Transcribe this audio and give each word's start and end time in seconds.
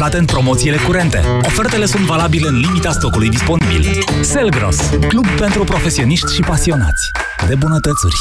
Plată 0.00 0.18
în 0.18 0.24
promoțiile 0.24 0.76
curente. 0.76 1.22
Ofertele 1.44 1.86
sunt 1.86 2.04
valabile 2.04 2.48
în 2.48 2.58
limita 2.58 2.92
stocului 2.92 3.28
disponibil. 3.28 4.04
Selgros, 4.22 4.76
club 5.08 5.26
pentru 5.28 5.64
profesioniști 5.64 6.34
și 6.34 6.40
pasionați 6.40 7.10
de 7.48 7.54
bunătățuri. 7.54 8.14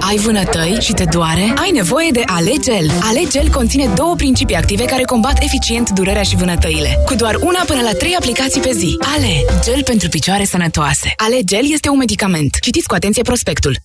Ai 0.00 0.16
vânătăi 0.16 0.78
și 0.80 0.92
te 0.92 1.04
doare? 1.04 1.52
Ai 1.56 1.70
nevoie 1.70 2.10
de 2.10 2.22
Alegel. 2.26 2.90
Alegel 3.00 3.50
conține 3.50 3.86
două 3.94 4.14
principii 4.14 4.56
active 4.56 4.84
care 4.84 5.02
combat 5.02 5.42
eficient 5.42 5.90
durerea 5.90 6.22
și 6.22 6.36
vânătăile. 6.36 6.98
Cu 7.06 7.14
doar 7.14 7.34
una 7.34 7.62
până 7.66 7.80
la 7.80 7.92
trei 7.92 8.14
aplicații 8.14 8.60
pe 8.60 8.72
zi. 8.72 8.96
Ale, 9.16 9.60
gel 9.64 9.82
pentru 9.82 10.08
picioare 10.08 10.44
sănătoase. 10.44 11.12
Alegel 11.16 11.72
este 11.72 11.88
un 11.88 11.96
medicament. 11.96 12.56
Citiți 12.60 12.86
cu 12.86 12.94
atenție 12.94 13.22
prospectul. 13.22 13.76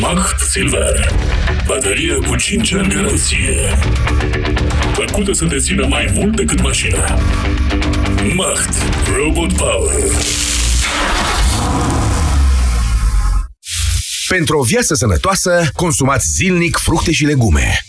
Macht 0.00 0.40
Silver. 0.40 1.14
Baterie 1.66 2.14
cu 2.14 2.36
5 2.36 2.72
ani 2.72 2.88
garanție. 2.88 3.78
Făcută 4.92 5.32
să 5.32 5.44
te 5.44 5.56
țină 5.56 5.86
mai 5.86 6.10
mult 6.14 6.36
decât 6.36 6.62
mașina. 6.62 7.18
Macht. 8.34 8.74
Robot 9.16 9.52
Power. 9.52 9.94
Pentru 14.28 14.58
o 14.58 14.62
viață 14.62 14.94
sănătoasă, 14.94 15.70
consumați 15.72 16.26
zilnic 16.34 16.76
fructe 16.76 17.12
și 17.12 17.24
legume. 17.24 17.84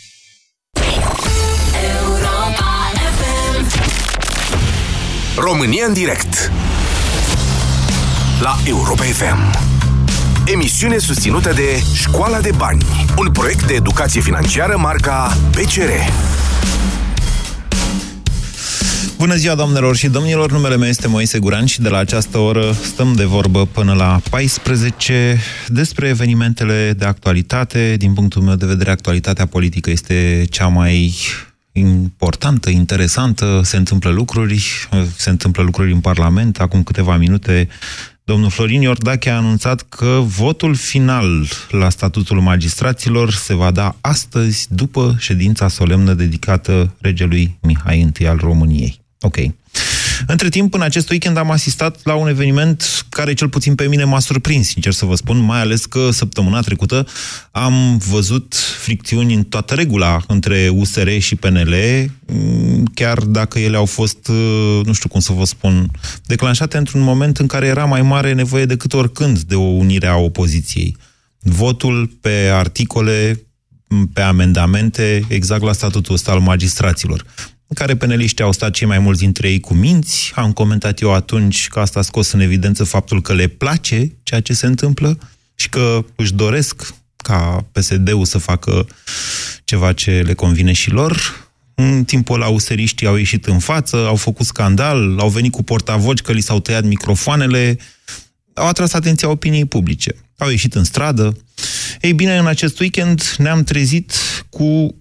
România 5.35 5.85
în 5.85 5.93
direct 5.93 6.51
La 8.41 8.57
Europa 8.65 9.03
FM 9.03 9.76
Emisiune 10.53 10.97
susținută 10.97 11.53
de 11.53 11.83
Școala 11.93 12.39
de 12.39 12.49
Bani 12.57 12.83
Un 13.17 13.31
proiect 13.31 13.67
de 13.67 13.73
educație 13.73 14.21
financiară 14.21 14.77
marca 14.77 15.37
PCR 15.51 15.89
Bună 19.17 19.35
ziua, 19.35 19.55
doamnelor 19.55 19.95
și 19.95 20.07
domnilor! 20.07 20.51
Numele 20.51 20.77
meu 20.77 20.87
este 20.87 21.07
Moise 21.07 21.39
Guran 21.39 21.65
și 21.65 21.81
de 21.81 21.89
la 21.89 21.97
această 21.97 22.37
oră 22.37 22.71
stăm 22.71 23.13
de 23.13 23.23
vorbă 23.23 23.65
până 23.65 23.93
la 23.93 24.19
14 24.29 25.39
despre 25.67 26.07
evenimentele 26.07 26.93
de 26.97 27.05
actualitate. 27.05 27.95
Din 27.97 28.13
punctul 28.13 28.41
meu 28.41 28.55
de 28.55 28.65
vedere, 28.65 28.89
actualitatea 28.89 29.45
politică 29.45 29.89
este 29.89 30.45
cea 30.49 30.67
mai 30.67 31.13
importantă, 31.71 32.69
interesantă, 32.69 33.61
se 33.63 33.77
întâmplă 33.77 34.09
lucruri, 34.09 34.87
se 35.15 35.29
întâmplă 35.29 35.63
lucruri 35.63 35.91
în 35.91 35.99
Parlament. 35.99 36.59
Acum 36.59 36.83
câteva 36.83 37.17
minute, 37.17 37.67
domnul 38.27 38.49
Florin 38.49 38.81
Iordache 38.81 39.29
a 39.29 39.35
anunțat 39.35 39.81
că 39.89 40.21
votul 40.23 40.75
final 40.75 41.47
la 41.69 41.89
statutul 41.89 42.41
magistraților 42.41 43.31
se 43.31 43.53
va 43.53 43.71
da 43.71 43.95
astăzi, 44.01 44.67
după 44.69 45.15
ședința 45.19 45.67
solemnă 45.67 46.13
dedicată 46.13 46.93
regelui 47.01 47.57
Mihai 47.61 48.11
I 48.19 48.25
al 48.27 48.37
României. 48.37 48.99
Ok. 49.21 49.35
Între 50.27 50.49
timp, 50.49 50.73
în 50.73 50.81
acest 50.81 51.09
weekend 51.09 51.37
am 51.37 51.51
asistat 51.51 51.99
la 52.03 52.13
un 52.13 52.27
eveniment 52.27 53.05
care 53.09 53.33
cel 53.33 53.49
puțin 53.49 53.75
pe 53.75 53.87
mine 53.87 54.03
m-a 54.03 54.19
surprins, 54.19 54.67
sincer 54.67 54.93
să 54.93 55.05
vă 55.05 55.15
spun, 55.15 55.37
mai 55.37 55.59
ales 55.59 55.85
că 55.85 56.09
săptămâna 56.11 56.59
trecută 56.59 57.07
am 57.51 57.97
văzut 57.97 58.55
fricțiuni 58.55 59.33
în 59.33 59.43
toată 59.43 59.73
regula 59.73 60.23
între 60.27 60.69
USR 60.73 61.09
și 61.17 61.35
PNL, 61.35 61.75
chiar 62.93 63.19
dacă 63.19 63.59
ele 63.59 63.77
au 63.77 63.85
fost, 63.85 64.27
nu 64.83 64.93
știu 64.93 65.09
cum 65.09 65.19
să 65.19 65.33
vă 65.33 65.45
spun, 65.45 65.91
declanșate 66.25 66.77
într-un 66.77 67.01
moment 67.01 67.37
în 67.37 67.47
care 67.47 67.67
era 67.67 67.85
mai 67.85 68.01
mare 68.01 68.33
nevoie 68.33 68.65
decât 68.65 68.93
oricând 68.93 69.39
de 69.39 69.55
o 69.55 69.61
unire 69.61 70.07
a 70.07 70.15
opoziției. 70.15 70.97
Votul 71.39 72.17
pe 72.21 72.49
articole, 72.53 73.45
pe 74.13 74.21
amendamente, 74.21 75.25
exact 75.27 75.63
la 75.63 75.73
statutul 75.73 76.13
ăsta 76.13 76.31
al 76.31 76.39
magistraților 76.39 77.25
în 77.25 77.56
care 77.73 77.95
peneliștii 77.95 78.43
au 78.43 78.51
stat 78.51 78.71
cei 78.71 78.87
mai 78.87 78.99
mulți 78.99 79.19
dintre 79.19 79.49
ei 79.49 79.59
cu 79.59 79.73
minți. 79.73 80.31
Am 80.35 80.53
comentat 80.53 80.99
eu 81.01 81.13
atunci 81.13 81.67
că 81.67 81.79
asta 81.79 81.99
a 81.99 82.01
scos 82.01 82.31
în 82.31 82.39
evidență 82.39 82.83
faptul 82.83 83.21
că 83.21 83.33
le 83.33 83.47
place 83.47 84.11
ceea 84.23 84.41
ce 84.41 84.53
se 84.53 84.65
întâmplă 84.65 85.17
și 85.55 85.69
că 85.69 86.05
își 86.15 86.33
doresc 86.33 86.93
ca 87.15 87.65
PSD-ul 87.71 88.25
să 88.25 88.37
facă 88.37 88.87
ceva 89.63 89.93
ce 89.93 90.21
le 90.25 90.33
convine 90.33 90.71
și 90.71 90.89
lor. 90.89 91.45
În 91.75 92.03
timpul 92.03 92.41
ăla, 92.41 92.47
useriștii 92.47 93.07
au 93.07 93.15
ieșit 93.15 93.45
în 93.45 93.59
față, 93.59 93.95
au 93.97 94.15
făcut 94.15 94.45
scandal, 94.45 95.19
au 95.19 95.29
venit 95.29 95.51
cu 95.51 95.63
portavoci 95.63 96.21
că 96.21 96.31
li 96.31 96.41
s-au 96.41 96.59
tăiat 96.59 96.83
microfoanele, 96.83 97.77
au 98.53 98.67
atras 98.67 98.93
atenția 98.93 99.29
opiniei 99.29 99.65
publice. 99.65 100.15
Au 100.37 100.49
ieșit 100.49 100.75
în 100.75 100.83
stradă. 100.83 101.37
Ei 102.01 102.13
bine, 102.13 102.37
în 102.37 102.47
acest 102.47 102.79
weekend 102.79 103.35
ne-am 103.37 103.63
trezit 103.63 104.13
cu 104.49 104.95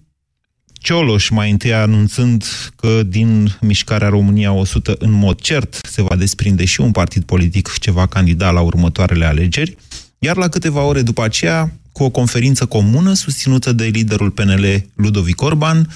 Cioloș, 0.77 1.29
mai 1.29 1.51
întâi 1.51 1.73
anunțând 1.73 2.45
că 2.75 3.03
din 3.03 3.57
mișcarea 3.61 4.09
România 4.09 4.51
100 4.51 4.95
în 4.99 5.11
mod 5.11 5.39
cert 5.39 5.79
se 5.83 6.01
va 6.01 6.15
desprinde 6.15 6.65
și 6.65 6.81
un 6.81 6.91
partid 6.91 7.23
politic 7.23 7.77
ce 7.79 7.91
va 7.91 8.05
candida 8.05 8.49
la 8.49 8.61
următoarele 8.61 9.25
alegeri, 9.25 9.77
iar 10.19 10.37
la 10.37 10.47
câteva 10.47 10.81
ore 10.81 11.01
după 11.01 11.23
aceea, 11.23 11.71
cu 11.91 12.03
o 12.03 12.09
conferință 12.09 12.65
comună 12.65 13.13
susținută 13.13 13.71
de 13.71 13.85
liderul 13.85 14.29
PNL 14.29 14.85
Ludovic 14.95 15.41
Orban, 15.41 15.87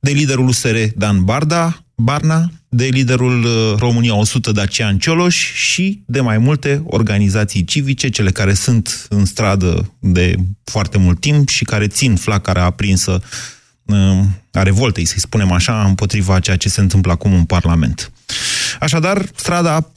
de 0.00 0.10
liderul 0.10 0.48
USR 0.48 0.76
Dan 0.96 1.24
Barda, 1.24 1.84
Barna, 1.94 2.50
de 2.68 2.84
liderul 2.84 3.44
uh, 3.44 3.74
România 3.78 4.14
100 4.14 4.52
Dacian 4.52 4.98
Cioloș 4.98 5.52
și 5.52 6.02
de 6.06 6.20
mai 6.20 6.38
multe 6.38 6.82
organizații 6.86 7.64
civice, 7.64 8.08
cele 8.08 8.30
care 8.30 8.54
sunt 8.54 9.06
în 9.08 9.24
stradă 9.24 9.92
de 9.98 10.34
foarte 10.64 10.98
mult 10.98 11.20
timp 11.20 11.48
și 11.48 11.64
care 11.64 11.86
țin 11.86 12.16
flacăra 12.16 12.64
aprinsă 12.64 13.22
a 14.50 14.62
revoltei, 14.62 15.04
să-i 15.04 15.20
spunem 15.20 15.52
așa, 15.52 15.84
împotriva 15.84 16.40
ceea 16.40 16.56
ce 16.56 16.68
se 16.68 16.80
întâmplă 16.80 17.12
acum 17.12 17.34
în 17.34 17.44
Parlament. 17.44 18.12
Așadar, 18.80 19.30
strada 19.34 19.92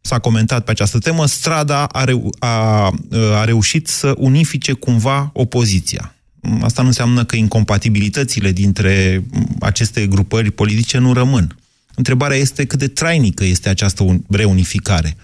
s-a 0.00 0.18
comentat 0.18 0.64
pe 0.64 0.70
această 0.70 0.98
temă, 0.98 1.26
strada 1.26 1.84
a, 1.84 2.04
reu- 2.04 2.34
a, 2.38 2.92
a 3.34 3.44
reușit 3.44 3.88
să 3.88 4.14
unifice 4.16 4.72
cumva 4.72 5.30
opoziția. 5.32 6.14
Asta 6.60 6.82
nu 6.82 6.88
înseamnă 6.88 7.24
că 7.24 7.36
incompatibilitățile 7.36 8.52
dintre 8.52 9.24
aceste 9.60 10.06
grupări 10.06 10.50
politice 10.50 10.98
nu 10.98 11.12
rămân. 11.12 11.58
Întrebarea 11.94 12.36
este 12.36 12.64
cât 12.64 12.78
de 12.78 12.88
trainică 12.88 13.44
este 13.44 13.68
această 13.68 14.20
reunificare. 14.28 15.16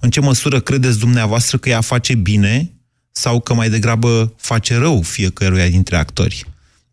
În 0.00 0.10
ce 0.10 0.20
măsură 0.20 0.60
credeți 0.60 0.98
dumneavoastră 0.98 1.58
că 1.58 1.68
ea 1.68 1.80
face 1.80 2.14
bine 2.14 2.70
sau 3.12 3.40
că 3.40 3.54
mai 3.54 3.70
degrabă 3.70 4.34
face 4.36 4.76
rău 4.76 5.02
fiecăruia 5.02 5.68
dintre 5.68 5.96
actori? 5.96 6.46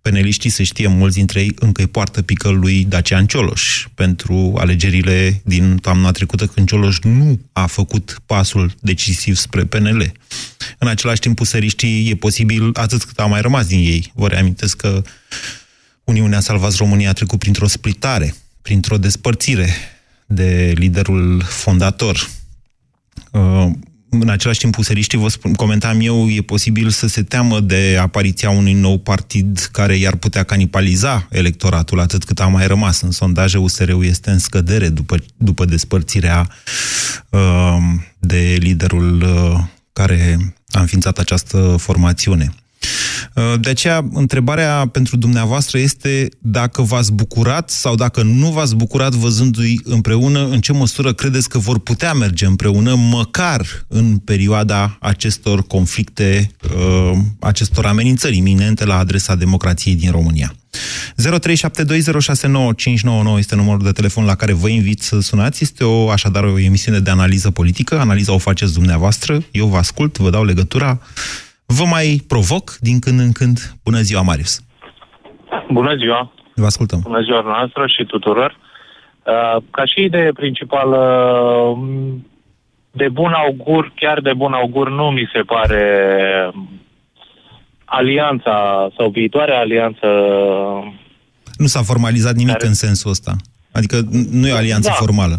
Peneliștii, 0.06 0.50
se 0.50 0.64
știe, 0.64 0.88
mulți 0.88 1.16
dintre 1.16 1.40
ei 1.40 1.52
încă 1.60 1.82
îi 1.82 1.88
poartă 1.88 2.22
pică 2.22 2.50
lui 2.50 2.86
Dacian 2.86 3.26
Cioloș 3.26 3.88
pentru 3.94 4.54
alegerile 4.58 5.42
din 5.46 5.78
toamna 5.78 6.12
trecută, 6.12 6.46
când 6.46 6.68
Cioloș 6.68 7.00
nu 7.00 7.40
a 7.54 7.66
făcut 7.66 8.22
pasul 8.26 8.74
decisiv 8.80 9.36
spre 9.36 9.64
PNL. 9.64 10.12
În 10.78 10.88
același 10.88 11.20
timp, 11.20 11.36
puseriștii 11.36 12.10
e 12.10 12.16
posibil 12.16 12.70
atât 12.74 13.04
cât 13.04 13.20
a 13.20 13.26
mai 13.26 13.42
rămas 13.42 13.68
din 13.68 13.80
ei. 13.80 14.12
Vă 14.16 14.28
reamintesc 14.28 14.78
că 14.78 15.02
Uniunea 16.04 16.40
Salvați 16.40 16.78
România 16.78 17.10
a 17.10 17.14
trecut 17.14 17.40
printr-o 17.40 17.68
splitare, 17.68 18.36
printr-o 18.62 18.98
despărțire 18.98 19.70
de 20.26 20.74
liderul 20.76 21.42
fondator. 21.42 22.30
Uh, 24.16 24.22
în 24.22 24.30
același 24.30 24.60
timp, 24.60 24.74
puseriștii, 24.76 25.18
vă 25.18 25.30
spun, 25.30 25.54
comentam 25.54 26.00
eu, 26.00 26.30
e 26.30 26.42
posibil 26.42 26.90
să 26.90 27.08
se 27.08 27.24
teamă 27.24 27.60
de 27.60 27.98
apariția 28.02 28.50
unui 28.50 28.74
nou 28.74 28.98
partid 28.98 29.70
care 29.72 29.96
i-ar 29.96 30.16
putea 30.16 30.44
canibaliza 30.44 31.28
electoratul, 31.32 32.00
atât 32.00 32.24
cât 32.24 32.40
a 32.40 32.48
mai 32.48 32.68
rămas. 32.68 33.02
În 33.02 33.12
sondaje, 33.12 33.58
USR-ul 33.58 34.06
este 34.06 34.30
în 34.30 34.40
scădere 34.40 34.90
după, 34.90 35.16
după 35.38 35.66
despărțirea 35.66 36.50
uh, 37.30 37.78
de 38.20 38.58
liderul 38.60 39.22
uh, 39.22 39.60
care 39.94 40.54
a 40.72 40.80
înființat 40.80 41.18
această 41.18 41.76
formațiune. 41.80 42.54
Uh, 43.36 43.54
de 43.60 43.70
aceea, 43.70 44.08
întrebarea 44.14 44.90
pentru 44.92 45.18
dumneavoastră 45.18 45.78
este 45.78 46.30
dacă 46.40 46.82
v-ați 46.82 47.14
bucurat 47.14 47.70
sau 47.70 47.96
dacă 47.96 48.22
nu 48.22 48.52
v-ați 48.52 48.76
bucurat 48.76 49.14
văzându-i 49.14 49.82
împreună, 49.84 50.48
în 50.48 50.62
ce 50.62 50.74
măsură 50.74 51.14
credeți 51.14 51.50
că 51.50 51.58
vor 51.58 51.80
putea 51.80 52.14
merge 52.14 52.46
împreună, 52.46 52.96
măcar 52.96 53.86
în 53.88 54.18
perioada 54.18 54.98
acestor 55.00 55.68
conflicte, 55.68 56.52
uh, 56.76 57.12
acestor 57.40 57.86
amenințări 57.86 58.38
iminente 58.38 58.86
la 58.86 58.98
adresa 58.98 59.36
democrației 59.36 59.96
din 59.96 60.12
România. 60.12 60.56
0372069599 61.16 63.38
este 63.38 63.56
numărul 63.56 63.84
de 63.84 63.92
telefon 63.92 64.26
la 64.26 64.36
care 64.36 64.54
vă 64.54 64.68
invit 64.68 65.02
să 65.02 65.20
sunați. 65.20 65.64
Este 65.64 65.84
o, 65.84 66.10
așadar 66.10 66.44
o 66.44 66.60
emisiune 66.60 67.00
de 67.00 67.10
analiză 67.10 67.52
politică. 67.52 68.00
Analiza 68.00 68.34
o 68.34 68.38
faceți 68.38 68.74
dumneavoastră. 68.74 69.44
Eu 69.52 69.68
vă 69.68 69.78
ascult, 69.78 70.18
vă 70.18 70.30
dau 70.30 70.44
legătura. 70.44 71.00
Vă 71.66 71.84
mai 71.86 72.22
provoc 72.28 72.78
din 72.80 73.00
când 73.00 73.20
în 73.20 73.32
când. 73.32 73.58
Bună 73.84 74.00
ziua, 74.02 74.22
Marius! 74.22 74.62
Bună 75.72 75.96
ziua! 75.96 76.32
Vă 76.56 76.66
ascultăm! 76.66 77.00
Bună 77.04 77.22
ziua 77.22 77.42
noastră 77.42 77.86
și 77.88 78.04
tuturor! 78.06 78.58
Uh, 79.24 79.62
ca 79.72 79.86
și 79.86 80.02
idee 80.04 80.32
principală, 80.32 81.00
de 82.92 83.10
bun 83.10 83.32
augur, 83.32 83.92
chiar 83.96 84.20
de 84.22 84.34
bun 84.34 84.54
augur, 84.54 84.90
nu 84.90 85.10
mi 85.10 85.30
se 85.34 85.42
pare 85.42 85.84
alianța 87.86 88.88
sau 88.98 89.10
viitoarea 89.10 89.60
alianță 89.60 90.08
Nu 91.58 91.66
s-a 91.66 91.82
formalizat 91.82 92.34
nimic 92.34 92.54
Care- 92.54 92.68
în 92.68 92.74
sensul 92.74 93.10
ăsta. 93.12 93.36
Adică 93.72 93.98
n- 94.02 94.30
nu 94.32 94.48
e 94.48 94.54
o 94.54 94.56
alianță 94.56 94.88
Da. 94.90 94.94
formală. 94.96 95.36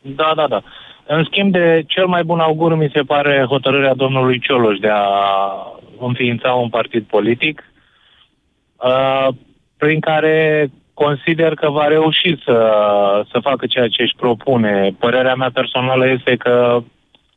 Da, 0.00 0.32
da, 0.36 0.46
da. 0.48 0.62
În 1.10 1.24
schimb 1.24 1.52
de 1.52 1.82
cel 1.86 2.06
mai 2.06 2.24
bun 2.24 2.40
augur 2.40 2.76
mi 2.76 2.90
se 2.94 3.02
pare 3.02 3.44
hotărârea 3.48 3.94
domnului 3.94 4.40
Cioloș 4.40 4.78
de 4.78 4.88
a 4.92 5.06
înființa 6.00 6.52
un 6.52 6.68
partid 6.68 7.04
politic 7.04 7.64
uh, 8.76 9.28
prin 9.76 10.00
care 10.00 10.70
consider 10.94 11.54
că 11.54 11.70
va 11.70 11.86
reuși 11.86 12.30
să, 12.44 12.58
să 13.30 13.38
facă 13.42 13.66
ceea 13.66 13.88
ce 13.88 14.02
își 14.02 14.16
propune. 14.16 14.94
Părerea 14.98 15.34
mea 15.34 15.50
personală 15.54 16.08
este 16.08 16.36
că 16.36 16.82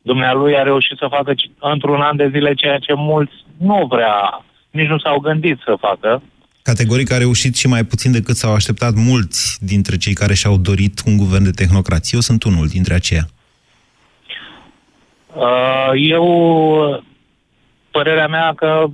dumnealui 0.02 0.56
a 0.56 0.62
reușit 0.62 0.96
să 0.98 1.06
facă 1.10 1.34
ci- 1.34 1.50
într-un 1.60 2.00
an 2.00 2.16
de 2.16 2.30
zile 2.32 2.54
ceea 2.54 2.78
ce 2.78 2.92
mulți 2.96 3.34
nu 3.56 3.86
vrea, 3.88 4.44
nici 4.70 4.88
nu 4.88 4.98
s-au 4.98 5.18
gândit 5.18 5.58
să 5.64 5.76
facă. 5.80 6.22
Categoric 6.62 7.12
a 7.12 7.18
reușit 7.18 7.56
și 7.56 7.66
mai 7.66 7.84
puțin 7.84 8.12
decât 8.12 8.36
s-au 8.36 8.54
așteptat 8.54 8.92
mulți 8.94 9.58
dintre 9.60 9.96
cei 9.96 10.12
care 10.12 10.34
și-au 10.34 10.56
dorit 10.56 11.02
un 11.06 11.16
guvern 11.16 11.44
de 11.44 11.50
tehnocrați. 11.50 12.14
Eu 12.14 12.20
sunt 12.20 12.42
unul 12.42 12.66
dintre 12.66 12.94
aceia. 12.94 13.26
Uh, 15.34 15.90
Eu, 15.94 17.04
părerea 17.90 18.26
mea 18.26 18.52
că, 18.56 18.84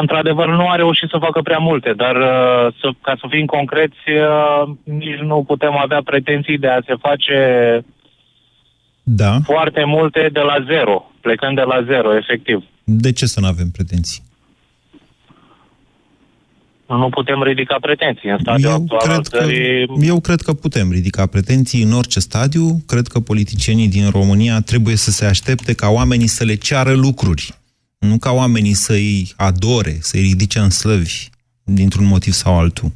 într-adevăr, 0.00 0.48
nu 0.48 0.68
a 0.68 0.74
reușit 0.74 1.08
să 1.08 1.18
facă 1.20 1.40
prea 1.42 1.58
multe, 1.58 1.92
dar, 1.92 2.16
uh, 2.16 2.74
să, 2.80 2.90
ca 3.02 3.16
să 3.20 3.26
fim 3.30 3.46
concreți, 3.46 3.98
uh, 4.06 4.74
nici 4.84 5.18
nu 5.18 5.44
putem 5.46 5.76
avea 5.76 6.02
pretenții 6.04 6.58
de 6.58 6.68
a 6.68 6.80
se 6.86 6.94
face 7.00 7.38
Da? 9.02 9.38
foarte 9.44 9.84
multe 9.84 10.28
de 10.32 10.40
la 10.40 10.64
zero, 10.66 11.10
plecând 11.20 11.56
de 11.56 11.62
la 11.62 11.82
zero, 11.82 12.16
efectiv. 12.16 12.64
De 12.84 13.12
ce 13.12 13.26
să 13.26 13.40
nu 13.40 13.46
avem 13.46 13.70
pretenții? 13.72 14.22
Nu 16.96 17.08
putem 17.08 17.42
ridica 17.42 17.76
pretenții 17.80 18.30
în 18.30 18.38
stadiul 18.40 18.70
Eu 18.70 18.74
actual 18.74 19.00
al 19.00 19.08
cred, 19.08 19.26
că, 19.26 19.38
țării. 19.38 19.88
eu 20.00 20.20
cred 20.20 20.40
că 20.40 20.52
putem 20.52 20.90
ridica 20.90 21.26
pretenții 21.26 21.82
în 21.82 21.92
orice 21.92 22.20
stadiu. 22.20 22.82
Cred 22.86 23.06
că 23.06 23.20
politicienii 23.20 23.88
din 23.88 24.10
România 24.10 24.60
trebuie 24.60 24.96
să 24.96 25.10
se 25.10 25.24
aștepte 25.24 25.72
ca 25.72 25.88
oamenii 25.88 26.26
să 26.26 26.44
le 26.44 26.54
ceară 26.54 26.92
lucruri. 26.92 27.54
Nu 27.98 28.18
ca 28.18 28.30
oamenii 28.30 28.74
să-i 28.74 29.32
adore, 29.36 29.96
să-i 30.00 30.20
ridice 30.20 30.58
în 30.58 30.70
slăvi 30.70 31.28
dintr-un 31.64 32.04
motiv 32.04 32.32
sau 32.32 32.58
altul. 32.58 32.90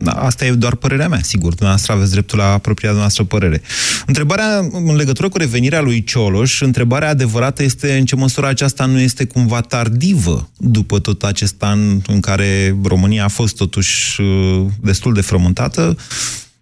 Da, 0.00 0.12
asta 0.12 0.46
e 0.46 0.52
doar 0.52 0.74
părerea 0.74 1.08
mea, 1.08 1.22
sigur. 1.22 1.48
Dumneavoastră 1.54 1.92
aveți 1.92 2.10
dreptul 2.10 2.38
la 2.38 2.58
propria 2.58 2.92
noastră 2.92 3.24
părere. 3.24 3.62
Întrebarea 4.06 4.58
în 4.72 4.96
legătură 4.96 5.28
cu 5.28 5.38
revenirea 5.38 5.80
lui 5.80 6.04
Cioloș, 6.04 6.60
întrebarea 6.60 7.08
adevărată 7.08 7.62
este 7.62 7.96
în 7.96 8.04
ce 8.04 8.16
măsură 8.16 8.46
aceasta 8.46 8.84
nu 8.84 8.98
este 8.98 9.24
cumva 9.24 9.60
tardivă 9.60 10.50
după 10.56 10.98
tot 10.98 11.22
acest 11.22 11.62
an 11.62 12.00
în 12.06 12.20
care 12.20 12.76
România 12.84 13.24
a 13.24 13.28
fost 13.28 13.56
totuși 13.56 14.20
uh, 14.20 14.66
destul 14.80 15.12
de 15.14 15.20
frământată. 15.20 15.96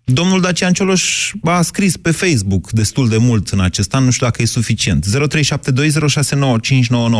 Domnul 0.04 0.40
Dacian 0.40 0.72
Cioloș 0.72 1.32
a 1.42 1.62
scris 1.62 1.96
pe 1.96 2.10
Facebook 2.10 2.70
destul 2.70 3.08
de 3.08 3.16
mult 3.16 3.48
în 3.48 3.60
acest 3.60 3.94
an, 3.94 4.04
nu 4.04 4.10
știu 4.10 4.26
dacă 4.26 4.42
e 4.42 4.44
suficient. 4.44 5.06
0372069599. 5.06 5.10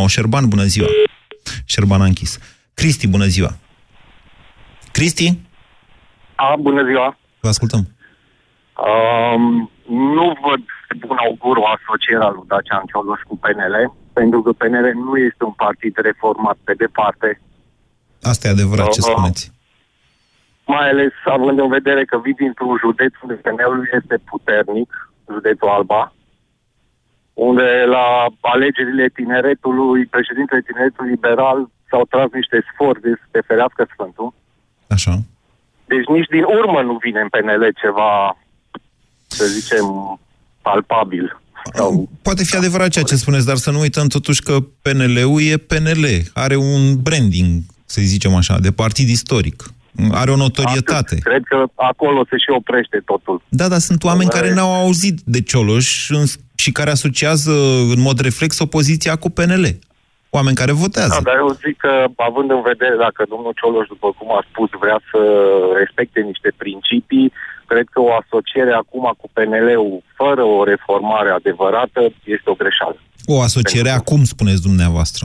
Șerban, 0.06 0.48
bună 0.48 0.64
ziua! 0.64 0.86
Șerban 1.64 2.00
a 2.00 2.04
închis. 2.04 2.38
Cristi, 2.74 3.06
bună 3.06 3.26
ziua! 3.26 3.58
Cristi, 4.92 5.38
A, 6.36 6.56
bună 6.60 6.84
ziua. 6.84 7.16
vă 7.40 7.48
ascultăm. 7.48 7.82
Um, 8.88 9.70
nu 10.14 10.26
văd 10.44 10.60
de 10.88 10.94
bun 11.06 11.16
augur 11.26 11.56
o 11.56 11.66
asociere 11.76 12.24
a 12.24 12.28
lui 12.28 12.44
Dacian 12.46 12.82
Cioloș 12.90 13.20
cu 13.28 13.36
PNL, 13.38 13.92
pentru 14.12 14.42
că 14.42 14.52
PNL 14.52 14.86
nu 14.94 15.16
este 15.16 15.44
un 15.44 15.52
partid 15.64 15.96
reformat 15.96 16.56
pe 16.64 16.74
departe, 16.74 17.40
Asta 18.22 18.48
e 18.48 18.50
adevărat 18.50 18.88
ce 18.88 19.00
Uh, 19.02 19.08
spuneți. 19.10 19.52
mai 20.64 20.88
ales 20.88 21.12
având 21.24 21.58
în 21.58 21.68
vedere 21.68 22.04
că 22.04 22.18
vii 22.18 22.34
dintr-un 22.34 22.76
județ 22.84 23.12
unde 23.22 23.34
PNL-ul 23.34 23.88
este 24.00 24.16
puternic, 24.30 24.90
județul 25.32 25.68
Alba, 25.68 26.12
unde 27.34 27.84
la 27.86 28.06
alegerile 28.40 29.08
tineretului, 29.08 30.06
președintele 30.06 30.60
tineretului 30.60 31.10
liberal 31.10 31.68
s-au 31.90 32.04
tras 32.10 32.28
niște 32.32 32.64
sfori 32.72 33.00
de 33.00 33.10
să 33.20 33.26
te 33.30 33.40
ferească 33.40 33.86
Sfântul. 33.92 34.34
Așa. 34.88 35.14
Deci 35.92 36.06
nici 36.16 36.28
din 36.30 36.42
urmă 36.58 36.80
nu 36.82 36.98
vine 37.04 37.20
în 37.20 37.28
PNL 37.28 37.64
ceva, 37.82 38.36
să 39.26 39.44
zicem, 39.44 39.84
palpabil. 40.62 41.40
Sau... 41.74 42.08
Poate 42.22 42.44
fi 42.44 42.56
adevărat 42.56 42.88
ceea 42.88 43.04
ce 43.04 43.16
spuneți, 43.16 43.46
dar 43.46 43.56
să 43.56 43.70
nu 43.70 43.80
uităm 43.80 44.06
totuși 44.06 44.42
că 44.42 44.56
PNL-ul 44.82 45.42
e 45.42 45.56
PNL. 45.56 46.04
Are 46.34 46.56
un 46.56 47.02
branding, 47.02 47.62
să 47.84 48.00
zicem 48.04 48.34
așa, 48.34 48.58
de 48.58 48.70
partid 48.72 49.08
istoric. 49.08 49.64
Are 50.10 50.30
o 50.30 50.36
notorietate. 50.36 51.14
Atât. 51.14 51.22
Cred 51.22 51.42
că 51.44 51.64
acolo 51.74 52.24
se 52.30 52.36
și 52.36 52.50
oprește 52.56 53.02
totul. 53.04 53.42
Da, 53.48 53.68
dar 53.68 53.78
sunt 53.78 54.04
oameni 54.04 54.28
Da, 54.28 54.34
care 54.36 54.48
e- 54.48 54.54
n-au 54.54 54.74
auzit 54.74 55.20
de 55.24 55.40
Cioloș 55.42 56.10
în- 56.10 56.24
și 56.54 56.72
care 56.72 56.90
asociază 56.90 57.52
în 57.94 58.00
mod 58.00 58.18
reflex 58.20 58.58
opoziția 58.58 59.16
cu 59.16 59.30
PNL. 59.30 59.78
Oameni 60.38 60.60
care 60.62 60.72
votează. 60.84 61.12
Da, 61.16 61.26
dar 61.30 61.36
eu 61.44 61.50
zic 61.64 61.76
că, 61.84 61.92
având 62.30 62.48
în 62.56 62.62
vedere 62.72 62.96
dacă 63.06 63.20
domnul 63.32 63.52
Cioloș, 63.60 63.86
după 63.94 64.08
cum 64.18 64.28
a 64.38 64.42
spus, 64.50 64.70
vrea 64.84 64.98
să 65.10 65.20
respecte 65.82 66.20
niște 66.30 66.50
principii, 66.62 67.28
cred 67.70 67.86
că 67.94 68.00
o 68.08 68.10
asociere 68.22 68.72
acum 68.82 69.04
cu 69.20 69.26
PNL-ul, 69.36 69.96
fără 70.20 70.42
o 70.56 70.58
reformare 70.72 71.30
adevărată, 71.40 72.00
este 72.36 72.48
o 72.52 72.58
greșeală. 72.62 72.98
O 73.34 73.36
asociere 73.48 73.90
Pentru- 73.90 74.02
acum, 74.04 74.20
spuneți 74.34 74.62
dumneavoastră. 74.68 75.24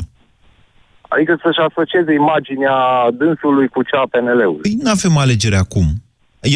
Adică 1.13 1.34
să-și 1.44 1.62
asocieze 1.69 2.13
imaginea 2.13 2.75
dânsului 3.22 3.68
cu 3.68 3.81
cea 3.90 4.00
a 4.06 4.08
PNL-ului. 4.13 4.62
Păi 4.62 4.78
nu 4.84 4.90
avem 4.90 5.18
alegere 5.18 5.56
acum. 5.66 5.86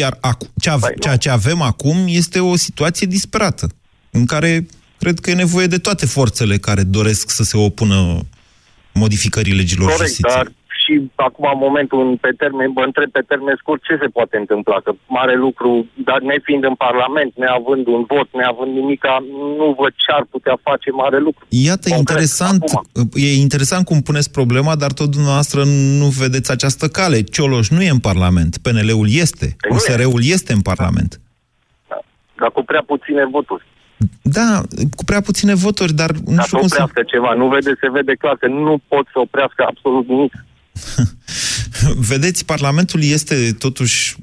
Iar 0.00 0.12
acu- 0.20 0.46
ce 0.60 0.70
ave- 0.70 0.80
Păi 0.86 0.92
nu. 0.96 1.02
ceea 1.02 1.16
ce 1.16 1.30
avem 1.30 1.60
acum 1.62 1.96
este 2.06 2.38
o 2.40 2.56
situație 2.56 3.06
disperată, 3.06 3.66
în 4.10 4.24
care 4.26 4.66
cred 4.98 5.18
că 5.18 5.30
e 5.30 5.34
nevoie 5.34 5.66
de 5.66 5.76
toate 5.78 6.06
forțele 6.06 6.56
care 6.56 6.82
doresc 6.82 7.30
să 7.30 7.42
se 7.42 7.56
opună 7.56 8.18
modificării 9.04 9.58
legilor 9.60 9.88
Corect, 9.90 10.06
justiției. 10.08 10.34
dar 10.36 10.46
și 10.82 10.94
acum, 11.28 11.46
în 11.54 11.60
momentul, 11.66 11.98
în- 12.06 12.16
pe 12.26 12.32
termen, 12.42 12.70
mă 12.78 12.82
întreb 12.90 13.10
pe 13.10 13.22
termen 13.32 13.56
scurt, 13.62 13.80
ce 13.88 13.94
se 14.02 14.08
poate 14.16 14.36
întâmpla? 14.42 14.76
Că 14.84 14.90
mare 15.18 15.34
lucru, 15.46 15.70
dar 16.08 16.20
nefiind 16.30 16.64
în 16.70 16.74
Parlament, 16.86 17.30
neavând 17.44 17.84
un 17.86 18.02
vot, 18.12 18.28
neavând 18.40 18.72
nimica, 18.80 19.14
nu 19.58 19.66
văd 19.80 19.92
ce 20.04 20.10
ar 20.18 20.24
putea 20.34 20.56
face 20.68 20.90
mare 20.90 21.18
lucru. 21.18 21.42
Iată, 21.48 21.86
Concret, 21.88 21.98
interesant, 22.04 22.62
acum. 22.62 23.08
e 23.26 23.28
interesant 23.46 23.84
cum 23.90 23.98
puneți 24.08 24.30
problema, 24.38 24.72
dar 24.82 24.92
tot 25.00 25.10
dumneavoastră 25.16 25.60
nu 26.00 26.06
vedeți 26.22 26.50
această 26.56 26.86
cale. 26.98 27.18
Cioloș 27.22 27.66
nu 27.68 27.82
e 27.82 27.96
în 27.98 28.02
Parlament, 28.10 28.52
PNL-ul 28.64 29.08
este, 29.24 29.46
Păi 29.60 29.70
nu 29.70 29.76
e. 29.76 29.78
USR-ul 29.78 30.22
este 30.36 30.52
în 30.52 30.60
Parlament. 30.70 31.20
Dar 32.40 32.50
cu 32.56 32.62
prea 32.64 32.82
puține 32.86 33.24
voturi. 33.30 33.64
Da, 34.22 34.62
cu 34.96 35.04
prea 35.04 35.20
puține 35.20 35.54
voturi, 35.54 35.92
dar 35.92 36.10
nu 36.10 36.34
Dar 36.34 36.44
știu 36.44 36.56
să 36.56 36.56
cum 36.58 36.68
să... 36.68 36.76
oprească 36.80 37.02
ceva. 37.12 37.34
Nu 37.34 37.48
vede, 37.48 37.72
se 37.80 37.90
vede 37.90 38.14
clar 38.14 38.36
că 38.36 38.46
nu 38.46 38.82
pot 38.88 39.06
să 39.12 39.18
oprească 39.18 39.64
absolut 39.68 40.08
nimic. 40.08 40.32
Vedeți, 42.10 42.44
Parlamentul 42.44 43.02
este 43.02 43.52
totuși 43.58 44.16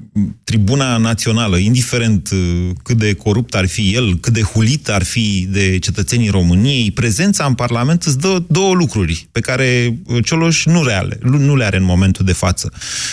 tribuna 0.44 0.96
națională, 0.96 1.56
indiferent 1.56 2.30
uh, 2.32 2.70
cât 2.82 2.96
de 2.96 3.14
corupt 3.14 3.54
ar 3.54 3.66
fi 3.66 3.94
el, 3.94 4.16
cât 4.18 4.32
de 4.32 4.42
hulit 4.42 4.88
ar 4.88 5.04
fi 5.04 5.46
de 5.50 5.78
cetățenii 5.78 6.28
României, 6.28 6.90
prezența 6.90 7.44
în 7.44 7.54
Parlament 7.54 8.02
îți 8.02 8.18
dă 8.18 8.42
două 8.48 8.74
lucruri 8.74 9.28
pe 9.32 9.40
care 9.40 9.98
uh, 10.06 10.24
Cioloș 10.24 10.64
nu, 10.64 10.84
reale, 10.84 11.18
nu 11.22 11.56
le 11.56 11.64
are 11.64 11.76
în 11.76 11.84
momentul 11.84 12.24
de 12.24 12.32
față. 12.32 12.72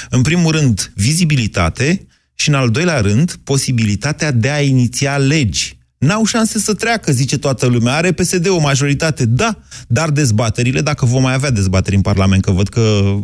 În 0.10 0.22
primul 0.22 0.52
rând, 0.52 0.92
vizibilitate 0.96 2.08
și 2.36 2.50
în 2.50 2.56
al 2.56 2.70
doilea 2.70 3.00
rând, 3.02 3.36
posibilitatea 3.44 4.32
de 4.32 4.50
a 4.50 4.62
iniția 4.62 5.18
legi. 5.18 5.80
N-au 6.08 6.26
șanse 6.26 6.60
să 6.60 6.74
treacă, 6.74 7.12
zice 7.12 7.38
toată 7.38 7.68
lumea. 7.68 7.94
Are 7.94 8.12
PSD 8.12 8.50
o 8.50 8.60
majoritate, 8.60 9.26
da, 9.26 9.50
dar 9.88 10.10
dezbaterile, 10.10 10.82
dacă 10.82 11.06
vom 11.06 11.22
mai 11.22 11.34
avea 11.34 11.52
dezbateri 11.52 11.96
în 11.96 12.02
Parlament, 12.02 12.42
că 12.44 12.52
văd 12.52 12.68
că 12.68 12.82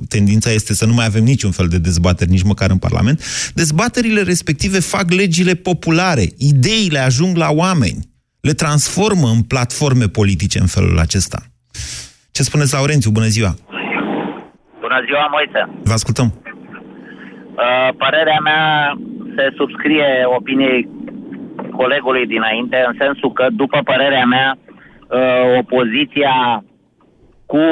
tendința 0.10 0.52
este 0.52 0.74
să 0.74 0.86
nu 0.86 0.94
mai 0.94 1.06
avem 1.06 1.24
niciun 1.24 1.52
fel 1.52 1.68
de 1.68 1.78
dezbateri, 1.78 2.30
nici 2.30 2.44
măcar 2.44 2.70
în 2.70 2.78
Parlament, 2.78 3.22
dezbaterile 3.54 4.22
respective 4.22 4.80
fac 4.80 5.12
legile 5.12 5.54
populare, 5.54 6.26
ideile 6.38 7.00
ajung 7.00 7.38
la 7.38 7.50
oameni, 7.52 8.00
le 8.42 8.54
transformă 8.54 9.28
în 9.28 9.42
platforme 9.42 10.06
politice 10.06 10.60
în 10.60 10.68
felul 10.68 11.00
acesta. 11.00 11.40
Ce 12.32 12.44
spuneți, 12.44 12.74
Laurențiu? 12.74 13.12
Bună 13.12 13.28
ziua! 13.28 13.56
Bună 14.80 15.00
ziua, 15.06 15.28
Moise. 15.32 15.82
Vă 15.84 15.94
ascultăm. 15.94 16.34
Uh, 16.44 17.90
părerea 17.98 18.40
mea 18.44 18.94
se 19.36 19.54
subscrie 19.56 20.08
opiniei 20.38 20.97
colegului 21.82 22.26
dinainte, 22.26 22.78
în 22.88 22.96
sensul 23.04 23.32
că, 23.34 23.46
după 23.62 23.80
părerea 23.84 24.26
mea, 24.26 24.50
uh, 24.58 25.58
opoziția 25.62 26.64
cu 27.46 27.64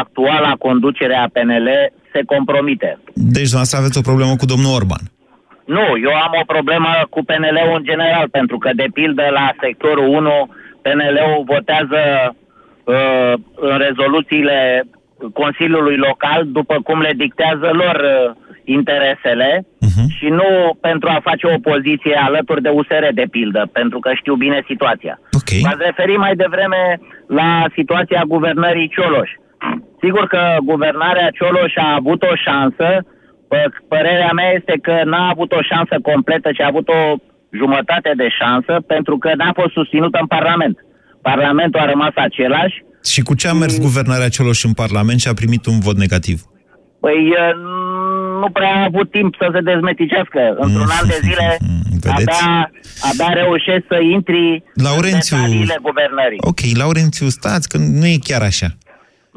actuala 0.00 0.52
conducere 0.58 1.16
a 1.16 1.32
PNL 1.34 1.68
se 2.12 2.20
compromite. 2.32 2.90
Deci, 3.14 3.48
dumneavoastră 3.50 3.78
aveți 3.78 3.98
o 3.98 4.08
problemă 4.10 4.34
cu 4.36 4.50
domnul 4.52 4.74
Orban. 4.78 5.02
Nu, 5.76 5.86
eu 6.06 6.14
am 6.26 6.34
o 6.40 6.44
problemă 6.54 6.90
cu 7.10 7.20
PNL-ul 7.28 7.76
în 7.76 7.84
general, 7.90 8.28
pentru 8.28 8.58
că, 8.58 8.70
de 8.74 8.86
pildă, 8.92 9.24
la 9.32 9.46
sectorul 9.60 10.08
1, 10.08 10.48
PNL-ul 10.82 11.42
votează 11.52 12.02
uh, 12.84 13.32
în 13.54 13.76
rezoluțiile 13.86 14.82
Consiliului 15.32 15.96
Local 15.96 16.40
după 16.46 16.76
cum 16.84 17.00
le 17.00 17.12
dictează 17.16 17.68
lor 17.72 17.96
uh, 17.96 18.43
interesele 18.64 19.66
Mhm. 19.80 20.04
și 20.16 20.26
nu 20.40 20.78
pentru 20.80 21.08
a 21.08 21.20
face 21.22 21.46
opoziție 21.56 22.16
alături 22.28 22.62
de 22.62 22.68
USR, 22.68 23.04
de 23.14 23.26
pildă, 23.30 23.68
pentru 23.72 23.98
că 23.98 24.10
știu 24.14 24.34
bine 24.34 24.62
situația. 24.66 25.20
Ok. 25.38 25.50
V-ați 25.62 25.84
referit 25.88 26.18
mai 26.18 26.34
devreme 26.36 27.00
la 27.28 27.64
situația 27.74 28.22
guvernării 28.26 28.88
Cioloș. 28.94 29.30
Sigur 30.02 30.26
că 30.26 30.42
guvernarea 30.64 31.30
Cioloș 31.30 31.72
a 31.76 31.94
avut 31.98 32.22
o 32.22 32.34
șansă, 32.46 32.88
Pă- 33.54 33.88
părerea 33.88 34.30
mea 34.32 34.50
este 34.58 34.74
că 34.82 34.94
n-a 35.04 35.28
avut 35.28 35.52
o 35.52 35.62
șansă 35.70 35.96
completă, 36.02 36.48
ci 36.52 36.60
a 36.60 36.66
avut 36.66 36.88
o 36.88 37.00
jumătate 37.60 38.10
de 38.16 38.28
șansă, 38.40 38.74
pentru 38.86 39.18
că 39.18 39.30
n-a 39.36 39.52
fost 39.54 39.72
susținută 39.72 40.18
în 40.20 40.26
Parlament. 40.26 40.76
Parlamentul 41.22 41.80
a 41.80 41.84
rămas 41.90 42.12
același. 42.14 42.76
Și 43.12 43.20
cu 43.22 43.34
ce 43.34 43.48
a 43.48 43.52
mers 43.52 43.80
guvernarea 43.80 44.28
celor 44.28 44.54
în 44.62 44.72
Parlament 44.72 45.20
și 45.20 45.28
a 45.28 45.34
primit 45.34 45.66
un 45.66 45.78
vot 45.80 45.96
negativ? 45.96 46.38
Păi 47.00 47.18
eh, 47.36 47.54
nu 48.44 48.50
prea 48.58 48.72
a 48.80 48.84
avut 48.90 49.08
timp 49.10 49.30
să 49.40 49.46
se 49.54 49.60
dezmeticească. 49.72 50.40
Într-un 50.64 50.90
an 50.98 51.04
de 51.14 51.18
zile 51.28 51.48
Vedeți? 52.04 52.40
abia, 52.42 52.70
abia 53.10 53.32
reușești 53.42 53.86
să 53.92 53.98
intri 54.16 54.44
Laurențiu- 54.88 55.36
în 55.36 55.42
detaliile 55.42 55.78
guvernării. 55.88 56.38
Ok, 56.50 56.60
Laurențiu, 56.82 57.28
stați 57.38 57.68
că 57.68 57.76
nu 58.00 58.06
e 58.06 58.16
chiar 58.28 58.42
așa. 58.42 58.68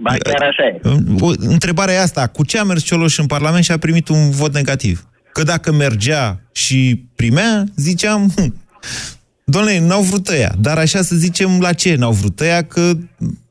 Ba 0.03 0.11
chiar 0.29 0.43
așa 0.51 0.63
e. 0.71 0.75
O, 1.19 1.29
întrebarea 1.55 1.93
e 1.93 2.01
asta, 2.01 2.27
cu 2.27 2.45
ce 2.45 2.59
a 2.59 2.63
mers 2.63 2.83
Cioloș 2.83 3.17
în 3.17 3.25
Parlament 3.25 3.63
și 3.63 3.71
a 3.71 3.77
primit 3.77 4.07
un 4.07 4.29
vot 4.29 4.53
negativ? 4.53 5.07
Că 5.33 5.43
dacă 5.43 5.71
mergea 5.71 6.39
și 6.51 7.03
primea, 7.15 7.63
ziceam, 7.75 8.31
hm, 8.35 8.53
doamne, 9.43 9.79
n-au 9.79 10.01
vrut 10.01 10.27
ăia. 10.27 10.51
Dar 10.59 10.77
așa 10.77 11.01
să 11.01 11.15
zicem, 11.15 11.59
la 11.59 11.73
ce 11.73 11.95
n-au 11.95 12.11
vrut 12.11 12.39
ăia? 12.39 12.61
Că 12.63 12.91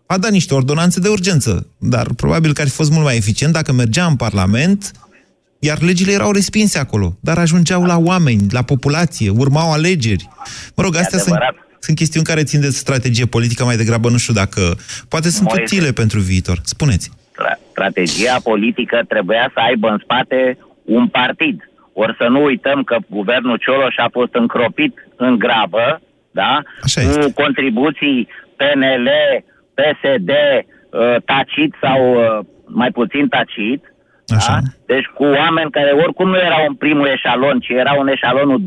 a 0.06 0.18
dat 0.18 0.30
niște 0.30 0.54
ordonanțe 0.54 1.00
de 1.00 1.08
urgență. 1.08 1.66
Dar 1.78 2.06
probabil 2.16 2.52
că 2.52 2.60
ar 2.60 2.66
fi 2.68 2.72
fost 2.74 2.90
mult 2.90 3.04
mai 3.04 3.16
eficient 3.16 3.52
dacă 3.52 3.72
mergea 3.72 4.04
în 4.06 4.16
Parlament, 4.16 4.90
iar 5.58 5.80
legile 5.82 6.12
erau 6.12 6.30
respinse 6.32 6.78
acolo, 6.78 7.16
dar 7.20 7.38
ajungeau 7.38 7.82
la 7.84 7.96
oameni, 7.98 8.40
la 8.50 8.62
populație, 8.62 9.30
urmau 9.30 9.72
alegeri. 9.72 10.28
Mă 10.76 10.82
rog, 10.82 10.94
E 10.94 10.98
astea 10.98 11.18
sunt, 11.18 11.34
adevărat. 11.34 11.54
sunt 11.78 11.96
chestiuni 11.96 12.26
care 12.26 12.42
țin 12.42 12.60
de 12.60 12.68
strategie 12.70 13.26
politică 13.26 13.64
mai 13.64 13.76
degrabă, 13.76 14.08
nu 14.10 14.16
știu 14.16 14.34
dacă... 14.34 14.60
Poate 15.08 15.28
sunt 15.30 15.48
Moise. 15.48 15.62
utile 15.62 15.92
pentru 15.92 16.20
viitor. 16.20 16.58
Spuneți. 16.64 17.10
Stra- 17.32 17.58
strategia 17.70 18.36
politică 18.42 19.00
trebuia 19.08 19.50
să 19.54 19.60
aibă 19.60 19.88
în 19.88 19.98
spate 20.02 20.58
un 20.84 21.08
partid. 21.08 21.70
Ori 21.92 22.14
să 22.18 22.26
nu 22.28 22.42
uităm 22.42 22.82
că 22.82 22.96
guvernul 23.10 23.56
Cioloș 23.64 23.94
a 23.96 24.08
fost 24.12 24.34
încropit 24.34 24.94
în 25.16 25.38
grabă, 25.38 26.00
da? 26.30 26.62
Așa 26.82 27.00
cu 27.00 27.06
este. 27.08 27.32
contribuții 27.42 28.28
PNL, 28.56 29.08
PSD, 29.78 30.30
uh, 30.30 31.16
tacit 31.24 31.74
sau 31.82 32.00
uh, 32.14 32.44
mai 32.66 32.90
puțin 32.90 33.28
tacit. 33.28 33.80
Așa. 34.38 34.52
Da? 34.52 34.68
Deci 34.92 35.08
cu 35.18 35.24
oameni 35.40 35.70
care 35.70 35.90
oricum 36.04 36.28
nu 36.28 36.38
erau 36.48 36.62
în 36.68 36.74
primul 36.74 37.08
eșalon, 37.16 37.56
ci 37.64 37.70
erau 37.82 38.00
în 38.00 38.08
eșalonul 38.08 38.60
2-3, 38.60 38.64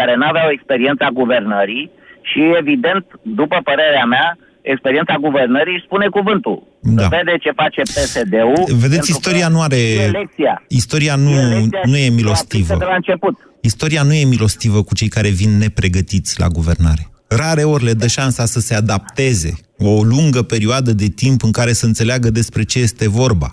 care 0.00 0.14
nu 0.16 0.26
aveau 0.32 0.48
experiența 0.50 1.08
guvernării 1.20 1.90
și, 2.30 2.40
evident, 2.60 3.04
după 3.22 3.56
părerea 3.64 4.04
mea, 4.04 4.38
experiența 4.62 5.14
guvernării 5.26 5.74
își 5.74 5.84
spune 5.88 6.06
cuvântul. 6.16 6.58
Da. 6.82 7.02
Se 7.02 7.08
vede 7.16 7.34
ce 7.44 7.50
face 7.62 7.82
PSD-ul. 7.82 8.64
Vedeți, 8.84 9.06
pentru 9.06 9.16
istoria 9.16 9.46
că 9.46 9.52
nu 9.52 9.60
are... 9.60 9.76
E 9.76 10.10
lecția. 10.20 10.54
Istoria 10.68 11.14
nu, 11.16 11.30
E 11.30 11.48
lecția 11.58 11.80
nu 11.84 11.94
și 11.94 12.02
e 12.02 12.08
se 12.08 12.12
milostivă. 12.18 12.72
aplică 12.72 12.84
De 12.84 12.90
la 12.92 12.94
început. 12.94 13.34
Istoria 13.60 14.02
nu 14.02 14.14
e 14.14 14.24
milostivă 14.24 14.82
cu 14.82 14.94
cei 14.94 15.08
care 15.08 15.28
vin 15.28 15.58
nepregătiți 15.58 16.40
la 16.40 16.46
guvernare. 16.46 17.04
Rare 17.28 17.62
ori 17.62 17.84
le 17.84 17.92
dă 17.92 18.06
șansa 18.06 18.44
să 18.44 18.60
se 18.60 18.74
adapteze 18.74 19.52
o 19.78 20.02
lungă 20.02 20.42
perioadă 20.42 20.92
de 20.92 21.06
timp 21.06 21.42
în 21.42 21.50
care 21.50 21.72
să 21.72 21.86
înțeleagă 21.86 22.30
despre 22.30 22.62
ce 22.62 22.78
este 22.78 23.08
vorba. 23.08 23.50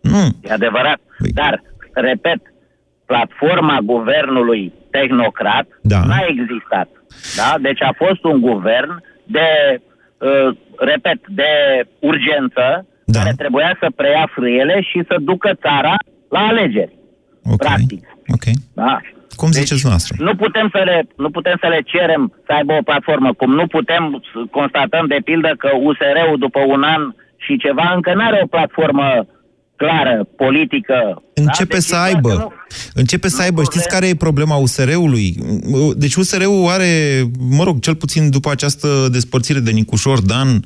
Nu. 0.00 0.24
E 0.42 0.52
adevărat. 0.52 0.98
Păi- 0.98 1.32
Dar, 1.34 1.62
repet, 1.92 2.40
platforma 3.06 3.78
guvernului 3.82 4.72
tehnocrat 4.90 5.66
Da. 5.82 6.00
n-a 6.06 6.24
existat. 6.28 6.88
Da? 7.36 7.54
Deci 7.60 7.82
a 7.82 7.92
fost 7.96 8.24
un 8.24 8.40
guvern 8.40 9.02
de, 9.24 9.80
uh, 10.18 10.56
repet, 10.78 11.20
de 11.28 11.50
urgență, 11.98 12.86
Da. 13.04 13.18
care 13.18 13.32
trebuia 13.36 13.76
să 13.80 13.88
preia 13.96 14.30
frâiele 14.34 14.80
și 14.80 15.02
să 15.08 15.16
ducă 15.20 15.50
țara 15.62 15.94
la 16.28 16.38
alegeri. 16.38 16.94
Ok. 17.44 17.56
Practic. 17.58 18.06
Ok. 18.34 18.44
Da? 18.74 19.00
Cum 19.36 19.50
ziceți 19.50 19.86
noastră? 19.86 20.24
Nu 20.24 20.34
putem, 20.34 20.68
să 20.72 20.82
le, 20.84 21.06
nu 21.16 21.30
putem 21.30 21.56
să 21.60 21.66
le 21.68 21.80
cerem 21.84 22.32
să 22.46 22.52
aibă 22.52 22.72
o 22.72 22.82
platformă, 22.82 23.32
cum 23.32 23.50
nu 23.54 23.66
putem 23.66 24.22
să 24.32 24.38
constatăm 24.50 25.06
de 25.06 25.18
pildă 25.24 25.54
că 25.58 25.70
USR-ul 25.76 26.38
după 26.38 26.60
un 26.66 26.82
an 26.82 27.02
și 27.36 27.56
ceva 27.56 27.92
încă 27.94 28.14
nu 28.14 28.24
are 28.24 28.40
o 28.42 28.46
platformă 28.46 29.26
clară, 29.80 30.28
politică. 30.36 30.94
Începe 31.34 31.74
Deci 31.74 31.82
să 31.82 31.90
doar 31.94 32.04
aibă. 32.06 32.28
că 32.28 32.34
nu- 32.34 32.52
Începe 32.94 33.28
să 33.28 33.36
nu 33.36 33.42
aibă. 33.42 33.62
Știți 33.62 33.82
putem- 33.84 33.92
care 33.98 34.08
e 34.08 34.14
problema 34.14 34.56
USR-ului? 34.56 35.36
Deci 35.96 36.14
USR-ul 36.14 36.66
are, 36.68 36.90
mă 37.38 37.64
rog, 37.64 37.80
cel 37.80 37.94
puțin 37.94 38.30
după 38.30 38.50
această 38.50 39.08
despărțire 39.12 39.58
de 39.58 39.70
Nicușor 39.70 40.20
Dan, 40.20 40.64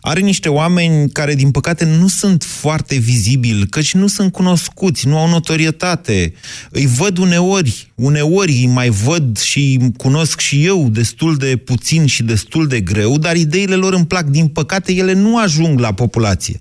are 0.00 0.20
niște 0.20 0.48
oameni 0.48 1.10
care, 1.10 1.34
din 1.34 1.50
păcate, 1.50 1.84
nu 1.84 2.06
sunt 2.08 2.42
foarte 2.42 2.96
vizibili, 2.98 3.66
căci 3.66 3.94
nu 3.94 4.06
sunt 4.06 4.32
cunoscuți, 4.32 5.08
nu 5.08 5.18
au 5.18 5.28
notorietate. 5.28 6.32
Îi 6.70 6.86
văd 6.86 7.18
uneori, 7.18 7.92
uneori 7.94 8.52
îi 8.52 8.66
mai 8.66 8.88
văd 8.88 9.38
și 9.38 9.58
îi 9.80 9.92
cunosc 9.96 10.40
și 10.40 10.64
eu 10.66 10.88
destul 10.90 11.36
de 11.36 11.56
puțin 11.56 12.06
și 12.06 12.22
destul 12.22 12.66
de 12.66 12.80
greu, 12.80 13.18
dar 13.18 13.36
ideile 13.36 13.74
lor 13.74 13.92
îmi 13.94 14.06
plac. 14.06 14.24
Din 14.24 14.46
păcate, 14.48 14.92
ele 14.92 15.12
nu 15.12 15.38
ajung 15.38 15.78
la 15.80 15.92
populație. 15.92 16.58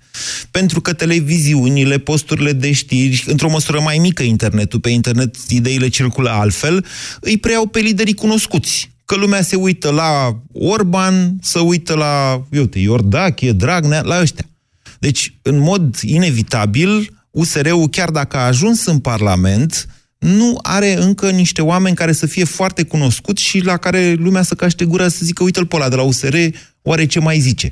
Pentru 0.52 0.82
că 0.82 0.94
televiziunile, 0.94 1.93
posturile 1.98 2.54
de 2.54 2.72
știri, 2.72 3.24
într-o 3.28 3.50
măsură 3.50 3.80
mai 3.80 3.98
mică 3.98 4.24
internetul, 4.24 4.80
pe 4.80 4.90
internet 4.90 5.36
ideile 5.50 5.88
circulă 5.88 6.30
altfel, 6.30 6.86
îi 7.20 7.38
preiau 7.38 7.66
pe 7.66 7.80
liderii 7.80 8.14
cunoscuți. 8.14 8.92
Că 9.06 9.16
lumea 9.16 9.42
se 9.42 9.56
uită 9.56 9.92
la 9.92 10.40
Orban, 10.52 11.36
să 11.42 11.60
uită 11.60 11.94
la, 11.94 12.44
eu 12.52 12.62
uite, 12.62 12.80
Iordache, 12.80 13.52
Dragnea, 13.52 14.02
la 14.02 14.22
ăștia. 14.22 14.46
Deci, 15.00 15.34
în 15.42 15.60
mod 15.60 16.00
inevitabil, 16.02 17.14
USR-ul, 17.32 17.88
chiar 17.88 18.10
dacă 18.10 18.38
a 18.38 18.46
ajuns 18.46 18.86
în 18.86 19.00
Parlament, 19.00 19.88
nu 20.18 20.60
are 20.62 21.02
încă 21.02 21.30
niște 21.30 21.62
oameni 21.62 21.96
care 21.96 22.12
să 22.12 22.26
fie 22.26 22.44
foarte 22.44 22.84
cunoscuți 22.84 23.44
și 23.44 23.60
la 23.60 23.78
care 23.78 24.14
lumea 24.14 24.42
să 24.42 24.56
caște 24.56 24.86
gura 24.86 25.08
să 25.08 25.20
zică, 25.22 25.44
uite-l 25.44 25.66
pe 25.66 25.76
ăla 25.76 25.90
de 25.90 25.96
la 25.96 26.02
USR, 26.02 26.36
oare 26.82 27.06
ce 27.06 27.20
mai 27.20 27.40
zice? 27.40 27.72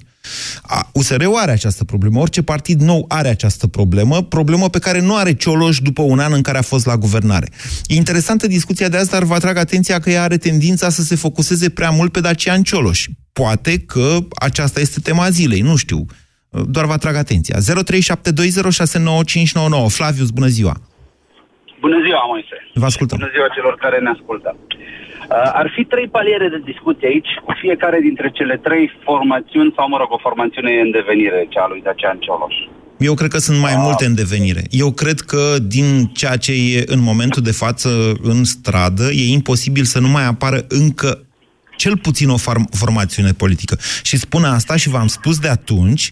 A, 0.61 0.89
USR-ul 0.93 1.35
are 1.35 1.51
această 1.51 1.83
problemă, 1.83 2.19
orice 2.19 2.41
partid 2.41 2.81
nou 2.81 3.05
are 3.07 3.27
această 3.27 3.67
problemă, 3.67 4.23
problemă 4.23 4.69
pe 4.69 4.79
care 4.79 5.01
nu 5.01 5.15
are 5.15 5.33
Cioloș 5.33 5.79
după 5.79 6.01
un 6.01 6.19
an 6.19 6.33
în 6.33 6.41
care 6.41 6.57
a 6.57 6.61
fost 6.61 6.85
la 6.85 6.97
guvernare. 6.97 7.49
E 7.85 7.95
interesantă 7.95 8.47
discuția 8.47 8.89
de 8.89 8.97
asta, 8.97 9.17
dar 9.17 9.27
vă 9.27 9.33
atrag 9.33 9.57
atenția 9.57 9.99
că 9.99 10.09
ea 10.09 10.23
are 10.23 10.37
tendința 10.37 10.89
să 10.89 11.01
se 11.01 11.15
focuseze 11.15 11.69
prea 11.69 11.89
mult 11.89 12.11
pe 12.11 12.19
Dacian 12.19 12.63
Cioloș. 12.63 13.07
Poate 13.33 13.77
că 13.79 14.17
aceasta 14.35 14.79
este 14.79 14.99
tema 14.99 15.29
zilei, 15.29 15.61
nu 15.61 15.75
știu. 15.75 16.05
Doar 16.67 16.85
vă 16.85 16.91
atrag 16.91 17.15
atenția. 17.15 17.57
0372069599. 17.59 17.63
Flavius, 19.87 20.29
bună 20.29 20.47
ziua! 20.47 20.90
Bună 21.85 21.97
ziua, 22.05 22.21
Moise. 22.31 22.57
Vă 22.81 22.87
ascultăm. 22.91 23.17
Bună 23.17 23.31
ziua 23.35 23.47
celor 23.57 23.75
care 23.83 23.97
ne 24.05 24.11
ascultă. 24.15 24.49
Uh, 24.55 25.61
ar 25.61 25.67
fi 25.75 25.83
trei 25.93 26.07
paliere 26.17 26.47
de 26.55 26.61
discuție 26.71 27.07
aici, 27.07 27.31
cu 27.45 27.51
fiecare 27.63 27.99
dintre 28.07 28.27
cele 28.37 28.55
trei 28.67 28.85
formațiuni, 29.07 29.73
sau 29.75 29.85
mă 29.89 29.97
rog, 29.97 30.09
o 30.11 30.23
formațiune 30.27 30.71
în 30.85 30.91
devenire, 30.91 31.39
cea 31.53 31.63
a 31.63 31.67
lui 31.71 31.81
Dacian 31.87 32.17
Cioloș. 32.25 32.55
Eu 33.09 33.13
cred 33.13 33.31
că 33.31 33.37
sunt 33.37 33.59
mai 33.59 33.75
multe 33.77 34.05
în 34.05 34.15
devenire. 34.15 34.63
Eu 34.69 34.91
cred 34.91 35.19
că 35.19 35.43
din 35.75 36.05
ceea 36.13 36.37
ce 36.37 36.51
e 36.75 36.83
în 36.85 37.01
momentul 37.09 37.41
de 37.41 37.51
față 37.51 37.89
în 38.21 38.43
stradă, 38.43 39.03
e 39.11 39.31
imposibil 39.31 39.83
să 39.83 39.99
nu 39.99 40.07
mai 40.07 40.25
apară 40.25 40.59
încă 40.67 41.25
cel 41.81 41.97
puțin 41.97 42.29
o 42.29 42.37
form- 42.37 42.69
formațiune 42.71 43.31
politică. 43.31 43.79
Și 44.03 44.17
spun 44.17 44.43
asta 44.43 44.75
și 44.75 44.89
v-am 44.89 45.07
spus 45.07 45.39
de 45.39 45.47
atunci, 45.47 46.11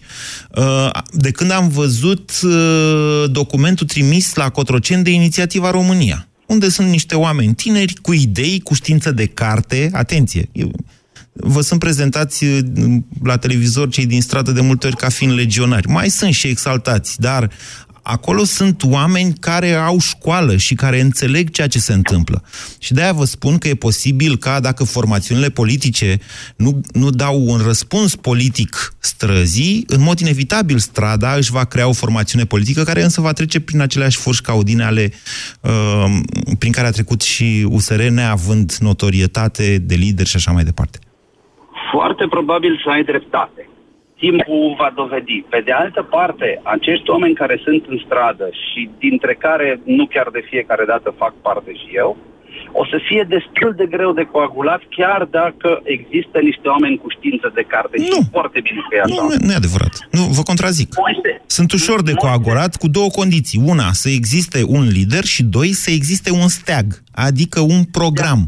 uh, 0.54 0.90
de 1.12 1.30
când 1.30 1.50
am 1.50 1.68
văzut 1.68 2.40
uh, 2.42 3.24
documentul 3.30 3.86
trimis 3.86 4.34
la 4.34 4.48
Cotroceni 4.48 5.04
de 5.04 5.10
Inițiativa 5.10 5.70
România, 5.70 6.28
unde 6.46 6.68
sunt 6.68 6.88
niște 6.88 7.14
oameni 7.14 7.54
tineri 7.54 7.94
cu 7.94 8.12
idei, 8.12 8.60
cu 8.60 8.74
știință 8.74 9.10
de 9.10 9.26
carte, 9.26 9.90
atenție, 9.92 10.48
eu, 10.52 10.70
vă 11.32 11.60
sunt 11.60 11.80
prezentați 11.80 12.44
uh, 12.44 12.58
la 13.22 13.36
televizor 13.36 13.88
cei 13.88 14.06
din 14.06 14.22
stradă 14.22 14.50
de 14.52 14.60
multe 14.60 14.86
ori 14.86 14.96
ca 14.96 15.08
fiind 15.08 15.34
legionari. 15.34 15.88
Mai 15.88 16.08
sunt 16.08 16.34
și 16.34 16.46
exaltați, 16.46 17.20
dar 17.20 17.50
acolo 18.02 18.44
sunt 18.44 18.82
oameni 18.90 19.32
care 19.40 19.72
au 19.72 19.98
școală 19.98 20.56
și 20.56 20.74
care 20.74 21.00
înțeleg 21.00 21.50
ceea 21.50 21.66
ce 21.66 21.78
se 21.78 21.92
întâmplă. 21.92 22.42
Și 22.78 22.92
de-aia 22.92 23.12
vă 23.12 23.24
spun 23.24 23.58
că 23.58 23.68
e 23.68 23.74
posibil 23.74 24.36
ca 24.36 24.60
dacă 24.60 24.84
formațiunile 24.84 25.48
politice 25.48 26.18
nu, 26.56 26.80
nu 26.92 27.10
dau 27.10 27.36
un 27.46 27.60
răspuns 27.66 28.16
politic 28.16 28.94
străzii, 28.98 29.84
în 29.86 30.02
mod 30.02 30.18
inevitabil 30.18 30.78
strada 30.78 31.34
își 31.34 31.52
va 31.52 31.64
crea 31.64 31.88
o 31.88 31.92
formațiune 31.92 32.44
politică 32.44 32.82
care 32.82 33.02
însă 33.02 33.20
va 33.20 33.32
trece 33.32 33.60
prin 33.60 33.80
aceleași 33.80 34.18
furși 34.18 34.42
caudine 34.42 34.84
ale 34.84 35.12
uh, 35.60 36.04
prin 36.58 36.72
care 36.72 36.86
a 36.86 36.90
trecut 36.90 37.20
și 37.20 37.66
USR, 37.68 38.02
neavând 38.02 38.72
notorietate 38.80 39.78
de 39.78 39.94
lider 39.94 40.26
și 40.26 40.36
așa 40.36 40.52
mai 40.52 40.64
departe. 40.64 40.98
Foarte 41.92 42.26
probabil 42.26 42.80
să 42.84 42.90
ai 42.90 43.02
dreptate. 43.04 43.69
Timpul 44.24 44.74
va 44.82 44.90
dovedi. 45.00 45.38
Pe 45.54 45.60
de 45.66 45.72
altă 45.72 46.02
parte, 46.16 46.60
acești 46.76 47.10
oameni 47.10 47.40
care 47.42 47.56
sunt 47.64 47.82
în 47.92 47.98
stradă 48.04 48.46
și 48.66 48.80
dintre 49.04 49.34
care 49.46 49.80
nu 49.84 50.04
chiar 50.06 50.28
de 50.36 50.42
fiecare 50.50 50.84
dată 50.92 51.08
fac 51.22 51.34
parte 51.46 51.72
și 51.72 51.88
eu, 52.02 52.10
o 52.72 52.84
să 52.90 52.96
fie 53.08 53.22
destul 53.28 53.72
de 53.76 53.86
greu 53.94 54.12
de 54.12 54.28
coagulat, 54.32 54.82
chiar 54.96 55.20
dacă 55.30 55.80
există 55.82 56.38
niște 56.48 56.68
oameni 56.68 56.96
cu 57.02 57.08
știință 57.16 57.50
de 57.54 57.62
carte. 57.62 57.96
Nu. 57.98 58.04
Și 58.04 58.28
foarte 58.30 58.60
bine 58.66 58.80
că 58.88 58.94
e 58.96 59.00
așa. 59.00 59.14
Nu, 59.14 59.28
nu, 59.28 59.34
nu 59.46 59.52
e 59.52 59.62
adevărat. 59.62 59.94
Nu, 60.10 60.22
vă 60.36 60.42
contrazic. 60.42 60.88
Moise, 61.04 61.42
Sunt 61.46 61.72
ușor 61.72 62.02
de 62.02 62.12
Moise, 62.12 62.26
coagulat 62.26 62.76
cu 62.76 62.88
două 62.88 63.08
condiții. 63.20 63.62
Una, 63.72 63.88
să 63.92 64.08
existe 64.08 64.60
un 64.66 64.84
lider 64.96 65.24
și 65.24 65.42
doi, 65.42 65.68
să 65.84 65.90
existe 65.90 66.30
un 66.30 66.48
steag, 66.48 66.86
adică 67.14 67.60
un 67.60 67.80
program. 67.98 68.40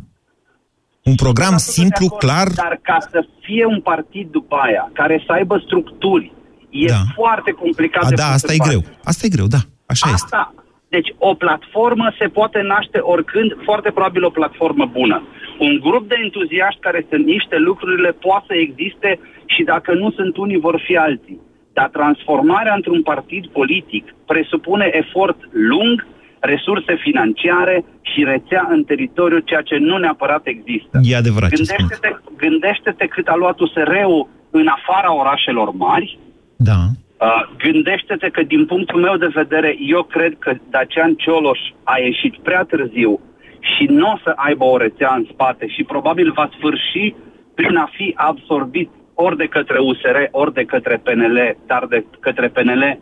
Un 1.11 1.15
program 1.15 1.49
Sunt 1.57 1.61
simplu, 1.61 2.07
de 2.07 2.15
acord, 2.15 2.23
clar. 2.25 2.49
Dar 2.65 2.79
ca 2.83 2.99
să 3.11 3.27
fie 3.41 3.65
un 3.65 3.81
partid 3.81 4.27
după 4.31 4.57
aia, 4.57 4.91
care 4.93 5.23
să 5.27 5.33
aibă 5.33 5.63
structuri, 5.67 6.33
e 6.71 6.87
Da. 6.87 6.95
foarte 7.15 7.51
complicat 7.51 8.05
A, 8.05 8.09
de 8.09 8.15
da, 8.15 8.25
pus 8.25 8.35
asta 8.35 8.53
în 8.53 8.55
e 8.55 8.57
practică. 8.57 8.81
greu. 8.81 8.99
Asta 9.05 9.27
e 9.27 9.35
greu, 9.37 9.47
da. 9.47 9.63
Așa 9.87 10.07
este. 10.13 10.25
Asta. 10.37 10.55
Deci 10.89 11.09
o 11.19 11.35
platformă 11.35 12.07
se 12.19 12.27
poate 12.39 12.61
naște 12.75 12.99
oricând, 12.99 13.51
foarte 13.65 13.91
probabil 13.91 14.25
o 14.25 14.31
platformă 14.31 14.85
bună. 14.99 15.23
Un 15.59 15.79
grup 15.87 16.09
de 16.09 16.17
entuziaști 16.23 16.81
care 16.81 17.07
sunt 17.11 17.25
niște 17.25 17.57
lucrurile 17.69 18.11
poate 18.13 18.45
să 18.49 18.55
existe 18.67 19.11
și 19.47 19.63
dacă 19.63 19.91
nu 19.95 20.11
sunt 20.11 20.37
unii, 20.37 20.59
vor 20.69 20.83
fi 20.87 20.97
alții. 20.97 21.41
Dar 21.73 21.89
transformarea 21.89 22.75
într-un 22.75 23.03
partid 23.03 23.47
politic 23.47 24.05
presupune 24.27 24.87
efort 25.03 25.39
lung, 25.73 26.07
resurse 26.43 26.95
financiare 27.07 27.85
și 28.01 28.25
rețea 28.25 28.69
în 28.71 28.85
teritoriu, 28.85 29.39
ceea 29.39 29.61
ce 29.61 29.77
nu 29.77 29.97
neapărat 29.97 30.43
există. 30.45 31.01
E 31.03 31.17
adevărat 31.17 31.51
ce 31.51 31.63
spun. 31.63 31.77
Gândește-te, 31.79 32.11
gândește-te 32.37 33.07
cât 33.07 33.27
a 33.29 33.37
luat 33.37 33.59
USR-ul 33.61 34.29
în 34.51 34.67
afara 34.67 35.15
orașelor 35.15 35.69
mari, 35.71 36.19
Da. 36.57 36.81
Uh, 37.23 37.43
gândește-te 37.59 38.29
că 38.29 38.43
din 38.43 38.67
punctul 38.67 39.01
meu 39.01 39.17
de 39.17 39.31
vedere, 39.35 39.77
eu 39.79 40.03
cred 40.03 40.33
că 40.39 40.53
Dacian 40.71 41.15
Cioloș 41.15 41.61
a 41.83 41.99
ieșit 41.99 42.35
prea 42.37 42.63
târziu 42.63 43.21
și 43.61 43.85
nu 43.85 44.07
o 44.11 44.19
să 44.25 44.33
aibă 44.37 44.65
o 44.65 44.77
rețea 44.77 45.15
în 45.15 45.27
spate 45.33 45.67
și 45.67 45.83
probabil 45.83 46.33
va 46.33 46.51
sfârși 46.57 47.15
prin 47.55 47.77
a 47.77 47.89
fi 47.93 48.13
absorbit 48.17 48.91
ori 49.15 49.37
de 49.37 49.47
către 49.47 49.79
USR, 49.79 50.17
ori 50.31 50.53
de 50.53 50.65
către 50.65 50.97
PNL, 51.05 51.57
dar 51.67 51.87
de 51.87 52.05
către 52.21 52.49
PNL 52.49 52.99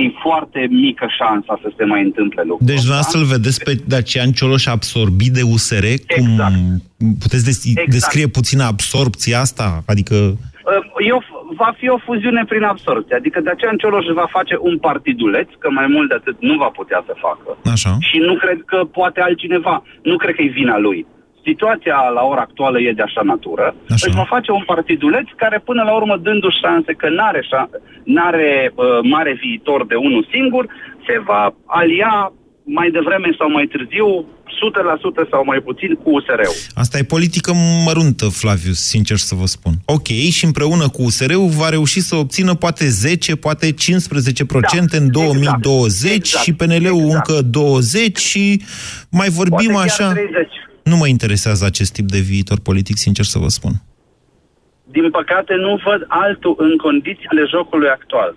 e 0.00 0.12
foarte 0.22 0.66
mică 0.70 1.06
șansa 1.18 1.58
să 1.62 1.72
se 1.76 1.84
mai 1.84 2.02
întâmple 2.02 2.42
lucrul 2.42 2.66
Deci 2.66 2.76
ăsta. 2.76 2.86
dumneavoastră 2.86 3.18
îl 3.20 3.26
vedeți 3.36 3.58
pe 3.64 3.72
Dacian 3.92 4.30
Cioloș 4.32 4.66
absorbit 4.66 5.32
de 5.32 5.42
USR? 5.54 5.84
Exact. 5.84 6.54
Cum 6.98 7.14
puteți 7.24 7.44
des- 7.44 7.64
Exact. 7.66 7.90
descrie 7.90 8.26
puțin 8.26 8.60
absorpția 8.60 9.40
asta? 9.40 9.82
Adică 9.86 10.14
Uh, 10.70 11.06
Eu, 11.12 11.18
va 11.62 11.70
fi 11.78 11.88
o 11.88 11.98
fuziune 12.08 12.44
prin 12.48 12.62
absorție. 12.62 13.14
Adică 13.16 13.40
de 13.40 13.50
aceea 13.50 13.72
Cioloș 13.78 14.04
va 14.22 14.26
face 14.30 14.54
un 14.60 14.78
partiduleț, 14.78 15.48
că 15.58 15.68
mai 15.70 15.86
mult 15.94 16.08
de 16.08 16.14
atât 16.14 16.36
nu 16.40 16.54
va 16.56 16.70
putea 16.80 17.00
să 17.06 17.14
facă. 17.26 17.48
Așa. 17.74 17.92
Și 18.08 18.18
nu 18.28 18.34
cred 18.42 18.58
că 18.66 18.78
poate 18.98 19.20
altcineva. 19.20 19.82
Nu 20.02 20.16
cred 20.16 20.34
că 20.34 20.42
e 20.42 20.58
vina 20.60 20.78
lui. 20.78 21.06
Situația 21.44 21.96
la 22.14 22.22
ora 22.32 22.40
actuală 22.40 22.80
e 22.80 22.92
de 22.92 23.02
așa 23.02 23.22
natură. 23.32 23.74
Așa. 23.94 24.06
Își 24.06 24.16
va 24.16 24.26
face 24.34 24.50
un 24.50 24.62
partiduleț 24.66 25.26
care 25.36 25.58
până 25.64 25.82
la 25.82 25.94
urmă 26.00 26.16
dându-și 26.16 26.60
șanse 26.64 26.92
că 26.92 27.08
n-are, 27.08 27.40
șa- 27.50 27.70
n-are 28.04 28.72
uh, 28.74 28.84
mare 29.02 29.32
viitor 29.42 29.86
de 29.86 29.94
unul 29.94 30.28
singur, 30.34 30.64
se 31.06 31.16
va 31.26 31.54
alia 31.66 32.32
mai 32.64 32.90
devreme 32.90 33.28
sau 33.38 33.50
mai 33.50 33.66
târziu 33.72 34.06
100% 35.24 35.30
sau 35.30 35.44
mai 35.44 35.60
puțin 35.60 35.94
cu 35.94 36.10
USR-ul. 36.10 36.54
Asta 36.74 36.98
e 36.98 37.02
politică 37.02 37.52
măruntă, 37.84 38.24
Flavius, 38.28 38.78
sincer 38.78 39.16
să 39.16 39.34
vă 39.34 39.46
spun. 39.46 39.72
Ok, 39.84 40.06
și 40.06 40.44
împreună 40.44 40.88
cu 40.88 41.02
USR-ul 41.02 41.48
va 41.48 41.68
reuși 41.68 42.00
să 42.00 42.16
obțină 42.16 42.54
poate 42.54 42.88
10, 42.88 43.36
poate 43.36 43.66
15% 43.66 43.74
Da, 44.60 44.96
în 44.96 45.10
2020 45.10 46.12
exact, 46.14 46.44
și 46.44 46.52
PNL-ul 46.54 47.04
exact. 47.06 47.28
încă 47.28 47.42
20 47.42 48.18
și 48.18 48.62
mai 49.10 49.28
vorbim 49.28 49.70
Poate 49.72 49.88
chiar 49.96 50.08
așa. 50.08 50.12
30. 50.12 50.48
Nu 50.82 50.96
mă 50.96 51.06
interesează 51.06 51.64
acest 51.64 51.92
tip 51.92 52.06
de 52.10 52.18
viitor 52.18 52.58
politic, 52.60 52.96
sincer 52.96 53.24
să 53.24 53.38
vă 53.38 53.48
spun. 53.48 53.72
din 54.90 55.10
păcate, 55.10 55.54
nu 55.54 55.80
văd 55.88 56.00
altul 56.08 56.54
în 56.58 56.76
condițiile 56.76 57.42
jocului 57.54 57.88
actual. 57.88 58.36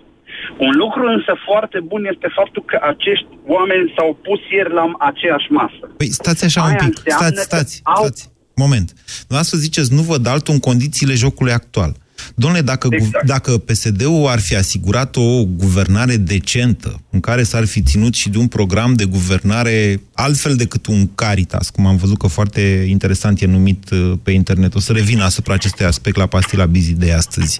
Un 0.58 0.72
lucru 0.82 1.02
însă 1.14 1.32
foarte 1.48 1.78
bun 1.90 2.02
este 2.12 2.28
faptul 2.38 2.62
că 2.70 2.78
acești 2.92 3.26
oameni 3.46 3.92
s-au 3.96 4.18
pus 4.26 4.40
ieri 4.56 4.72
la 4.72 4.84
aceeași 4.98 5.48
masă. 5.58 5.84
Păi 5.96 6.10
stați 6.20 6.44
așa 6.44 6.60
Aia 6.62 6.70
un 6.80 6.88
pic, 6.88 6.96
înseamnă 6.98 7.26
stați, 7.26 7.48
că 7.48 7.56
stați, 7.56 7.80
au- 7.82 8.04
stați. 8.04 8.22
Moment. 8.64 8.88
Dumneavoastră 9.18 9.58
ziceți, 9.58 9.92
nu 9.94 10.02
văd 10.02 10.26
altul 10.26 10.54
în 10.54 10.60
condițiile 10.60 11.14
jocului 11.14 11.52
actual. 11.52 11.92
Domnule, 12.34 12.62
dacă, 12.62 12.88
Exact. 12.90 13.14
exact. 13.14 13.26
dacă 13.26 13.58
PSD-ul 13.58 14.26
ar 14.26 14.40
fi 14.40 14.56
asigurat 14.56 15.16
o 15.16 15.44
guvernare 15.44 16.16
decentă, 16.16 17.00
în 17.10 17.20
care 17.20 17.42
s-ar 17.42 17.64
fi 17.64 17.82
ținut 17.82 18.14
și 18.14 18.28
de 18.28 18.38
un 18.38 18.46
program 18.46 18.94
de 18.94 19.04
guvernare 19.04 20.00
altfel 20.12 20.56
decât 20.56 20.86
un 20.86 21.14
Caritas, 21.14 21.70
cum 21.70 21.86
am 21.86 21.96
văzut 21.96 22.18
că 22.18 22.26
foarte 22.26 22.86
interesant 22.88 23.40
e 23.40 23.46
numit 23.46 23.90
uh, 23.90 24.12
pe 24.22 24.30
internet, 24.30 24.74
o 24.74 24.80
să 24.80 24.92
revin 24.92 25.20
asupra 25.20 25.54
acestui 25.54 25.84
aspect 25.84 26.16
la 26.16 26.26
pastila 26.26 26.64
Bizi 26.66 26.92
de 26.92 27.12
astăzi. 27.12 27.58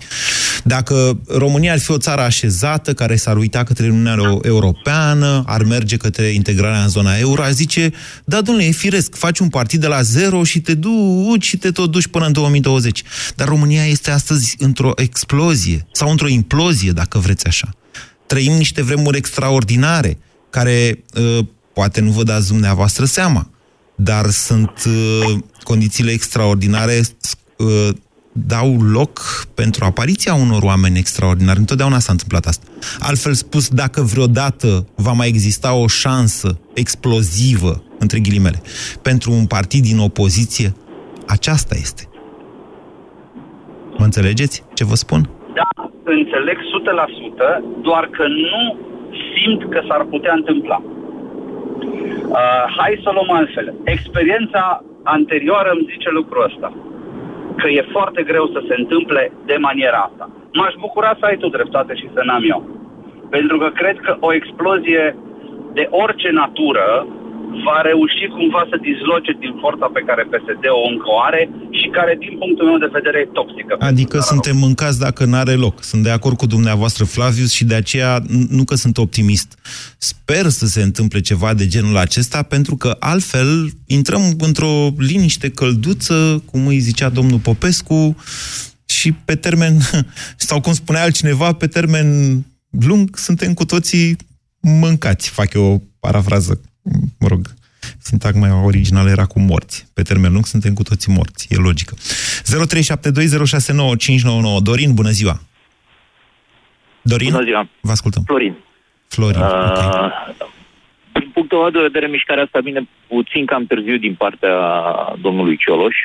Dacă 0.65 1.19
România 1.29 1.73
ar 1.73 1.79
fi 1.79 1.91
o 1.91 1.99
țară 1.99 2.21
așezată, 2.21 2.93
care 2.95 3.17
s-ar 3.17 3.37
uita 3.37 3.63
către 3.65 3.89
Uniunea 3.89 4.15
Euro- 4.19 4.39
Europeană, 4.43 5.43
ar 5.47 5.63
merge 5.63 5.97
către 5.97 6.27
integrarea 6.27 6.83
în 6.83 6.89
zona 6.89 7.17
euro, 7.17 7.43
ar 7.43 7.53
zice, 7.53 7.93
da, 8.25 8.41
domnule, 8.41 8.67
e 8.67 8.71
firesc, 8.71 9.15
faci 9.15 9.39
un 9.39 9.49
partid 9.49 9.81
de 9.81 9.87
la 9.87 10.03
zero 10.03 10.45
și 10.45 10.61
te 10.61 10.75
duci 10.75 11.45
și 11.45 11.57
te 11.57 11.71
tot 11.71 11.91
duci 11.91 12.07
până 12.07 12.27
în 12.27 12.33
2020. 12.33 13.03
Dar 13.35 13.49
România 13.49 13.85
este 13.85 14.11
astăzi 14.11 14.54
într-o 14.59 14.93
explozie 14.97 15.87
sau 15.93 16.11
într-o 16.11 16.29
implozie, 16.29 16.91
dacă 16.91 17.19
vreți 17.19 17.47
așa. 17.47 17.69
Trăim 18.27 18.53
niște 18.53 18.83
vremuri 18.83 19.17
extraordinare, 19.17 20.19
care 20.51 21.05
uh, 21.15 21.47
poate 21.73 22.01
nu 22.01 22.11
vă 22.11 22.23
dați 22.23 22.49
dumneavoastră 22.49 23.05
seama, 23.05 23.51
dar 23.95 24.31
sunt 24.31 24.85
uh, 24.87 25.39
condițiile 25.63 26.11
extraordinare 26.11 27.01
uh, 27.57 27.89
dau 28.33 28.83
loc 28.83 29.47
pentru 29.55 29.85
apariția 29.85 30.35
unor 30.35 30.63
oameni 30.63 30.99
extraordinari. 30.99 31.59
Întotdeauna 31.59 31.99
s-a 31.99 32.13
întâmplat 32.13 32.47
asta. 32.47 32.67
Altfel 32.99 33.35
spus, 33.35 33.69
dacă 33.69 34.03
vreodată 34.03 34.87
va 34.95 35.13
mai 35.13 35.29
exista 35.29 35.73
o 35.73 35.87
șansă 35.87 36.59
explozivă, 36.75 37.83
între 37.99 38.19
ghilimele, 38.19 38.63
pentru 39.03 39.33
un 39.33 39.47
partid 39.47 39.83
din 39.83 39.99
opoziție, 39.99 40.75
aceasta 41.27 41.75
este. 41.81 42.09
Mă 44.05 44.11
înțelegeți 44.11 44.57
ce 44.79 44.85
vă 44.91 44.97
spun? 45.05 45.21
Da, 45.61 45.71
înțeleg 46.19 46.59
100%, 46.59 46.61
doar 47.89 48.05
că 48.17 48.25
nu 48.29 48.77
simt 49.35 49.63
că 49.73 49.81
s-ar 49.89 50.03
putea 50.15 50.33
întâmpla. 50.41 50.79
Uh, 52.39 52.65
hai 52.77 53.01
să 53.03 53.09
o 53.11 53.13
luăm 53.13 53.31
altfel. 53.39 53.75
Experiența 53.85 54.85
anterioară 55.03 55.71
îmi 55.73 55.89
zice 55.93 56.11
lucrul 56.11 56.45
ăsta. 56.49 56.69
Că 57.57 57.69
e 57.69 57.93
foarte 57.97 58.23
greu 58.23 58.47
să 58.55 58.61
se 58.69 58.75
întâmple 58.79 59.33
de 59.45 59.57
maniera 59.61 59.99
asta. 60.09 60.31
M-aș 60.53 60.75
bucura 60.81 61.17
să 61.19 61.25
ai 61.27 61.37
tu 61.37 61.49
dreptate 61.49 61.95
și 61.95 62.11
să 62.15 62.21
n-am 62.25 62.45
eu. 62.55 62.61
Pentru 63.31 63.57
că 63.59 63.69
cred 63.75 63.97
că 64.01 64.17
o 64.21 64.35
explozie 64.35 65.17
de 65.73 65.87
orice 65.91 66.31
natură 66.31 67.07
va 67.67 67.79
reuși 67.91 68.25
cumva 68.37 68.63
să 68.71 68.77
dizloce 68.91 69.33
din 69.45 69.53
forța 69.63 69.87
pe 69.97 70.03
care 70.09 70.23
PSD-o 70.33 70.81
încă 70.93 71.09
o 71.17 71.19
are 71.29 71.43
și 71.79 71.89
care, 71.97 72.13
din 72.25 72.35
punctul 72.39 72.67
meu 72.71 72.79
de 72.85 72.95
vedere, 72.99 73.19
e 73.21 73.37
toxică. 73.41 73.73
Adică 73.79 74.17
suntem 74.21 74.57
mâncați 74.57 74.99
dacă 75.07 75.25
n-are 75.25 75.57
loc. 75.67 75.75
Sunt 75.91 76.03
de 76.03 76.11
acord 76.11 76.37
cu 76.37 76.47
dumneavoastră, 76.47 77.05
Flavius, 77.05 77.53
și 77.53 77.65
de 77.65 77.75
aceea 77.75 78.13
n- 78.21 78.49
nu 78.59 78.65
că 78.65 78.75
sunt 78.75 78.97
optimist. 78.99 79.49
Sper 79.99 80.45
să 80.49 80.67
se 80.67 80.83
întâmple 80.83 81.21
ceva 81.21 81.55
de 81.55 81.67
genul 81.67 81.97
acesta, 81.97 82.43
pentru 82.43 82.75
că 82.77 82.97
altfel 82.99 83.49
intrăm 83.87 84.23
într-o 84.39 84.75
liniște 84.99 85.49
călduță, 85.51 86.43
cum 86.51 86.67
îi 86.67 86.79
zicea 86.79 87.09
domnul 87.09 87.39
Popescu, 87.39 88.17
și 88.87 89.13
pe 89.13 89.35
termen, 89.35 89.79
sau 90.49 90.61
cum 90.61 90.73
spunea 90.73 91.03
altcineva, 91.03 91.53
pe 91.53 91.67
termen 91.67 92.07
lung, 92.71 93.17
suntem 93.17 93.55
cu 93.55 93.65
toții 93.65 94.17
mâncați. 94.61 95.31
Fac 95.31 95.53
eu 95.53 95.65
o 95.65 95.79
parafrază, 96.01 96.61
mă 97.19 97.29
rog, 97.29 97.47
sintagma 97.99 98.65
originală 98.65 99.11
era 99.11 99.27
cu 99.27 99.41
morți. 99.41 99.87
Pe 99.95 100.03
termen 100.03 100.33
lung 100.33 100.47
suntem 100.47 100.75
cu 100.75 100.83
toții 100.83 101.13
morți, 101.13 101.47
e 101.51 101.57
logică. 101.57 101.95
0372069599. 101.97 102.01
Dorin, 104.63 104.95
bună 104.95 105.11
ziua! 105.11 105.41
Dorin? 107.03 107.31
Bună 107.31 107.45
ziua. 107.45 107.69
Vă 107.81 107.91
ascultăm. 107.91 108.23
Florin. 108.27 108.57
Florin, 109.09 109.41
ok. 109.41 109.77
Uh, 109.77 110.11
din 111.13 111.31
punctul 111.33 111.59
meu 111.59 111.71
de 111.71 111.81
vedere, 111.81 112.07
mișcarea 112.07 112.43
asta 112.43 112.61
vine 112.61 112.89
puțin 113.07 113.47
cam 113.47 113.67
târziu 113.67 113.97
din 113.97 114.15
partea 114.15 114.57
domnului 115.21 115.57
Cioloș. 115.57 115.97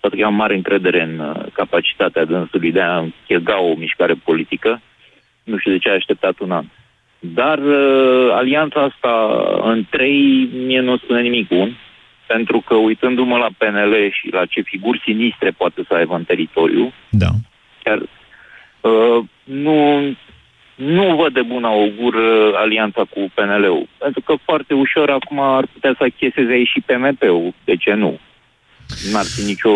Pentru 0.00 0.18
că 0.18 0.24
eu 0.24 0.26
am 0.26 0.34
mare 0.34 0.54
încredere 0.54 1.02
în 1.02 1.18
uh, 1.18 1.46
capacitatea 1.52 2.24
dânsului 2.24 2.72
de 2.72 2.80
a 2.80 2.98
închega 2.98 3.60
o 3.60 3.74
mișcare 3.74 4.14
politică. 4.14 4.80
Nu 5.42 5.58
știu 5.58 5.72
de 5.72 5.78
ce 5.78 5.88
a 5.88 5.92
așteptat 5.92 6.38
un 6.38 6.50
an. 6.50 6.64
Dar 7.34 7.58
uh, 7.58 8.30
alianța 8.32 8.80
asta 8.80 9.12
în 9.62 9.84
trei 9.90 10.48
mie 10.66 10.80
nu 10.80 10.96
spune 10.96 11.20
nimic 11.20 11.48
bun. 11.48 11.76
Pentru 12.26 12.62
că 12.66 12.74
uitându-mă 12.74 13.36
la 13.36 13.48
PNL 13.58 13.94
și 14.10 14.28
la 14.32 14.46
ce 14.46 14.60
figuri 14.60 15.02
sinistre 15.04 15.50
poate 15.50 15.84
să 15.88 15.94
aibă 15.94 16.14
în 16.14 16.24
teritoriu, 16.24 16.92
Da. 17.10 17.28
chiar 17.84 18.02
Uh, 18.90 19.24
nu, 19.44 19.78
nu 20.74 21.16
văd 21.16 21.32
de 21.32 21.42
bun 21.42 21.64
augur 21.64 22.14
uh, 22.14 22.54
alianța 22.54 23.02
cu 23.12 23.20
PNL-ul. 23.34 23.88
Pentru 23.98 24.20
că 24.20 24.34
foarte 24.44 24.74
ușor 24.74 25.10
acum 25.10 25.40
ar 25.40 25.66
putea 25.72 25.94
să 25.98 26.02
acheseze 26.04 26.52
aici 26.52 26.68
și 26.68 26.84
PMP-ul. 26.86 27.54
De 27.64 27.76
ce 27.76 27.92
nu? 27.92 28.18
N-ar 29.12 29.24
fi 29.24 29.42
nicio 29.42 29.74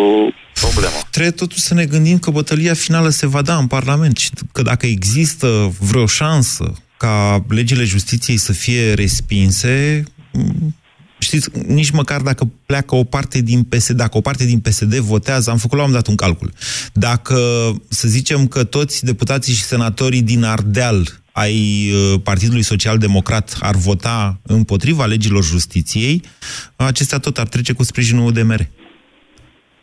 problemă. 0.63 0.97
Trebuie 1.11 1.33
totuși 1.33 1.59
să 1.59 1.73
ne 1.73 1.85
gândim 1.85 2.17
că 2.17 2.31
bătălia 2.31 2.73
finală 2.73 3.09
se 3.09 3.27
va 3.27 3.41
da 3.41 3.55
în 3.55 3.67
Parlament 3.67 4.17
și 4.17 4.29
că 4.53 4.61
dacă 4.61 4.85
există 4.85 5.47
vreo 5.89 6.05
șansă 6.05 6.65
ca 6.99 7.45
legile 7.47 7.83
justiției 7.83 8.37
să 8.37 8.51
fie 8.51 8.93
respinse, 8.93 10.03
știți, 11.19 11.49
nici 11.67 11.89
măcar 11.89 12.21
dacă 12.21 12.49
pleacă 12.65 12.95
o 12.95 13.03
parte 13.03 13.41
din 13.41 13.63
PSD, 13.63 13.95
dacă 13.95 14.17
o 14.17 14.21
parte 14.21 14.45
din 14.45 14.59
PSD 14.59 14.95
votează, 14.95 15.49
am 15.49 15.57
făcut 15.57 15.77
la 15.77 15.83
un 15.83 15.91
dat 15.91 16.07
un 16.07 16.15
calcul. 16.15 16.53
Dacă, 16.93 17.39
să 17.89 18.07
zicem 18.07 18.47
că 18.47 18.63
toți 18.63 19.05
deputații 19.05 19.53
și 19.53 19.63
senatorii 19.63 20.21
din 20.21 20.43
Ardeal 20.43 21.21
ai 21.31 21.91
uh, 21.91 22.19
Partidului 22.23 22.63
Social 22.63 22.97
Democrat 22.97 23.57
ar 23.59 23.75
vota 23.75 24.39
împotriva 24.43 25.05
legilor 25.05 25.43
justiției, 25.43 26.23
acestea 26.75 27.17
tot 27.17 27.37
ar 27.37 27.47
trece 27.47 27.73
cu 27.73 27.83
sprijinul 27.83 28.25
UDMR. 28.25 28.69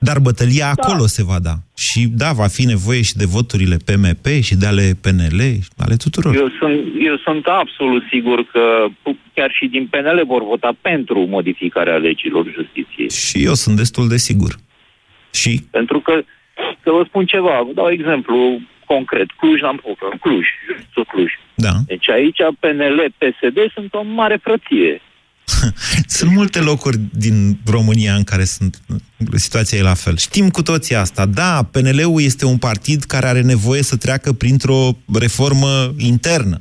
Dar 0.09 0.19
bătălia 0.19 0.65
da. 0.65 0.73
acolo 0.77 1.07
se 1.07 1.23
va 1.31 1.39
da. 1.49 1.55
Și 1.77 2.01
da, 2.23 2.31
va 2.33 2.47
fi 2.57 2.65
nevoie 2.65 3.03
și 3.03 3.17
de 3.17 3.27
voturile 3.37 3.77
PMP 3.87 4.27
și 4.43 4.55
de 4.63 4.67
ale 4.67 4.87
PNL, 5.03 5.41
ale 5.85 5.97
tuturor. 6.05 6.35
Eu 6.35 6.49
sunt, 6.59 6.79
eu 7.09 7.17
sunt 7.17 7.47
absolut 7.47 8.03
sigur 8.13 8.39
că 8.53 8.87
chiar 9.35 9.51
și 9.59 9.67
din 9.67 9.87
PNL 9.87 10.23
vor 10.27 10.43
vota 10.45 10.73
pentru 10.81 11.19
modificarea 11.37 11.97
legilor 11.97 12.45
justiției. 12.55 13.11
Și 13.11 13.45
eu 13.45 13.55
sunt 13.55 13.77
destul 13.77 14.09
de 14.09 14.17
sigur. 14.17 14.53
Și? 15.31 15.53
Pentru 15.71 16.01
că, 16.01 16.13
să 16.83 16.91
vă 16.91 17.03
spun 17.09 17.25
ceva, 17.27 17.63
vă 17.67 17.73
dau 17.75 17.91
exemplu 17.91 18.61
concret. 18.87 19.29
Cluj, 19.31 19.63
am 19.63 19.83
Cluj, 20.21 20.47
Cluj. 21.09 21.33
Da. 21.55 21.73
Deci 21.87 22.09
aici 22.11 22.41
PNL, 22.61 23.15
PSD 23.19 23.59
sunt 23.75 23.95
o 23.95 24.03
mare 24.03 24.39
frăție. 24.43 25.01
sunt 26.17 26.33
multe 26.33 26.61
locuri 26.61 27.01
din 27.13 27.61
România 27.65 28.15
în 28.15 28.25
care 28.25 28.45
sunt 28.45 28.81
situația 29.35 29.79
e 29.79 29.83
la 29.83 29.95
fel. 29.95 30.17
Știm 30.17 30.51
cu 30.51 30.63
toții 30.63 30.95
asta. 30.95 31.27
Da, 31.27 31.63
PNL-ul 31.63 32.23
este 32.23 32.45
un 32.45 32.59
partid 32.59 33.05
care 33.05 33.27
are 33.27 33.41
nevoie 33.41 33.83
să 33.83 33.97
treacă 33.97 34.33
printr-o 34.33 34.97
reformă 35.13 35.95
internă. 35.97 36.61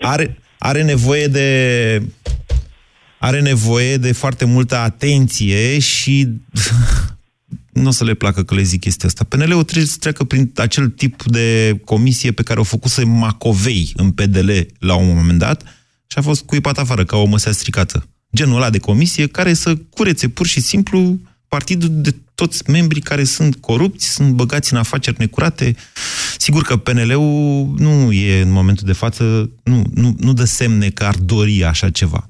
Are, 0.00 0.38
are 0.58 0.82
nevoie 0.82 1.26
de 1.26 2.02
are 3.18 3.40
nevoie 3.40 3.96
de 3.96 4.12
foarte 4.12 4.44
multă 4.44 4.76
atenție 4.76 5.78
și 5.78 6.28
nu 7.72 7.88
o 7.88 7.90
să 7.90 8.04
le 8.04 8.14
placă 8.14 8.44
că 8.44 8.54
le 8.54 8.62
zic 8.62 8.80
chestia 8.80 9.08
asta. 9.08 9.24
PNL-ul 9.24 9.62
trebuie 9.62 9.86
să 9.86 9.96
treacă 10.00 10.24
prin 10.24 10.52
acel 10.56 10.88
tip 10.88 11.22
de 11.22 11.80
comisie 11.84 12.32
pe 12.32 12.42
care 12.42 12.60
o 12.60 12.62
făcuse 12.62 13.04
Macovei 13.04 13.92
în 13.96 14.10
PDL 14.10 14.50
la 14.78 14.94
un 14.94 15.16
moment 15.16 15.38
dat 15.38 15.62
și 16.06 16.18
a 16.18 16.22
fost 16.22 16.42
cuipat 16.42 16.78
afară 16.78 17.04
ca 17.04 17.16
o 17.16 17.24
măsea 17.24 17.52
stricată 17.52 18.08
genul 18.34 18.56
ăla 18.56 18.70
de 18.70 18.78
comisie, 18.78 19.26
care 19.26 19.54
să 19.54 19.76
curețe 19.76 20.28
pur 20.28 20.46
și 20.46 20.60
simplu 20.60 21.18
partidul 21.48 21.88
de 21.92 22.14
toți 22.34 22.70
membrii 22.70 23.00
care 23.00 23.24
sunt 23.24 23.56
corupți, 23.56 24.12
sunt 24.12 24.32
băgați 24.32 24.72
în 24.72 24.78
afaceri 24.78 25.16
necurate. 25.18 25.76
Sigur 26.38 26.62
că 26.62 26.76
PNL-ul 26.76 27.74
nu 27.78 28.12
e 28.12 28.40
în 28.40 28.50
momentul 28.50 28.86
de 28.86 28.92
față, 28.92 29.50
nu, 29.62 29.84
nu, 29.94 30.16
nu 30.18 30.32
dă 30.32 30.44
semne 30.44 30.90
că 30.90 31.04
ar 31.04 31.14
dori 31.14 31.64
așa 31.64 31.90
ceva. 31.90 32.28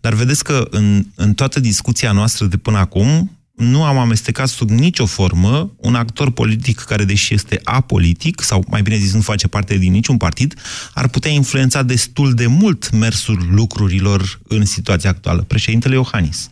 Dar 0.00 0.12
vedeți 0.12 0.44
că 0.44 0.66
în, 0.70 1.06
în 1.14 1.34
toată 1.34 1.60
discuția 1.60 2.12
noastră 2.12 2.46
de 2.46 2.56
până 2.56 2.78
acum, 2.78 3.30
nu 3.60 3.84
am 3.84 3.98
amestecat 3.98 4.46
sub 4.46 4.68
nicio 4.68 5.06
formă 5.06 5.70
un 5.80 5.94
actor 5.94 6.32
politic 6.32 6.78
care, 6.78 7.04
deși 7.04 7.34
este 7.34 7.60
apolitic, 7.64 8.40
sau 8.40 8.60
mai 8.70 8.82
bine 8.82 8.96
zis, 8.96 9.14
nu 9.14 9.20
face 9.20 9.48
parte 9.48 9.78
din 9.78 9.92
niciun 9.92 10.16
partid, 10.16 10.54
ar 10.94 11.08
putea 11.08 11.30
influența 11.30 11.82
destul 11.82 12.32
de 12.34 12.46
mult 12.60 12.90
mersul 12.90 13.38
lucrurilor 13.54 14.20
în 14.48 14.64
situația 14.64 15.10
actuală. 15.10 15.42
Președintele 15.48 15.94
Iohannis. 15.94 16.50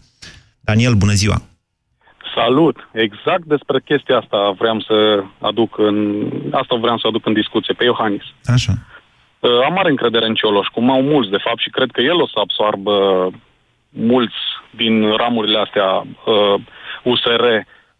Daniel, 0.60 0.94
bună 0.94 1.12
ziua! 1.12 1.42
Salut! 2.34 2.76
Exact 2.92 3.44
despre 3.44 3.80
chestia 3.84 4.16
asta 4.18 4.54
vreau 4.58 4.80
să 4.80 5.24
aduc 5.38 5.78
în, 5.78 6.26
asta 6.50 6.74
vreau 6.76 6.98
să 6.98 7.06
aduc 7.06 7.26
în 7.26 7.32
discuție, 7.32 7.74
pe 7.74 7.84
Iohannis. 7.84 8.22
Așa. 8.44 8.72
Uh, 9.40 9.50
am 9.66 9.72
mare 9.72 9.90
încredere 9.90 10.26
în 10.26 10.34
Cioloș, 10.34 10.66
cum 10.66 10.90
au 10.90 11.02
mulți, 11.02 11.30
de 11.30 11.44
fapt, 11.46 11.60
și 11.60 11.70
cred 11.70 11.90
că 11.90 12.00
el 12.00 12.20
o 12.20 12.26
să 12.26 12.38
absoarbă 12.38 12.94
mulți 13.90 14.40
din 14.70 15.16
ramurile 15.16 15.58
astea 15.58 15.88
uh, 15.92 16.60
USR 17.04 17.44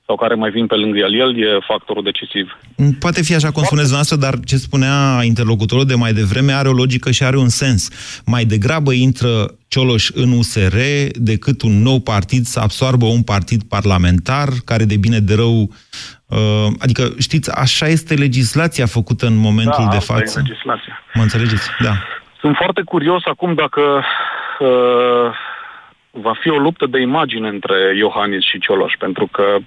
sau 0.09 0.17
care 0.17 0.35
mai 0.35 0.51
vin 0.51 0.67
pe 0.67 0.75
lângă 0.75 0.99
el, 0.99 1.15
el 1.15 1.43
e 1.43 1.59
factorul 1.67 2.03
decisiv. 2.03 2.59
Poate 2.99 3.23
fi 3.23 3.35
așa 3.35 3.51
cum 3.51 3.63
spuneți 3.63 3.93
noastră, 3.93 4.17
dar 4.17 4.35
ce 4.45 4.57
spunea 4.57 5.21
interlocutorul 5.23 5.85
de 5.85 5.95
mai 5.95 6.13
devreme 6.13 6.53
are 6.53 6.69
o 6.69 6.73
logică 6.73 7.11
și 7.11 7.25
are 7.25 7.37
un 7.37 7.49
sens. 7.49 7.81
Mai 8.27 8.45
degrabă 8.45 8.93
intră 8.93 9.31
Cioloș 9.69 10.11
în 10.15 10.33
USR 10.39 10.77
decât 11.13 11.63
un 11.63 11.83
nou 11.83 11.99
partid 12.01 12.45
să 12.45 12.61
absoarbă 12.61 13.07
un 13.07 13.23
partid 13.23 13.63
parlamentar 13.63 14.49
care 14.65 14.85
de 14.85 14.97
bine 14.97 15.19
de 15.19 15.35
rău 15.35 15.57
uh, 16.27 16.67
adică, 16.79 17.03
știți, 17.19 17.51
așa 17.51 17.87
este 17.87 18.15
legislația 18.15 18.87
făcută 18.87 19.27
în 19.27 19.37
momentul 19.37 19.85
da, 19.85 19.91
de 19.91 19.99
față. 19.99 20.39
E 20.39 20.43
legislația. 20.49 21.03
Mă 21.15 21.23
înțelegeți? 21.23 21.71
Da. 21.81 21.93
Sunt 22.41 22.57
foarte 22.57 22.83
curios 22.83 23.23
acum 23.25 23.55
dacă 23.55 23.81
uh, 24.59 25.48
va 26.11 26.33
fi 26.40 26.49
o 26.49 26.59
luptă 26.59 26.87
de 26.87 27.01
imagine 27.01 27.49
între 27.49 27.97
Iohannis 27.97 28.44
și 28.44 28.59
Cioloș, 28.59 28.92
pentru 28.99 29.27
că 29.27 29.59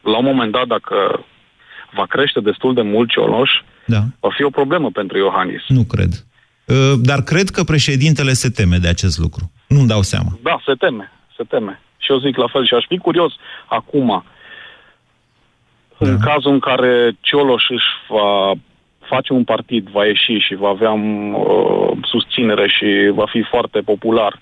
la 0.00 0.18
un 0.18 0.24
moment 0.24 0.52
dat, 0.52 0.66
dacă 0.66 1.24
va 1.92 2.06
crește 2.06 2.40
destul 2.40 2.74
de 2.74 2.82
mult 2.82 3.10
Cioloș, 3.10 3.50
da. 3.86 4.00
va 4.20 4.30
fi 4.36 4.42
o 4.42 4.50
problemă 4.50 4.90
pentru 4.90 5.18
Iohannis. 5.18 5.62
Nu 5.68 5.84
cred. 5.84 6.12
Uh, 6.66 6.92
dar 7.02 7.22
cred 7.22 7.48
că 7.48 7.62
președintele 7.62 8.32
se 8.32 8.48
teme 8.48 8.76
de 8.76 8.88
acest 8.88 9.18
lucru. 9.18 9.52
Nu-mi 9.68 9.88
dau 9.88 10.02
seama. 10.02 10.38
Da, 10.42 10.60
se 10.64 10.72
teme. 10.72 11.12
Se 11.36 11.42
teme. 11.42 11.80
Și 11.98 12.12
eu 12.12 12.18
zic 12.18 12.36
la 12.36 12.46
fel. 12.46 12.66
Și 12.66 12.74
aș 12.74 12.84
fi 12.88 12.98
curios 12.98 13.32
acum, 13.66 14.24
da. 15.98 16.08
în 16.08 16.18
cazul 16.18 16.52
în 16.52 16.58
care 16.58 17.16
Cioloș 17.20 17.64
își 17.68 17.86
va 18.08 18.52
face 19.08 19.32
un 19.32 19.44
partid, 19.44 19.88
va 19.88 20.06
ieși 20.06 20.38
și 20.38 20.54
va 20.54 20.68
avea 20.68 20.92
uh, 20.92 21.98
susținere 22.02 22.68
și 22.68 23.10
va 23.14 23.26
fi 23.26 23.42
foarte 23.42 23.80
popular, 23.80 24.40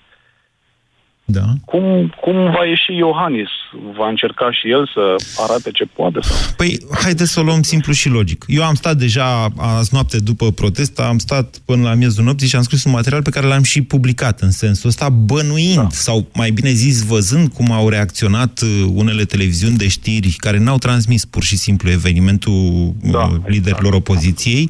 da. 1.27 1.45
Cum, 1.65 2.13
cum 2.21 2.33
va 2.33 2.65
ieși 2.65 2.97
Iohannis? 2.97 3.49
Va 3.97 4.07
încerca 4.07 4.51
și 4.51 4.69
el 4.69 4.89
să 4.93 5.15
arate 5.37 5.71
ce 5.71 5.85
poate? 5.85 6.19
Sau? 6.21 6.37
Păi, 6.57 6.79
haideți 7.03 7.31
să 7.31 7.39
o 7.39 7.43
luăm 7.43 7.61
simplu 7.61 7.93
și 7.93 8.09
logic. 8.09 8.45
Eu 8.47 8.63
am 8.63 8.73
stat 8.73 8.97
deja 8.97 9.47
azi 9.57 9.89
noapte 9.93 10.19
după 10.19 10.51
protest, 10.51 10.99
am 10.99 11.17
stat 11.17 11.57
până 11.65 11.83
la 11.83 11.93
miezul 11.93 12.23
nopții 12.23 12.47
și 12.47 12.55
am 12.55 12.61
scris 12.61 12.83
un 12.83 12.91
material 12.91 13.21
pe 13.21 13.29
care 13.29 13.47
l-am 13.47 13.63
și 13.63 13.81
publicat 13.81 14.39
în 14.41 14.51
sensul 14.51 14.89
ăsta, 14.89 15.09
bănuind, 15.09 15.75
da. 15.75 15.87
sau 15.89 16.27
mai 16.33 16.51
bine 16.51 16.69
zis, 16.69 17.03
văzând 17.05 17.47
cum 17.53 17.71
au 17.71 17.89
reacționat 17.89 18.61
uh, 18.61 18.89
unele 18.93 19.23
televiziuni 19.23 19.77
de 19.77 19.87
știri 19.87 20.35
care 20.37 20.59
n-au 20.59 20.77
transmis 20.77 21.25
pur 21.25 21.43
și 21.43 21.57
simplu 21.57 21.89
evenimentul 21.89 22.53
uh, 22.53 23.11
da, 23.11 23.27
liderilor 23.45 23.93
exact. 23.93 24.09
opoziției, 24.09 24.69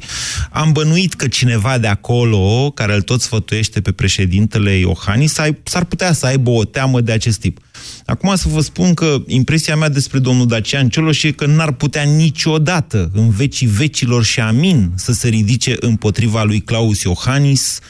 am 0.50 0.72
bănuit 0.72 1.14
că 1.14 1.28
cineva 1.28 1.78
de 1.78 1.86
acolo, 1.86 2.70
care 2.74 2.94
îl 2.94 3.02
tot 3.02 3.20
sfătuiește 3.20 3.80
pe 3.80 3.92
președintele 3.92 4.70
Iohannis, 4.70 5.32
s-ar 5.62 5.84
putea 5.84 6.12
să 6.12 6.26
aibă 6.26 6.45
aibă 6.46 6.60
o 6.60 6.64
teamă 6.64 7.00
de 7.00 7.12
acest 7.12 7.40
tip. 7.40 7.58
Acum 8.06 8.34
să 8.34 8.48
vă 8.48 8.60
spun 8.60 8.94
că 8.94 9.22
impresia 9.26 9.76
mea 9.76 9.88
despre 9.88 10.18
domnul 10.18 10.46
Dacian 10.46 10.88
Cioloș 10.88 11.22
e 11.22 11.30
că 11.30 11.46
n-ar 11.46 11.72
putea 11.72 12.02
niciodată, 12.02 13.10
în 13.14 13.30
vecii 13.30 13.66
vecilor 13.66 14.24
și 14.24 14.40
amin, 14.40 14.92
să 14.94 15.12
se 15.12 15.28
ridice 15.28 15.76
împotriva 15.80 16.42
lui 16.42 16.60
Claus 16.60 17.02
Iohannis, 17.02 17.80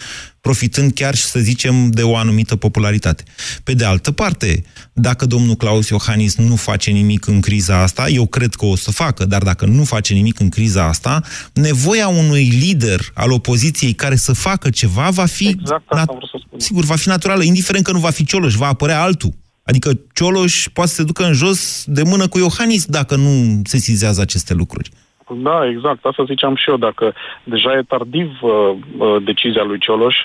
profitând 0.46 0.92
chiar 0.92 1.14
și, 1.14 1.24
să 1.24 1.38
zicem, 1.38 1.90
de 1.90 2.02
o 2.02 2.16
anumită 2.16 2.56
popularitate. 2.56 3.24
Pe 3.64 3.74
de 3.74 3.84
altă 3.84 4.12
parte, 4.12 4.64
dacă 4.92 5.26
domnul 5.26 5.54
Claus 5.54 5.88
Iohannis 5.88 6.36
nu 6.36 6.56
face 6.56 6.90
nimic 6.90 7.26
în 7.26 7.40
criza 7.40 7.82
asta, 7.82 8.08
eu 8.08 8.26
cred 8.26 8.54
că 8.54 8.64
o 8.64 8.76
să 8.76 8.90
facă, 8.90 9.24
dar 9.24 9.42
dacă 9.42 9.66
nu 9.66 9.84
face 9.84 10.14
nimic 10.14 10.40
în 10.40 10.48
criza 10.48 10.84
asta, 10.88 11.22
nevoia 11.52 12.08
unui 12.08 12.44
lider 12.44 13.00
al 13.14 13.30
opoziției 13.30 13.92
care 13.92 14.16
să 14.16 14.32
facă 14.32 14.70
ceva 14.70 15.10
va 15.10 15.24
fi... 15.24 15.46
Exact 15.46 15.84
asta 15.86 16.04
vreau 16.04 16.28
să 16.32 16.38
spun. 16.46 16.60
Sigur, 16.60 16.84
va 16.84 16.96
fi 16.96 17.08
naturală, 17.08 17.42
indiferent 17.42 17.84
că 17.84 17.92
nu 17.92 17.98
va 17.98 18.10
fi 18.10 18.24
Cioloș, 18.24 18.54
va 18.54 18.66
apărea 18.66 19.02
altul. 19.02 19.34
Adică 19.62 19.98
Cioloș 20.14 20.68
poate 20.72 20.90
să 20.90 20.96
se 20.96 21.02
ducă 21.02 21.24
în 21.24 21.32
jos 21.32 21.84
de 21.86 22.02
mână 22.02 22.28
cu 22.28 22.38
Iohannis 22.38 22.84
dacă 22.84 23.16
nu 23.16 23.62
se 23.64 23.78
sizează 23.78 24.20
aceste 24.20 24.54
lucruri. 24.54 24.90
Da, 25.34 25.66
exact. 25.66 26.04
Asta 26.04 26.24
ziceam 26.24 26.54
și 26.54 26.70
eu. 26.70 26.76
Dacă 26.76 27.14
deja 27.44 27.72
e 27.72 27.82
tardiv 27.82 28.38
uh, 28.42 28.50
uh, 28.98 29.16
decizia 29.22 29.62
lui 29.62 29.78
Cioloș 29.78 30.16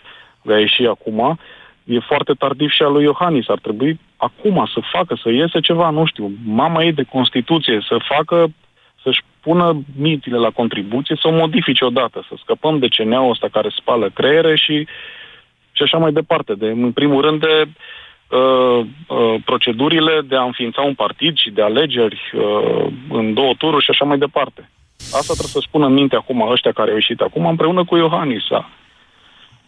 de 0.42 0.54
a 0.54 0.60
ieși 0.60 0.86
acum, 0.86 1.40
e 1.84 2.00
foarte 2.00 2.34
tardiv 2.34 2.70
și 2.70 2.84
a 2.84 2.88
lui 2.88 3.04
Iohannis. 3.04 3.48
Ar 3.48 3.60
trebui 3.60 4.00
acum 4.18 4.70
să 4.74 4.80
facă, 4.92 5.16
să 5.22 5.30
iese 5.30 5.60
ceva, 5.60 5.90
nu 5.90 6.06
știu, 6.06 6.32
mama 6.46 6.84
ei 6.84 6.94
de 6.94 7.04
Constituție, 7.04 7.86
să 7.88 7.98
facă, 8.16 8.48
să-și 9.04 9.22
pună 9.42 9.82
mințile 9.98 10.38
la 10.38 10.50
contribuție, 10.50 11.16
să 11.22 11.28
o 11.28 11.32
modifice 11.32 11.86
odată, 11.86 12.26
să 12.30 12.36
scăpăm 12.42 12.80
de 12.80 12.88
CNA-ul 12.88 13.30
ăsta 13.30 13.48
care 13.52 13.70
spală 13.76 14.10
creiere 14.10 14.56
și, 14.56 14.88
și 15.72 15.84
așa 15.84 15.98
mai 15.98 16.12
departe. 16.12 16.54
De, 16.54 16.66
în 16.66 16.92
primul 16.92 17.22
rând 17.22 17.40
de 17.40 17.68
uh, 18.38 18.86
uh, 19.08 19.36
procedurile 19.46 20.22
de 20.22 20.36
a 20.36 20.44
înființa 20.44 20.82
un 20.82 20.94
partid 20.94 21.38
și 21.38 21.50
de 21.50 21.62
alegeri 21.62 22.22
uh, 22.34 22.86
în 23.10 23.34
două 23.34 23.54
tururi 23.58 23.84
și 23.84 23.90
așa 23.90 24.06
mai 24.06 24.18
departe. 24.18 24.70
Asta 25.06 25.34
trebuie 25.34 25.58
să 25.58 25.64
spună 25.68 25.86
în 25.86 25.94
minte 25.94 26.16
acum 26.16 26.52
ăștia 26.52 26.72
care 26.72 26.90
au 26.90 26.96
ieșit 26.96 27.20
acum 27.20 27.46
împreună 27.46 27.86
cu 27.86 27.96
Iohannis. 27.96 28.44
Da. 28.50 28.70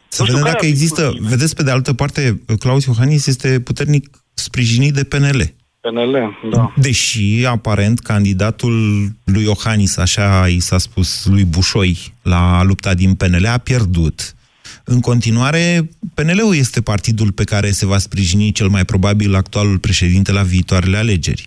Să 0.07 0.23
vedem 0.23 0.41
dacă 0.43 0.65
există... 0.65 1.13
Vedeți, 1.19 1.55
pe 1.55 1.63
de 1.63 1.71
altă 1.71 1.93
parte, 1.93 2.41
Claus 2.59 2.85
Iohannis 2.85 3.27
este 3.27 3.59
puternic 3.59 4.09
sprijinit 4.33 4.93
de 4.93 5.03
PNL. 5.03 5.53
PNL, 5.81 6.37
da. 6.49 6.73
Deși, 6.75 7.45
aparent, 7.45 7.99
candidatul 7.99 9.07
lui 9.23 9.43
Iohannis, 9.43 9.97
așa 9.97 10.47
i 10.47 10.59
s-a 10.59 10.77
spus 10.77 11.25
lui 11.25 11.43
Bușoi, 11.43 12.13
la 12.21 12.63
lupta 12.63 12.93
din 12.93 13.13
PNL, 13.13 13.45
a 13.45 13.57
pierdut. 13.57 14.35
În 14.83 14.99
continuare, 14.99 15.89
PNL-ul 16.13 16.55
este 16.55 16.81
partidul 16.81 17.31
pe 17.31 17.43
care 17.43 17.71
se 17.71 17.85
va 17.85 17.97
sprijini 17.97 18.51
cel 18.51 18.67
mai 18.67 18.85
probabil 18.85 19.35
actualul 19.35 19.79
președinte 19.79 20.31
la 20.31 20.41
viitoarele 20.41 20.97
alegeri. 20.97 21.45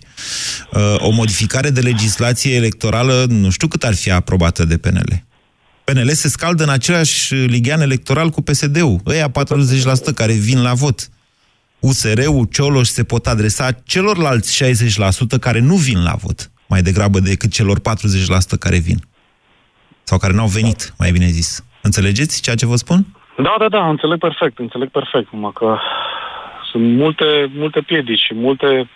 Uh, 0.71 0.95
o 0.97 1.09
modificare 1.09 1.69
de 1.69 1.81
legislație 1.81 2.55
electorală, 2.55 3.25
nu 3.29 3.49
știu 3.49 3.67
cât 3.67 3.83
ar 3.83 3.95
fi 3.95 4.11
aprobată 4.11 4.65
de 4.65 4.77
PNL. 4.77 5.23
PNL 5.83 6.13
se 6.13 6.29
scaldă 6.29 6.63
în 6.63 6.69
același 6.69 7.33
ligian 7.33 7.81
electoral 7.81 8.29
cu 8.29 8.41
PSD-ul, 8.41 9.01
ăia 9.05 9.31
40% 9.31 9.33
care 10.15 10.33
vin 10.33 10.61
la 10.61 10.73
vot. 10.73 11.09
USR-ul, 11.79 12.47
Cioloș 12.51 12.87
se 12.87 13.03
pot 13.03 13.27
adresa 13.27 13.71
celorlalți 13.71 14.63
60% 14.63 15.39
care 15.39 15.59
nu 15.59 15.75
vin 15.75 16.03
la 16.03 16.15
vot, 16.21 16.51
mai 16.67 16.81
degrabă 16.81 17.19
decât 17.19 17.51
celor 17.51 17.79
40% 17.79 17.83
care 18.59 18.77
vin. 18.77 19.07
Sau 20.03 20.17
care 20.17 20.33
n-au 20.33 20.47
venit, 20.47 20.93
mai 20.97 21.11
bine 21.11 21.29
zis. 21.29 21.63
Înțelegeți 21.81 22.41
ceea 22.41 22.55
ce 22.55 22.65
vă 22.65 22.75
spun? 22.75 23.16
Da, 23.37 23.55
da, 23.57 23.69
da, 23.69 23.89
înțeleg 23.89 24.19
perfect, 24.19 24.59
înțeleg 24.59 24.89
perfect. 24.89 25.31
Numai 25.31 25.51
că 25.53 25.77
sunt 26.71 26.97
multe, 26.97 27.51
multe 27.53 27.81
piedici 27.81 28.19
și 28.19 28.33
multe 28.33 28.89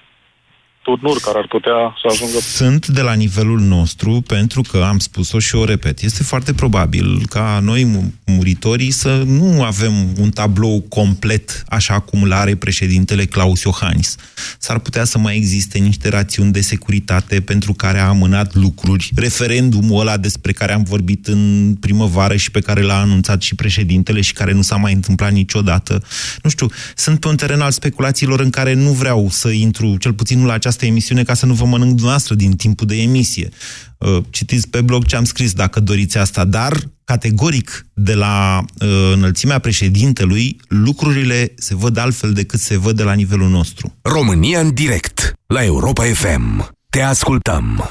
turnuri 0.81 1.19
care 1.19 1.37
ar 1.37 1.47
putea 1.47 1.95
să 2.01 2.07
ajungă... 2.11 2.39
Sunt 2.39 2.87
de 2.87 3.01
la 3.01 3.13
nivelul 3.13 3.59
nostru, 3.59 4.23
pentru 4.27 4.61
că, 4.61 4.85
am 4.87 4.99
spus-o 4.99 5.39
și 5.39 5.55
o 5.55 5.65
repet, 5.65 6.01
este 6.01 6.23
foarte 6.23 6.53
probabil 6.53 7.25
ca 7.29 7.59
noi, 7.63 8.11
muritorii, 8.25 8.91
să 8.91 9.23
nu 9.25 9.63
avem 9.63 9.93
un 10.19 10.29
tablou 10.29 10.81
complet 10.89 11.63
așa 11.67 11.99
cum 11.99 12.25
l 12.25 12.31
are 12.31 12.55
președintele 12.55 13.25
Claus 13.25 13.61
Iohannis. 13.61 14.15
S-ar 14.59 14.79
putea 14.79 15.03
să 15.03 15.17
mai 15.17 15.35
existe 15.35 15.77
niște 15.77 16.09
rațiuni 16.09 16.51
de 16.51 16.61
securitate 16.61 17.41
pentru 17.41 17.73
care 17.73 17.99
a 17.99 18.07
amânat 18.07 18.55
lucruri. 18.55 19.11
Referendumul 19.15 19.99
ăla 19.99 20.17
despre 20.17 20.51
care 20.51 20.73
am 20.73 20.83
vorbit 20.83 21.27
în 21.27 21.75
primăvară 21.79 22.35
și 22.35 22.51
pe 22.51 22.59
care 22.59 22.81
l-a 22.81 22.99
anunțat 22.99 23.41
și 23.41 23.55
președintele 23.55 24.21
și 24.21 24.33
care 24.33 24.53
nu 24.53 24.61
s-a 24.61 24.75
mai 24.75 24.93
întâmplat 24.93 25.31
niciodată. 25.31 26.03
Nu 26.43 26.49
știu, 26.49 26.67
sunt 26.95 27.19
pe 27.19 27.27
un 27.27 27.35
teren 27.35 27.61
al 27.61 27.71
speculațiilor 27.71 28.39
în 28.39 28.49
care 28.49 28.73
nu 28.73 28.91
vreau 28.91 29.27
să 29.29 29.49
intru, 29.49 29.97
cel 29.97 30.13
puțin 30.13 30.39
nu 30.39 30.45
la 30.45 30.53
această 30.53 30.70
această 30.71 30.89
emisiune 30.89 31.23
ca 31.23 31.33
să 31.33 31.45
nu 31.45 31.53
vă 31.53 31.65
mănânc 31.65 31.89
dumneavoastră 31.89 32.35
din 32.35 32.55
timpul 32.55 32.87
de 32.87 33.01
emisie. 33.01 33.49
Uh, 33.97 34.17
citiți 34.29 34.69
pe 34.69 34.81
blog 34.81 35.05
ce 35.05 35.15
am 35.15 35.23
scris 35.23 35.53
dacă 35.53 35.79
doriți 35.79 36.17
asta, 36.17 36.45
dar 36.45 36.73
categoric 37.03 37.85
de 37.93 38.13
la 38.13 38.59
uh, 38.59 39.11
înălțimea 39.13 39.59
președintelui 39.59 40.55
lucrurile 40.67 41.51
se 41.55 41.75
văd 41.75 41.97
altfel 41.97 42.33
decât 42.33 42.59
se 42.59 42.77
văd 42.77 42.95
de 42.95 43.03
la 43.03 43.13
nivelul 43.13 43.49
nostru. 43.49 43.93
România 44.01 44.59
în 44.59 44.73
direct 44.73 45.33
la 45.47 45.63
Europa 45.63 46.03
FM. 46.03 46.69
Te 46.89 47.01
ascultăm. 47.01 47.83
0372069599. 47.83 47.89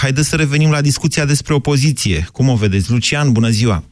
Haideți 0.00 0.28
să 0.28 0.36
revenim 0.36 0.70
la 0.70 0.80
discuția 0.80 1.24
despre 1.24 1.54
opoziție. 1.54 2.26
Cum 2.32 2.48
o 2.48 2.54
vedeți? 2.54 2.90
Lucian, 2.90 3.32
bună 3.32 3.48
ziua! 3.48 3.82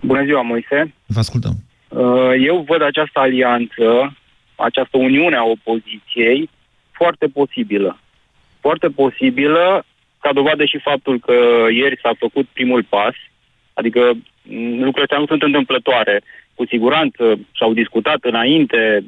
Bună 0.00 0.24
ziua, 0.24 0.42
Moise! 0.42 0.94
Vă 1.06 1.18
ascultăm. 1.18 1.54
Uh, 1.88 1.98
eu 2.46 2.64
văd 2.68 2.82
această 2.82 3.20
alianță 3.20 4.14
această 4.68 4.96
uniune 4.96 5.36
a 5.36 5.44
opoziției 5.44 6.50
foarte 6.90 7.26
posibilă. 7.26 8.00
Foarte 8.60 8.88
posibilă, 8.88 9.84
ca 10.20 10.32
dovadă 10.32 10.64
și 10.64 10.78
faptul 10.88 11.18
că 11.26 11.36
ieri 11.80 12.00
s-a 12.02 12.12
făcut 12.18 12.46
primul 12.52 12.82
pas, 12.88 13.14
adică 13.72 14.00
lucrurile 14.84 15.06
astea 15.06 15.18
nu 15.18 15.26
sunt 15.26 15.42
întâmplătoare. 15.42 16.22
Cu 16.54 16.66
siguranță 16.66 17.22
s-au 17.58 17.72
discutat 17.72 18.18
înainte, 18.20 19.04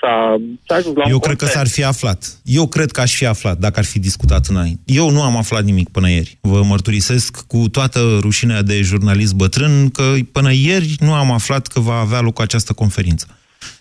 s-a, 0.00 0.36
s-a 0.66 0.74
ajuns 0.74 0.96
la 0.96 1.04
Eu 1.08 1.18
cred 1.18 1.36
că 1.36 1.44
s-ar 1.44 1.68
fi 1.68 1.84
aflat. 1.84 2.20
Eu 2.44 2.66
cred 2.68 2.90
că 2.90 3.00
aș 3.00 3.14
fi 3.14 3.26
aflat 3.26 3.58
dacă 3.58 3.78
ar 3.78 3.84
fi 3.84 3.98
discutat 3.98 4.46
înainte. 4.46 4.80
Eu 4.86 5.10
nu 5.10 5.22
am 5.22 5.36
aflat 5.36 5.64
nimic 5.64 5.88
până 5.88 6.10
ieri. 6.10 6.38
Vă 6.40 6.62
mărturisesc 6.62 7.46
cu 7.46 7.68
toată 7.72 8.18
rușinea 8.20 8.62
de 8.62 8.80
jurnalist 8.82 9.34
bătrân 9.34 9.90
că 9.90 10.14
până 10.32 10.52
ieri 10.52 10.94
nu 10.98 11.12
am 11.12 11.30
aflat 11.30 11.66
că 11.66 11.80
va 11.80 11.94
avea 11.94 12.20
loc 12.20 12.40
această 12.40 12.72
conferință. 12.72 13.26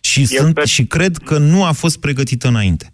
Și, 0.01 0.19
Eu 0.19 0.25
sunt, 0.25 0.49
sper... 0.49 0.65
și 0.65 0.85
cred 0.85 1.17
că 1.17 1.37
nu 1.37 1.63
a 1.63 1.71
fost 1.71 1.99
pregătită 1.99 2.47
înainte. 2.47 2.91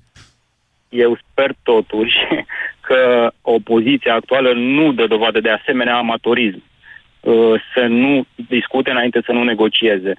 Eu 0.90 1.20
sper 1.32 1.56
totuși 1.64 2.16
că 2.88 3.32
opoziția 3.42 4.14
actuală 4.14 4.54
nu 4.54 4.92
dă 4.94 5.08
dovadă 5.08 5.40
de 5.40 5.50
asemenea 5.50 5.96
amatorism. 5.98 6.64
Uh, 7.20 7.62
să 7.74 7.86
nu 7.90 8.26
discute 8.50 8.90
înainte 8.90 9.22
să 9.26 9.32
nu 9.32 9.44
negocieze. 9.44 10.14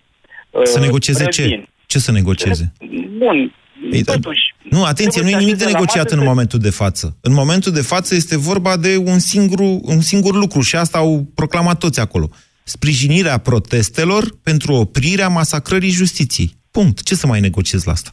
Uh, 0.50 0.62
să 0.64 0.78
negocieze 0.80 1.24
ce? 1.26 1.64
Ce 1.86 1.98
să 1.98 2.12
negocieze? 2.12 2.72
Bun, 3.18 3.52
ei, 3.90 4.02
totuși, 4.02 4.54
nu, 4.70 4.84
atenție, 4.84 5.22
nu 5.22 5.28
e 5.28 5.36
nimic 5.36 5.56
de 5.56 5.64
negociat 5.64 6.10
în 6.10 6.22
momentul 6.22 6.58
de 6.58 6.70
față. 6.70 7.16
În 7.20 7.32
momentul 7.32 7.72
de 7.72 7.80
față 7.80 8.14
este 8.14 8.38
vorba 8.38 8.76
de 8.76 8.96
un 8.96 9.18
singur, 9.18 9.60
un 9.82 10.00
singur 10.00 10.34
lucru 10.34 10.60
și 10.60 10.76
asta 10.76 10.98
au 10.98 11.26
proclamat 11.34 11.78
toți 11.78 12.00
acolo. 12.00 12.28
Sprijinirea 12.64 13.38
protestelor 13.38 14.24
pentru 14.42 14.72
oprirea 14.72 15.28
masacrării 15.28 15.90
justiției. 15.90 16.56
Punct. 16.72 17.02
Ce 17.02 17.14
să 17.14 17.26
mai 17.26 17.40
negociez 17.40 17.84
la 17.84 17.92
asta? 17.92 18.10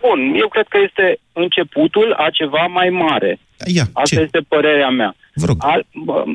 Bun, 0.00 0.34
eu 0.34 0.48
cred 0.48 0.66
că 0.68 0.78
este 0.84 1.18
începutul 1.32 2.12
a 2.12 2.30
ceva 2.30 2.66
mai 2.66 2.88
mare. 2.88 3.38
Ia, 3.66 3.82
Asta 3.92 4.16
ce? 4.16 4.22
este 4.22 4.40
părerea 4.48 4.88
mea. 4.90 5.14
Vă 5.34 5.46
rog. 5.46 5.56
Al, 5.58 5.86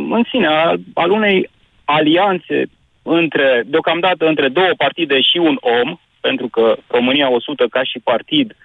în 0.09 0.23
sine, 0.31 0.47
al, 0.47 0.79
al 0.93 1.09
unei 1.11 1.49
alianțe 1.85 2.63
între, 3.01 3.63
deocamdată 3.65 4.27
între 4.27 4.47
două 4.49 4.69
partide 4.77 5.21
și 5.21 5.37
un 5.37 5.57
om, 5.59 5.97
pentru 6.19 6.47
că 6.47 6.77
România 6.87 7.29
100 7.31 7.67
ca 7.69 7.83
și 7.83 7.99
partid, 8.03 8.55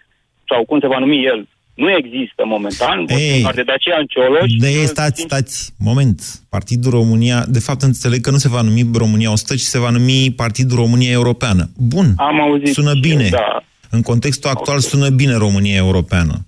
sau 0.48 0.64
cum 0.64 0.80
se 0.80 0.86
va 0.86 0.98
numi 0.98 1.24
el, 1.24 1.48
nu 1.76 1.90
există 1.90 2.42
momentan, 2.46 3.06
Ei, 3.08 3.48
de 3.54 3.62
Dacian 3.62 4.06
Cioloș. 4.08 4.52
De 4.52 4.84
stați, 4.84 5.20
stați, 5.20 5.72
moment. 5.78 6.22
Partidul 6.48 6.90
România, 6.90 7.44
de 7.48 7.58
fapt 7.58 7.82
înțeleg 7.82 8.20
că 8.20 8.30
nu 8.30 8.36
se 8.36 8.48
va 8.48 8.60
numi 8.60 8.90
România 8.94 9.30
100, 9.30 9.54
ci 9.54 9.60
se 9.60 9.78
va 9.78 9.90
numi 9.90 10.32
Partidul 10.36 10.76
România 10.76 11.10
Europeană. 11.10 11.70
Bun, 11.76 12.14
Am 12.16 12.40
auzit 12.40 12.74
sună 12.74 12.94
bine. 13.00 13.22
Eu, 13.22 13.28
da. 13.30 13.64
În 13.90 14.02
contextul 14.02 14.50
actual 14.50 14.76
okay. 14.76 14.88
sună 14.88 15.08
bine 15.08 15.34
România 15.34 15.76
Europeană. 15.76 16.46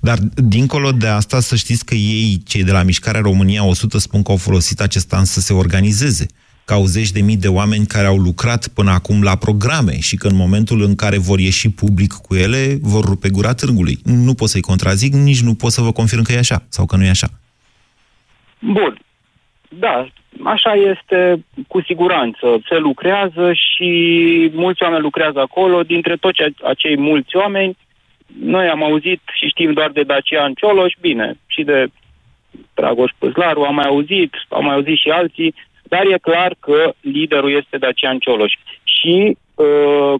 Dar, 0.00 0.18
dincolo 0.34 0.92
de 0.92 1.06
asta, 1.06 1.40
să 1.40 1.56
știți 1.56 1.84
că 1.84 1.94
ei, 1.94 2.42
cei 2.46 2.64
de 2.64 2.72
la 2.72 2.82
Mișcarea 2.82 3.20
România 3.20 3.64
100, 3.64 3.98
spun 3.98 4.22
că 4.22 4.30
au 4.30 4.36
folosit 4.36 4.80
acest 4.80 5.12
an 5.12 5.24
să 5.24 5.40
se 5.40 5.52
organizeze 5.52 6.26
că 6.68 6.74
au 6.74 6.84
zeci 6.84 7.10
de 7.10 7.22
mii 7.28 7.44
de 7.46 7.48
oameni 7.48 7.86
care 7.86 8.06
au 8.06 8.18
lucrat 8.28 8.62
până 8.74 8.90
acum 8.90 9.22
la 9.22 9.36
programe 9.36 9.94
și 10.08 10.16
că 10.16 10.26
în 10.28 10.36
momentul 10.36 10.80
în 10.88 10.94
care 10.94 11.18
vor 11.18 11.38
ieși 11.38 11.70
public 11.70 12.12
cu 12.26 12.34
ele, 12.44 12.62
vor 12.92 13.04
rupe 13.04 13.28
gura 13.36 13.54
târgului. 13.54 13.96
Nu 14.04 14.34
pot 14.34 14.48
să-i 14.48 14.68
contrazic, 14.70 15.12
nici 15.12 15.46
nu 15.48 15.54
pot 15.54 15.70
să 15.70 15.80
vă 15.80 15.92
confirm 15.92 16.22
că 16.22 16.32
e 16.32 16.38
așa 16.38 16.58
sau 16.68 16.84
că 16.86 16.96
nu 16.96 17.04
e 17.04 17.16
așa. 17.16 17.28
Bun. 18.58 18.92
Da, 19.68 20.08
așa 20.44 20.72
este 20.92 21.44
cu 21.68 21.80
siguranță. 21.82 22.46
Se 22.68 22.76
lucrează 22.78 23.52
și 23.52 23.90
mulți 24.52 24.82
oameni 24.82 25.02
lucrează 25.02 25.40
acolo. 25.40 25.82
Dintre 25.82 26.16
toți 26.16 26.40
acei 26.72 26.96
mulți 26.98 27.36
oameni, 27.36 27.76
noi 28.40 28.66
am 28.68 28.82
auzit 28.82 29.20
și 29.38 29.48
știm 29.48 29.72
doar 29.72 29.90
de 29.90 30.02
Dacian 30.02 30.52
Cioloș, 30.54 30.92
bine, 31.00 31.38
și 31.46 31.62
de 31.62 31.86
Dragoș 32.74 33.10
Păslaru, 33.18 33.62
am 33.62 33.74
mai 33.74 33.86
auzit, 33.86 34.32
am 34.48 34.64
mai 34.64 34.74
auzit 34.74 34.96
și 34.96 35.08
alții, 35.08 35.54
dar 35.88 36.04
e 36.06 36.18
clar 36.18 36.56
că 36.60 36.92
liderul 37.00 37.56
este 37.56 37.78
Dacian 37.78 38.18
Cioloș. 38.18 38.52
Și 38.82 39.36
uh, 39.54 40.14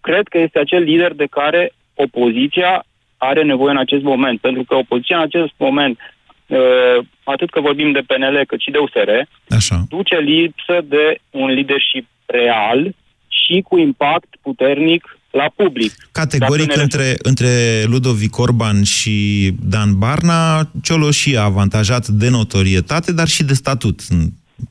cred 0.00 0.28
că 0.28 0.38
este 0.38 0.58
acel 0.58 0.82
lider 0.82 1.12
de 1.12 1.26
care 1.30 1.72
opoziția 1.94 2.84
are 3.16 3.42
nevoie 3.42 3.70
în 3.70 3.84
acest 3.86 4.02
moment. 4.02 4.40
Pentru 4.40 4.64
că 4.64 4.74
opoziția 4.74 5.16
în 5.16 5.22
acest 5.22 5.52
moment, 5.56 5.98
uh, 6.46 7.04
atât 7.24 7.50
că 7.50 7.60
vorbim 7.60 7.92
de 7.92 8.02
PNL 8.06 8.44
cât 8.46 8.60
și 8.60 8.70
de 8.70 8.78
USR, 8.78 9.10
Așa. 9.48 9.84
duce 9.88 10.18
lipsă 10.18 10.80
de 10.84 11.18
un 11.30 11.48
leadership 11.48 12.06
real 12.26 12.94
și 13.28 13.60
cu 13.68 13.78
impact 13.78 14.28
puternic 14.42 15.18
la 15.30 15.52
public. 15.56 15.92
Categoric, 16.12 16.74
ne... 16.74 16.82
între, 16.82 17.14
între 17.22 17.82
Ludovic 17.84 18.38
Orban 18.38 18.82
și 18.82 19.50
Dan 19.60 19.98
Barna, 19.98 20.70
Cioloș 20.82 21.26
e 21.26 21.38
avantajat 21.38 22.06
de 22.06 22.28
notorietate, 22.28 23.12
dar 23.12 23.28
și 23.28 23.44
de 23.44 23.54
statut 23.54 24.00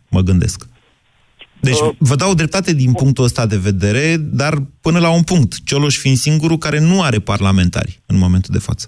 mă 0.10 0.22
gândesc. 0.22 0.68
Deci 1.60 1.80
uh, 1.80 1.90
vă 1.98 2.16
dau 2.16 2.34
dreptate 2.34 2.74
din 2.74 2.94
punctul 2.94 3.24
ăsta 3.24 3.46
de 3.46 3.58
vedere, 3.58 4.16
dar 4.18 4.54
până 4.82 5.00
la 5.00 5.12
un 5.14 5.24
punct. 5.24 5.54
Cioloș 5.66 5.98
fiind 5.98 6.18
singurul 6.18 6.58
care 6.58 6.80
nu 6.80 7.02
are 7.02 7.20
parlamentari 7.20 8.00
în 8.06 8.18
momentul 8.18 8.54
de 8.54 8.60
față. 8.60 8.88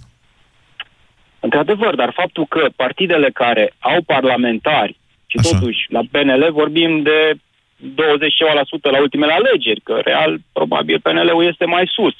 Într-adevăr, 1.39 1.95
dar 1.95 2.11
faptul 2.15 2.45
că 2.45 2.69
partidele 2.75 3.29
care 3.33 3.73
au 3.79 4.01
parlamentari, 4.05 4.99
și 5.25 5.37
Așa. 5.39 5.49
totuși 5.49 5.79
la 5.89 6.01
PNL 6.11 6.51
vorbim 6.51 7.01
de 7.01 7.33
20 7.95 8.33
la 8.53 8.61
sută 8.63 8.89
la 8.89 8.99
ultimele 8.99 9.33
alegeri, 9.33 9.81
că 9.81 9.99
real 10.03 10.41
probabil 10.53 10.99
PNL-ul 10.99 11.45
este 11.45 11.65
mai 11.65 11.85
sus. 11.95 12.13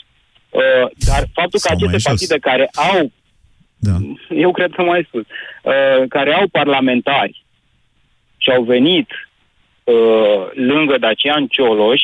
Uh, 0.50 0.88
dar 1.08 1.22
faptul 1.34 1.60
că 1.60 1.68
Sau 1.68 1.76
aceste 1.76 2.10
partide 2.10 2.38
care 2.40 2.70
au 2.72 3.12
Da. 3.78 3.96
Eu 4.30 4.52
cred 4.52 4.72
că 4.76 4.82
mai 4.82 5.04
spus. 5.08 5.26
Uh, 5.64 6.08
care 6.10 6.34
au 6.34 6.48
parlamentari 6.48 7.44
și 8.44 8.50
au 8.50 8.64
venit 8.64 9.10
uh, 9.84 10.42
lângă 10.54 10.96
Dacian 10.98 11.48
Cioloș, 11.48 12.02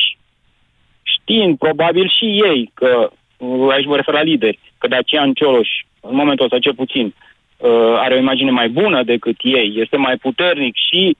știind 1.14 1.58
probabil 1.58 2.06
și 2.18 2.24
ei 2.48 2.70
că, 2.74 3.10
uh, 3.36 3.72
aici 3.74 3.86
mă 3.86 3.96
refer 3.96 4.14
la 4.14 4.22
lideri, 4.22 4.58
că 4.78 4.86
Dacian 4.88 5.32
Cioloș, 5.32 5.68
în 6.00 6.14
momentul 6.20 6.44
ăsta 6.44 6.58
cel 6.58 6.74
puțin, 6.74 7.06
uh, 7.06 7.70
are 8.04 8.14
o 8.14 8.18
imagine 8.18 8.50
mai 8.50 8.68
bună 8.68 9.02
decât 9.02 9.36
ei, 9.42 9.68
este 9.82 9.96
mai 9.96 10.16
puternic 10.16 10.74
și 10.90 11.16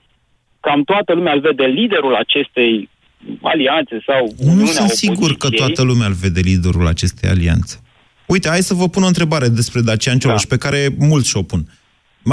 cam 0.60 0.82
toată 0.84 1.12
lumea 1.14 1.32
îl 1.32 1.40
vede 1.40 1.64
liderul 1.64 2.14
acestei 2.14 2.88
alianțe 3.42 4.02
sau 4.06 4.22
Nu 4.38 4.50
Uniunea 4.50 4.72
sunt 4.72 4.88
sigur 4.88 5.26
că 5.28 5.46
Opoziției. 5.46 5.58
toată 5.66 5.82
lumea 5.82 6.06
îl 6.06 6.12
vede 6.12 6.40
liderul 6.40 6.86
acestei 6.86 7.30
alianțe. 7.30 7.80
Uite, 8.26 8.48
hai 8.48 8.60
să 8.60 8.74
vă 8.74 8.88
pun 8.88 9.02
o 9.02 9.06
întrebare 9.06 9.48
despre 9.48 9.80
Dacian 9.80 10.18
Cioloș, 10.18 10.42
Da. 10.42 10.48
pe 10.56 10.58
care 10.68 10.88
mulți 10.98 11.28
și-o 11.28 11.42
pun. 11.42 11.60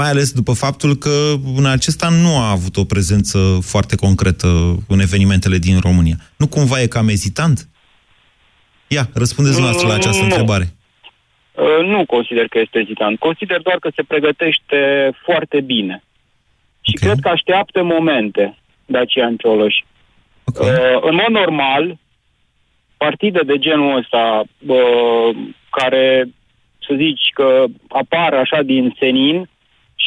Mai 0.00 0.08
ales 0.10 0.32
după 0.32 0.52
faptul 0.52 0.94
că 0.94 1.16
în 1.56 1.66
acesta 1.66 2.08
nu 2.08 2.32
a 2.38 2.50
avut 2.50 2.76
o 2.76 2.84
prezență 2.84 3.38
foarte 3.62 3.96
concretă 3.96 4.48
în 4.88 5.00
evenimentele 5.00 5.58
din 5.58 5.78
România. 5.80 6.16
Nu 6.36 6.46
cumva 6.48 6.80
e 6.80 6.86
cam 6.86 7.08
ezitant? 7.08 7.68
Ia, 8.88 9.04
răspundeți 9.14 9.54
dumneavoastră 9.56 9.92
la 9.92 9.98
această 10.00 10.24
Nu. 10.24 10.28
întrebare. 10.28 10.66
Uh, 11.52 11.86
nu 11.86 12.06
consider 12.06 12.46
că 12.48 12.58
este 12.58 12.78
ezitant. 12.78 13.18
Consider 13.18 13.60
doar 13.62 13.78
că 13.78 13.90
se 13.94 14.02
pregătește 14.02 14.80
foarte 15.24 15.60
bine. 15.60 16.02
Și 16.80 16.92
Ok. 16.96 17.00
cred 17.02 17.18
că 17.20 17.28
așteaptă 17.28 17.82
momente 17.82 18.58
Dacian 18.86 19.36
Cioloș. 19.36 19.74
Ok. 20.44 20.58
Uh, 20.60 20.68
în 21.00 21.14
mod 21.14 21.30
normal, 21.42 21.98
partide 22.96 23.40
de 23.46 23.58
genul 23.58 23.96
ăsta, 23.96 24.44
uh, 24.66 25.36
care, 25.70 26.28
să 26.86 26.94
zici 26.96 27.30
că 27.34 27.64
apar 27.88 28.32
așa 28.34 28.62
din 28.62 28.96
senin 28.98 29.48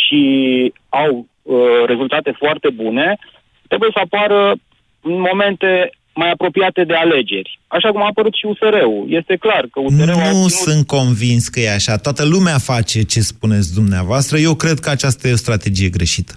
și 0.10 0.74
au 0.90 1.28
uh, 1.42 1.56
rezultate 1.86 2.36
foarte 2.38 2.70
bune, 2.70 3.18
trebuie 3.68 3.90
să 3.94 4.00
apară 4.04 4.56
în 5.02 5.20
momente 5.20 5.92
mai 6.16 6.32
apropiate 6.32 6.84
de 6.84 6.94
alegeri. 6.94 7.60
Așa 7.68 7.90
cum 7.92 8.02
a 8.02 8.06
apărut 8.06 8.34
și 8.34 8.46
USR-ul. 8.46 9.06
Este 9.10 9.36
clar 9.36 9.68
că 9.72 9.80
USR-ul 9.80 10.10
a 10.10 10.30
Nu 10.30 10.32
ținut 10.32 10.52
sunt 10.52 10.88
convins 10.88 11.48
că 11.48 11.60
e 11.60 11.74
așa. 11.74 11.98
Toată 11.98 12.26
lumea 12.26 12.58
face 12.58 13.02
ce 13.04 13.20
spuneți 13.20 13.74
dumneavoastră. 13.74 14.38
Eu 14.38 14.56
cred 14.56 14.80
că 14.80 14.90
aceasta 14.90 15.28
e 15.28 15.32
o 15.32 15.46
strategie 15.46 15.90
greșită. 15.90 16.34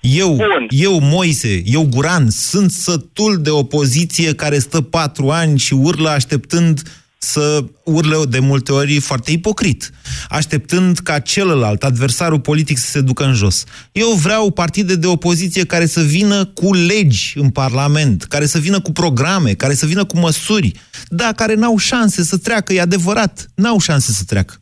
Eu, 0.00 0.28
Bun. 0.34 0.66
eu, 0.68 0.98
Moise, 1.00 1.62
eu, 1.64 1.88
Guran, 1.94 2.30
sunt 2.30 2.70
sătul 2.70 3.36
de 3.42 3.50
opoziție 3.50 4.34
care 4.34 4.58
stă 4.58 4.80
patru 4.80 5.28
ani 5.28 5.58
și 5.58 5.74
urlă 5.74 6.08
așteptând 6.08 6.80
să 7.18 7.64
urle 7.84 8.24
de 8.28 8.38
multe 8.38 8.72
ori 8.72 8.98
foarte 8.98 9.30
ipocrit, 9.30 9.90
așteptând 10.28 10.98
ca 10.98 11.18
celălalt, 11.18 11.84
adversarul 11.84 12.40
politic, 12.40 12.78
să 12.78 12.86
se 12.86 13.00
ducă 13.00 13.24
în 13.24 13.34
jos. 13.34 13.64
Eu 13.92 14.10
vreau 14.10 14.50
partide 14.50 14.96
de 14.96 15.06
opoziție 15.06 15.64
care 15.64 15.86
să 15.86 16.00
vină 16.00 16.44
cu 16.44 16.74
legi 16.74 17.32
în 17.34 17.50
Parlament, 17.50 18.22
care 18.22 18.46
să 18.46 18.58
vină 18.58 18.80
cu 18.80 18.92
programe, 18.92 19.54
care 19.54 19.74
să 19.74 19.86
vină 19.86 20.04
cu 20.04 20.18
măsuri, 20.18 20.72
da, 21.08 21.32
care 21.32 21.54
n-au 21.54 21.76
șanse 21.76 22.24
să 22.24 22.36
treacă, 22.36 22.72
e 22.72 22.80
adevărat, 22.80 23.46
n-au 23.54 23.78
șanse 23.78 24.12
să 24.12 24.22
treacă. 24.26 24.60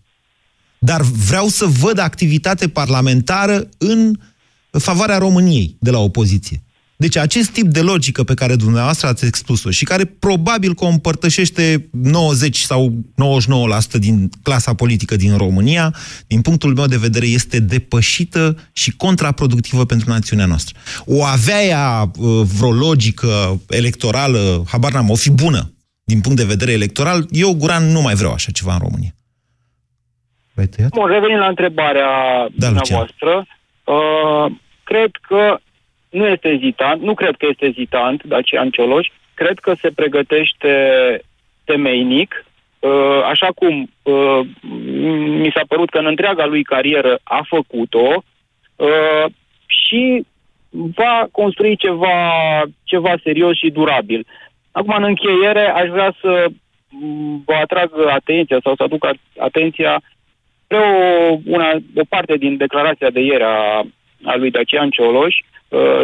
Dar 0.78 1.00
vreau 1.00 1.48
să 1.48 1.64
văd 1.64 1.98
activitate 1.98 2.68
parlamentară 2.68 3.68
în 3.78 4.18
favoarea 4.70 5.18
României 5.18 5.76
de 5.80 5.90
la 5.90 5.98
opoziție. 5.98 6.62
Deci 7.04 7.16
acest 7.16 7.50
tip 7.52 7.66
de 7.66 7.80
logică 7.80 8.22
pe 8.22 8.34
care 8.34 8.56
dumneavoastră 8.56 9.08
ați 9.08 9.24
expus-o 9.24 9.70
și 9.70 9.84
care 9.84 10.04
probabil 10.04 10.74
că 10.74 10.84
o 10.84 10.88
împărtășește 10.88 11.88
90 11.90 12.58
sau 12.58 12.92
99% 13.96 13.98
din 13.98 14.30
clasa 14.42 14.74
politică 14.74 15.16
din 15.16 15.36
România, 15.36 15.94
din 16.26 16.40
punctul 16.40 16.74
meu 16.74 16.86
de 16.86 16.96
vedere, 16.96 17.26
este 17.26 17.60
depășită 17.60 18.56
și 18.72 18.96
contraproductivă 18.96 19.84
pentru 19.84 20.10
națiunea 20.10 20.46
noastră. 20.46 20.78
O 21.06 21.24
avea 21.24 21.62
ea 21.62 22.02
uh, 22.02 22.42
vreo 22.58 22.72
logică 22.72 23.60
electorală, 23.68 24.64
habar 24.70 24.92
n-am, 24.92 25.10
o 25.10 25.14
fi 25.14 25.30
bună 25.30 25.72
din 26.04 26.20
punct 26.20 26.38
de 26.38 26.44
vedere 26.44 26.72
electoral, 26.72 27.26
eu, 27.30 27.54
Guran, 27.54 27.84
nu 27.92 28.00
mai 28.00 28.14
vreau 28.14 28.32
așa 28.32 28.50
ceva 28.50 28.72
în 28.72 28.78
România. 28.78 29.14
L-ai 30.54 30.66
tăiat? 30.66 30.90
Bun, 30.90 31.06
revenind 31.06 31.38
la 31.38 31.48
întrebarea 31.48 32.08
Da, 32.56 32.66
dumneavoastră, 32.66 33.46
uh, 33.84 34.52
cred 34.84 35.10
că 35.28 35.58
nu 36.14 36.27
este 36.27 36.48
ezitant, 36.48 37.03
nu 37.03 37.14
cred 37.14 37.35
că 37.37 37.46
este 37.50 37.64
ezitant 37.66 38.22
Dacian 38.22 38.70
Cioloș, 38.70 39.09
cred 39.35 39.59
că 39.59 39.74
se 39.81 39.90
pregătește 39.90 40.72
temeinic, 41.64 42.44
uh, 42.79 43.22
așa 43.24 43.48
cum 43.55 43.90
uh, 44.03 44.40
mi 45.42 45.53
s-a 45.55 45.62
părut 45.68 45.90
că 45.90 45.98
în 45.98 46.07
întreaga 46.07 46.46
lui 46.46 46.62
carieră 46.62 47.18
a 47.22 47.40
făcut-o 47.48 48.22
uh, 48.77 49.24
și 49.66 50.27
va 50.70 51.29
construi 51.33 51.77
ceva, 51.77 52.16
ceva 52.85 53.14
serios 53.22 53.57
și 53.57 53.70
durabil. 53.70 54.27
Acum, 54.72 54.94
în 54.96 55.03
încheiere, 55.03 55.68
aș 55.68 55.88
vrea 55.88 56.14
să 56.20 56.46
m, 56.88 57.42
vă 57.46 57.55
atrag 57.55 57.90
atenția 58.09 58.59
sau 58.62 58.74
să 58.74 58.83
aduc 58.83 59.05
a- 59.05 59.20
atenția 59.38 60.03
spre 60.64 60.79
o, 60.79 61.38
una, 61.44 61.70
o 61.94 62.03
parte 62.09 62.37
din 62.37 62.57
declarația 62.57 63.11
de 63.11 63.20
ieri 63.20 63.42
a, 63.42 63.87
a 64.24 64.37
lui 64.37 64.50
Dacian 64.50 64.90
Cioloș, 64.90 65.37
uh, 65.38 65.53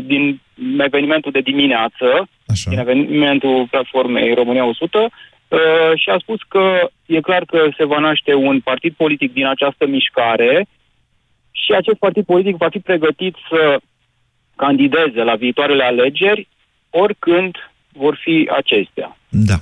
din 0.02 0.40
evenimentul 0.78 1.32
de 1.32 1.40
dimineață, 1.40 2.28
Așa. 2.46 2.70
din 2.70 2.78
evenimentul 2.78 3.66
platformei 3.70 4.34
România 4.34 4.64
100, 4.64 4.98
uh, 4.98 5.58
și 5.94 6.08
a 6.08 6.18
spus 6.18 6.40
că 6.48 6.90
e 7.06 7.20
clar 7.20 7.44
că 7.44 7.68
se 7.76 7.84
va 7.84 7.98
naște 7.98 8.34
un 8.34 8.60
partid 8.60 8.94
politic 8.96 9.32
din 9.32 9.46
această 9.46 9.86
mișcare 9.86 10.66
și 11.50 11.72
acest 11.72 11.98
partid 11.98 12.24
politic 12.24 12.56
va 12.56 12.68
fi 12.68 12.78
pregătit 12.78 13.34
să 13.48 13.80
candideze 14.56 15.22
la 15.22 15.34
viitoarele 15.34 15.84
alegeri 15.84 16.48
oricând 16.90 17.56
vor 17.92 18.18
fi 18.22 18.50
acestea. 18.56 19.16
Da. 19.28 19.58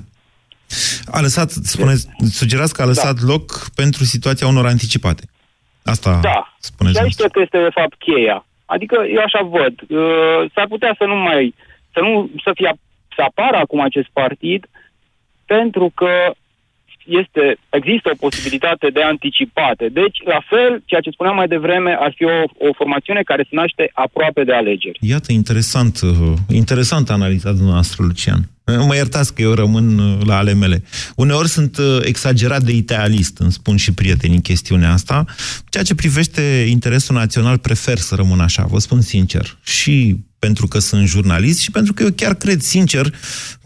A 1.07 1.21
lăsat, 1.21 1.51
spuneți, 1.51 2.09
sugerați 2.31 2.75
că 2.75 2.83
a 2.83 2.87
lăsat 2.87 3.21
da. 3.21 3.27
loc 3.27 3.69
pentru 3.75 4.05
situația 4.05 4.47
unor 4.47 4.67
anticipate. 4.67 5.23
Asta 5.85 6.19
Da. 6.23 6.57
spuneți. 6.59 6.97
Și 6.97 7.03
aici 7.03 7.15
dumneavoastră. 7.15 7.29
cred 7.29 7.33
că 7.33 7.41
este 7.41 7.59
de 7.69 7.81
fapt 7.81 7.95
cheia. 7.99 8.47
Adică 8.75 8.97
eu 9.15 9.23
așa 9.25 9.43
văd. 9.57 9.75
Uh, 9.81 10.51
s-ar 10.55 10.67
putea 10.69 10.95
să 10.99 11.05
nu 11.05 11.17
mai 11.29 11.55
să 11.93 12.01
nu 12.01 12.31
să 12.45 12.51
fie 12.55 12.73
să 13.17 13.23
apară 13.29 13.57
acum 13.57 13.81
acest 13.81 14.09
partid 14.13 14.63
pentru 15.47 15.93
că 15.95 16.13
este, 17.21 17.45
există 17.71 18.11
o 18.13 18.21
posibilitate 18.27 18.89
de 18.89 19.03
anticipate. 19.03 19.89
Deci, 20.01 20.19
la 20.25 20.41
fel, 20.51 20.83
ceea 20.85 21.01
ce 21.01 21.11
spuneam 21.11 21.37
mai 21.37 21.49
devreme, 21.49 21.97
ar 21.99 22.13
fi 22.17 22.25
o, 22.25 22.39
o 22.69 22.73
formațiune 22.73 23.23
care 23.23 23.43
se 23.43 23.55
naște 23.61 23.91
aproape 23.93 24.45
de 24.45 24.53
alegeri. 24.53 24.99
Iată, 25.01 25.33
interesant, 25.33 26.01
uh, 26.03 26.33
interesant 26.63 27.11
analiza 27.11 27.53
dumneavoastră, 27.53 28.05
Lucian. 28.07 28.41
Uh, 28.69 28.85
Mă 28.87 28.95
iertați 28.95 29.35
că 29.35 29.43
eu 29.43 29.53
rămân 29.53 29.99
uh, 29.99 30.27
la 30.27 30.37
ale 30.37 30.53
mele. 30.53 30.83
Uneori 31.17 31.49
sunt 31.49 31.77
uh, 31.77 31.99
exagerat 32.03 32.63
de 32.63 32.73
idealist, 32.73 33.39
îmi 33.39 33.53
spun 33.53 33.77
și 33.77 33.93
prietenii 33.93 34.37
în 34.37 34.43
chestiunea 34.43 34.93
asta. 34.93 35.25
Ceea 35.69 35.85
ce 35.85 35.95
privește 35.95 36.67
interesul 36.69 37.15
național, 37.15 37.59
prefer 37.59 37.99
să 37.99 38.15
rămân 38.15 38.41
așa, 38.41 38.63
vă 38.63 38.79
spun 38.79 39.01
sincer. 39.01 39.59
Și 39.63 40.17
pentru 40.39 40.67
că 40.67 40.79
sunt 40.79 41.07
jurnalist 41.07 41.59
și 41.59 41.71
pentru 41.71 41.93
că 41.93 42.03
eu 42.03 42.11
chiar 42.11 42.35
cred 42.35 42.61
sincer 42.61 43.15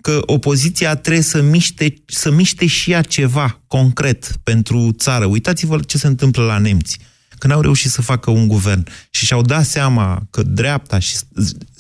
că 0.01 0.23
opoziția 0.27 0.95
trebuie 0.95 1.23
să 1.23 1.43
miște, 1.43 1.95
să 2.07 2.31
miște 2.31 2.67
și 2.67 2.91
ea 2.91 3.03
ceva 3.03 3.61
concret 3.67 4.33
pentru 4.43 4.95
țară. 4.99 5.25
Uitați-vă 5.25 5.81
ce 5.87 5.99
se 5.99 6.07
întâmplă 6.07 6.45
la 6.45 6.59
nemți 6.59 6.99
când 7.43 7.55
au 7.55 7.61
reușit 7.61 7.91
să 7.91 8.03
facă 8.03 8.31
un 8.31 8.49
guvern 8.49 8.87
și 9.11 9.25
și-au 9.25 9.43
dat 9.43 9.65
seama 9.65 10.23
că 10.31 10.43
dreapta 10.43 10.99
și 10.99 11.17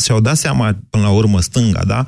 și-au 0.00 0.20
dat 0.20 0.36
seama, 0.36 0.78
până 0.90 1.02
la 1.02 1.10
urmă, 1.10 1.40
stânga, 1.40 1.84
da? 1.86 2.06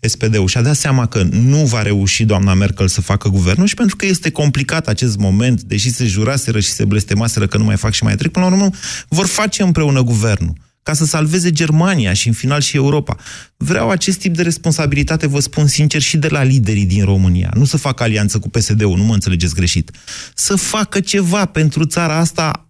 SPD-ul 0.00 0.46
și-a 0.46 0.62
dat 0.62 0.76
seama 0.76 1.06
că 1.06 1.22
nu 1.30 1.64
va 1.64 1.82
reuși 1.82 2.24
doamna 2.24 2.54
Merkel 2.54 2.88
să 2.88 3.00
facă 3.00 3.28
guvernul 3.28 3.66
și 3.66 3.74
pentru 3.74 3.96
că 3.96 4.06
este 4.06 4.30
complicat 4.30 4.88
acest 4.88 5.16
moment, 5.16 5.62
deși 5.62 5.90
se 5.90 6.06
juraseră 6.06 6.60
și 6.60 6.68
se 6.68 6.84
blestemaseră 6.84 7.46
că 7.46 7.58
nu 7.58 7.64
mai 7.64 7.76
fac 7.76 7.92
și 7.92 8.04
mai 8.04 8.14
trec, 8.14 8.30
până 8.30 8.46
la 8.46 8.52
urmă 8.52 8.70
vor 9.08 9.26
face 9.26 9.62
împreună 9.62 10.02
guvernul 10.02 10.52
ca 10.82 10.92
să 10.92 11.04
salveze 11.04 11.50
Germania 11.50 12.12
și 12.12 12.28
în 12.28 12.34
final 12.34 12.60
și 12.60 12.76
Europa. 12.76 13.16
Vreau 13.56 13.90
acest 13.90 14.18
tip 14.18 14.36
de 14.36 14.42
responsabilitate, 14.42 15.26
vă 15.26 15.40
spun 15.40 15.66
sincer, 15.66 16.00
și 16.00 16.16
de 16.16 16.28
la 16.28 16.42
liderii 16.42 16.86
din 16.86 17.04
România. 17.04 17.52
Nu 17.54 17.64
să 17.64 17.76
facă 17.76 18.02
alianță 18.02 18.38
cu 18.38 18.48
PSD-ul, 18.48 18.96
nu 18.96 19.04
mă 19.04 19.14
înțelegeți 19.14 19.54
greșit. 19.54 19.90
Să 20.34 20.56
facă 20.56 21.00
ceva 21.00 21.44
pentru 21.44 21.84
țara 21.84 22.16
asta 22.16 22.63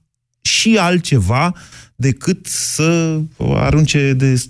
și 0.45 0.77
altceva 0.81 1.55
decât 1.97 2.47
să 2.47 3.21
o 3.37 3.55
arunce 3.55 4.13
de, 4.13 4.43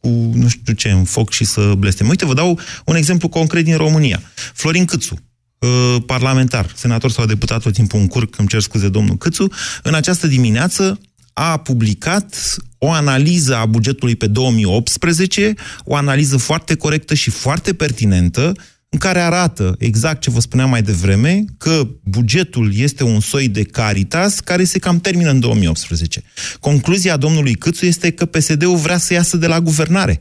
cu 0.00 0.08
nu 0.34 0.48
știu 0.48 0.72
ce 0.72 0.90
în 0.90 1.04
foc 1.04 1.32
și 1.32 1.44
să 1.44 1.74
blesteme. 1.78 2.08
Uite, 2.08 2.26
vă 2.26 2.34
dau 2.34 2.60
un 2.84 2.96
exemplu 2.96 3.28
concret 3.28 3.64
din 3.64 3.76
România. 3.76 4.22
Florin 4.54 4.84
Câțu, 4.84 5.18
uh, 5.58 5.96
parlamentar, 6.06 6.72
senator 6.74 7.10
sau 7.10 7.26
deputat 7.26 7.62
tot 7.62 7.72
timpul 7.72 8.00
în 8.00 8.06
curc, 8.06 8.38
îmi 8.38 8.48
cer 8.48 8.60
scuze 8.60 8.88
domnul 8.88 9.16
Câțu, 9.16 9.48
în 9.82 9.94
această 9.94 10.26
dimineață 10.26 11.00
a 11.32 11.56
publicat 11.56 12.56
o 12.78 12.90
analiză 12.90 13.56
a 13.56 13.66
bugetului 13.66 14.16
pe 14.16 14.26
2018, 14.26 15.54
o 15.84 15.94
analiză 15.94 16.36
foarte 16.36 16.74
corectă 16.74 17.14
și 17.14 17.30
foarte 17.30 17.74
pertinentă, 17.74 18.52
în 18.88 18.98
care 18.98 19.20
arată 19.20 19.74
exact 19.78 20.20
ce 20.20 20.30
vă 20.30 20.40
spuneam 20.40 20.70
mai 20.70 20.82
devreme, 20.82 21.44
că 21.58 21.82
bugetul 22.04 22.70
este 22.74 23.04
un 23.04 23.20
soi 23.20 23.48
de 23.48 23.64
caritas 23.64 24.40
care 24.40 24.64
se 24.64 24.78
cam 24.78 24.98
termină 24.98 25.30
în 25.30 25.40
2018. 25.40 26.22
Concluzia 26.60 27.16
domnului 27.16 27.54
Câțu 27.54 27.86
este 27.86 28.12
că 28.12 28.26
PSD-ul 28.26 28.76
vrea 28.76 28.96
să 28.96 29.12
iasă 29.12 29.36
de 29.36 29.46
la 29.46 29.60
guvernare. 29.60 30.20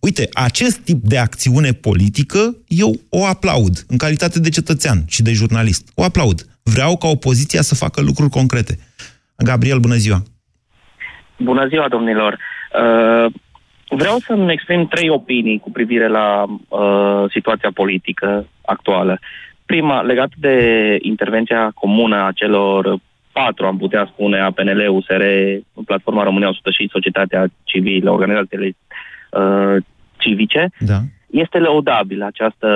Uite, 0.00 0.28
acest 0.32 0.78
tip 0.78 1.02
de 1.02 1.18
acțiune 1.18 1.72
politică 1.72 2.56
eu 2.66 3.00
o 3.08 3.24
aplaud 3.24 3.84
în 3.88 3.96
calitate 3.96 4.40
de 4.40 4.48
cetățean 4.48 5.04
și 5.06 5.22
de 5.22 5.32
jurnalist. 5.32 5.90
O 5.94 6.02
aplaud. 6.02 6.46
Vreau 6.62 6.96
ca 6.96 7.08
opoziția 7.08 7.62
să 7.62 7.74
facă 7.74 8.00
lucruri 8.00 8.30
concrete. 8.30 8.78
Gabriel, 9.36 9.78
bună 9.78 9.94
ziua! 9.94 10.22
Bună 11.38 11.66
ziua, 11.68 11.88
domnilor! 11.88 12.32
Uh, 12.32 13.32
vreau 13.96 14.18
să-mi 14.18 14.52
exprim 14.52 14.86
trei 14.86 15.08
opinii 15.08 15.58
cu 15.58 15.70
privire 15.70 16.08
la 16.08 16.44
uh, 16.68 17.30
situația 17.30 17.70
politică 17.74 18.46
actuală. 18.64 19.18
Prima, 19.66 20.00
legat 20.00 20.30
de 20.36 20.56
intervenția 21.00 21.70
comună 21.74 22.16
a 22.16 22.32
celor 22.34 22.98
patru, 23.32 23.66
am 23.66 23.76
putea 23.76 24.08
spune, 24.12 24.40
a 24.40 24.50
PNL, 24.50 24.88
USR, 24.88 25.22
Platforma 25.84 26.22
România 26.22 26.48
100 26.48 26.70
și 26.70 26.88
Societatea 26.92 27.46
Civilă, 27.64 28.10
organizațiile 28.10 28.76
uh, 29.30 29.76
civice, 30.16 30.70
da. 30.78 30.98
este 31.30 31.58
lăudabilă 31.58 32.24
această, 32.24 32.68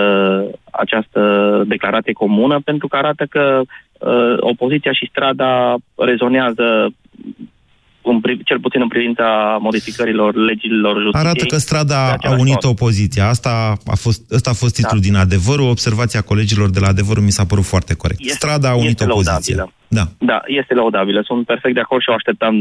această 0.71 1.21
declarație 1.67 2.13
comună 2.13 2.61
pentru 2.65 2.89
că 2.89 2.97
arată 2.97 3.25
că 3.27 3.61
uh, 3.99 4.37
opoziția 4.41 4.93
și 4.93 5.09
strada 5.11 5.75
rezonează 5.97 6.91
în, 8.03 8.21
cel 8.45 8.61
puțin 8.61 8.81
în 8.81 8.89
privința 8.89 9.59
modificărilor 9.61 10.35
legilor 10.35 10.95
justiției. 11.03 11.25
Arată 11.25 11.45
că 11.45 11.57
strada 11.57 12.15
a 12.21 12.31
unit 12.39 12.65
opoziția. 12.65 13.29
Asta 13.29 13.73
a 13.87 13.95
fost, 13.95 14.33
ăsta 14.33 14.51
a 14.51 14.53
fost 14.53 14.75
titlul 14.75 15.01
da. 15.01 15.07
din 15.07 15.17
adevărul. 15.17 15.69
Observația 15.69 16.21
colegilor 16.21 16.71
de 16.71 16.81
la 16.81 16.87
adevărul 16.87 17.23
mi 17.23 17.31
s-a 17.31 17.45
părut 17.45 17.65
foarte 17.65 17.95
corect. 17.95 18.21
Este, 18.21 18.33
strada 18.33 18.69
a 18.71 18.75
unit 18.75 19.01
opoziția. 19.01 19.57
Laudabilă. 19.57 19.73
Da. 19.89 20.05
da, 20.19 20.41
este 20.47 20.75
laudabilă. 20.75 21.23
Sunt 21.25 21.47
perfect 21.47 21.75
de 21.75 21.81
acord 21.81 22.03
și 22.03 22.11
o 22.11 22.13
așteptam 22.13 22.55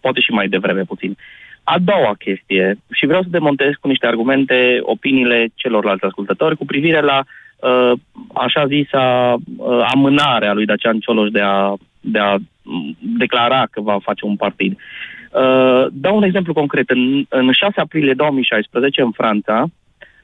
poate 0.00 0.20
și 0.20 0.30
mai 0.30 0.48
devreme 0.48 0.82
puțin. 0.82 1.16
A 1.64 1.76
doua 1.78 2.14
chestie, 2.18 2.78
și 2.92 3.06
vreau 3.06 3.22
să 3.22 3.28
demontez 3.30 3.72
cu 3.80 3.88
niște 3.88 4.06
argumente 4.06 4.78
opiniile 4.82 5.48
celorlalți 5.54 6.04
ascultători 6.04 6.56
cu 6.56 6.64
privire 6.64 7.00
la 7.00 7.22
uh, 7.24 7.92
așa 8.34 8.66
zisa 8.66 9.34
uh, 9.56 9.88
amânare 9.94 10.46
a 10.46 10.52
lui 10.52 10.64
Dacian 10.64 10.98
Cioloș 10.98 11.30
de 11.30 11.40
a, 11.40 11.74
de 12.00 12.18
a 12.18 12.36
declara 12.98 13.66
că 13.70 13.80
va 13.80 13.98
face 14.02 14.24
un 14.24 14.36
partid. 14.36 14.72
Uh, 14.72 15.86
dau 15.92 16.16
un 16.16 16.22
exemplu 16.22 16.52
concret. 16.52 16.90
În, 16.90 17.24
în 17.28 17.52
6 17.52 17.80
aprilie 17.80 18.14
2016, 18.14 19.00
în 19.00 19.10
Franța, 19.10 19.64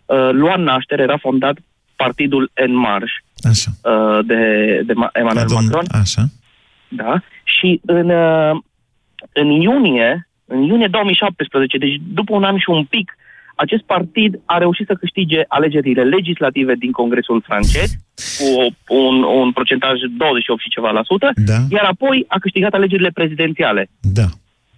uh, 0.04 0.28
lua 0.32 0.56
naștere, 0.56 1.02
era 1.02 1.16
fondat 1.16 1.56
partidul 1.96 2.50
En 2.54 2.74
Marche 2.74 3.24
Așa. 3.50 3.70
Uh, 3.82 4.26
de, 4.26 4.42
de 4.86 4.92
Emmanuel 5.12 5.46
Macron. 5.48 5.84
Așa. 5.88 6.22
Da? 6.88 7.20
Și 7.44 7.80
în, 7.84 8.10
uh, 8.10 8.60
în 9.32 9.50
iunie, 9.50 10.28
în 10.44 10.62
iunie 10.62 10.86
2017, 10.86 11.78
deci 11.78 12.00
după 12.12 12.34
un 12.34 12.44
an 12.44 12.58
și 12.58 12.70
un 12.70 12.84
pic, 12.84 13.16
acest 13.56 13.82
partid 13.82 14.40
a 14.44 14.58
reușit 14.58 14.86
să 14.86 14.94
câștige 14.94 15.40
alegerile 15.48 16.02
legislative 16.02 16.74
din 16.74 16.92
Congresul 16.92 17.42
francez 17.46 17.88
cu 18.38 18.48
un, 18.94 19.22
un 19.22 19.52
procentaj 19.52 19.96
28 20.16 20.60
și 20.60 20.68
ceva 20.68 20.90
la 20.90 21.02
sută, 21.04 21.30
da. 21.34 21.58
iar 21.68 21.84
apoi 21.84 22.24
a 22.28 22.38
câștigat 22.38 22.72
alegerile 22.72 23.10
prezidențiale. 23.10 23.88
Da. 24.00 24.26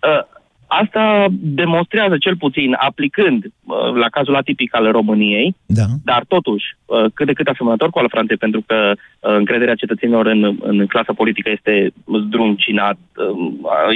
Uh, 0.09 0.23
asta 0.67 1.27
demonstrează 1.41 2.17
cel 2.19 2.37
puțin, 2.37 2.77
aplicând 2.79 3.45
uh, 3.45 3.95
la 4.03 4.09
cazul 4.09 4.37
atipic 4.37 4.75
al 4.75 4.91
României, 4.91 5.57
da. 5.67 5.87
dar 6.05 6.25
totuși 6.29 6.65
uh, 6.85 7.05
cât 7.15 7.27
de 7.27 7.33
cât 7.33 7.47
asemănător 7.47 7.91
cu 7.91 7.99
al 7.99 8.09
Franței, 8.11 8.37
pentru 8.37 8.63
că 8.67 8.93
încrederea 9.21 9.75
cetățenilor 9.75 10.27
în, 10.27 10.59
în 10.61 10.87
clasa 10.87 11.13
politică 11.13 11.51
este 11.51 11.93
zdruncinat, 12.27 12.99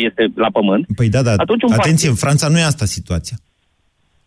este 0.06 0.32
la 0.34 0.50
pământ. 0.50 0.86
Păi 0.96 1.08
da, 1.08 1.22
da, 1.22 1.32
Atunci 1.36 1.62
atenție, 1.62 1.86
partid... 1.86 2.08
în 2.08 2.14
Franța 2.14 2.48
nu 2.48 2.58
e 2.58 2.62
asta 2.62 2.84
situația. 2.84 3.36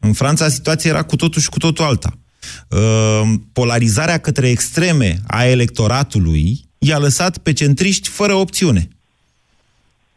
În 0.06 0.14
Franța 0.14 0.50
situația 0.50 0.90
era 0.90 1.04
cu 1.04 1.16
totul 1.16 1.42
și 1.42 1.50
cu 1.50 1.58
totul 1.58 1.86
alta. 1.86 2.18
Polarizarea 3.54 4.18
către 4.18 4.50
extreme 4.50 5.22
a 5.28 5.46
electoratului 5.46 6.66
i-a 6.78 6.98
lăsat 6.98 7.38
pe 7.38 7.54
centriști 7.54 8.10
fără 8.10 8.34
opțiune. 8.34 8.88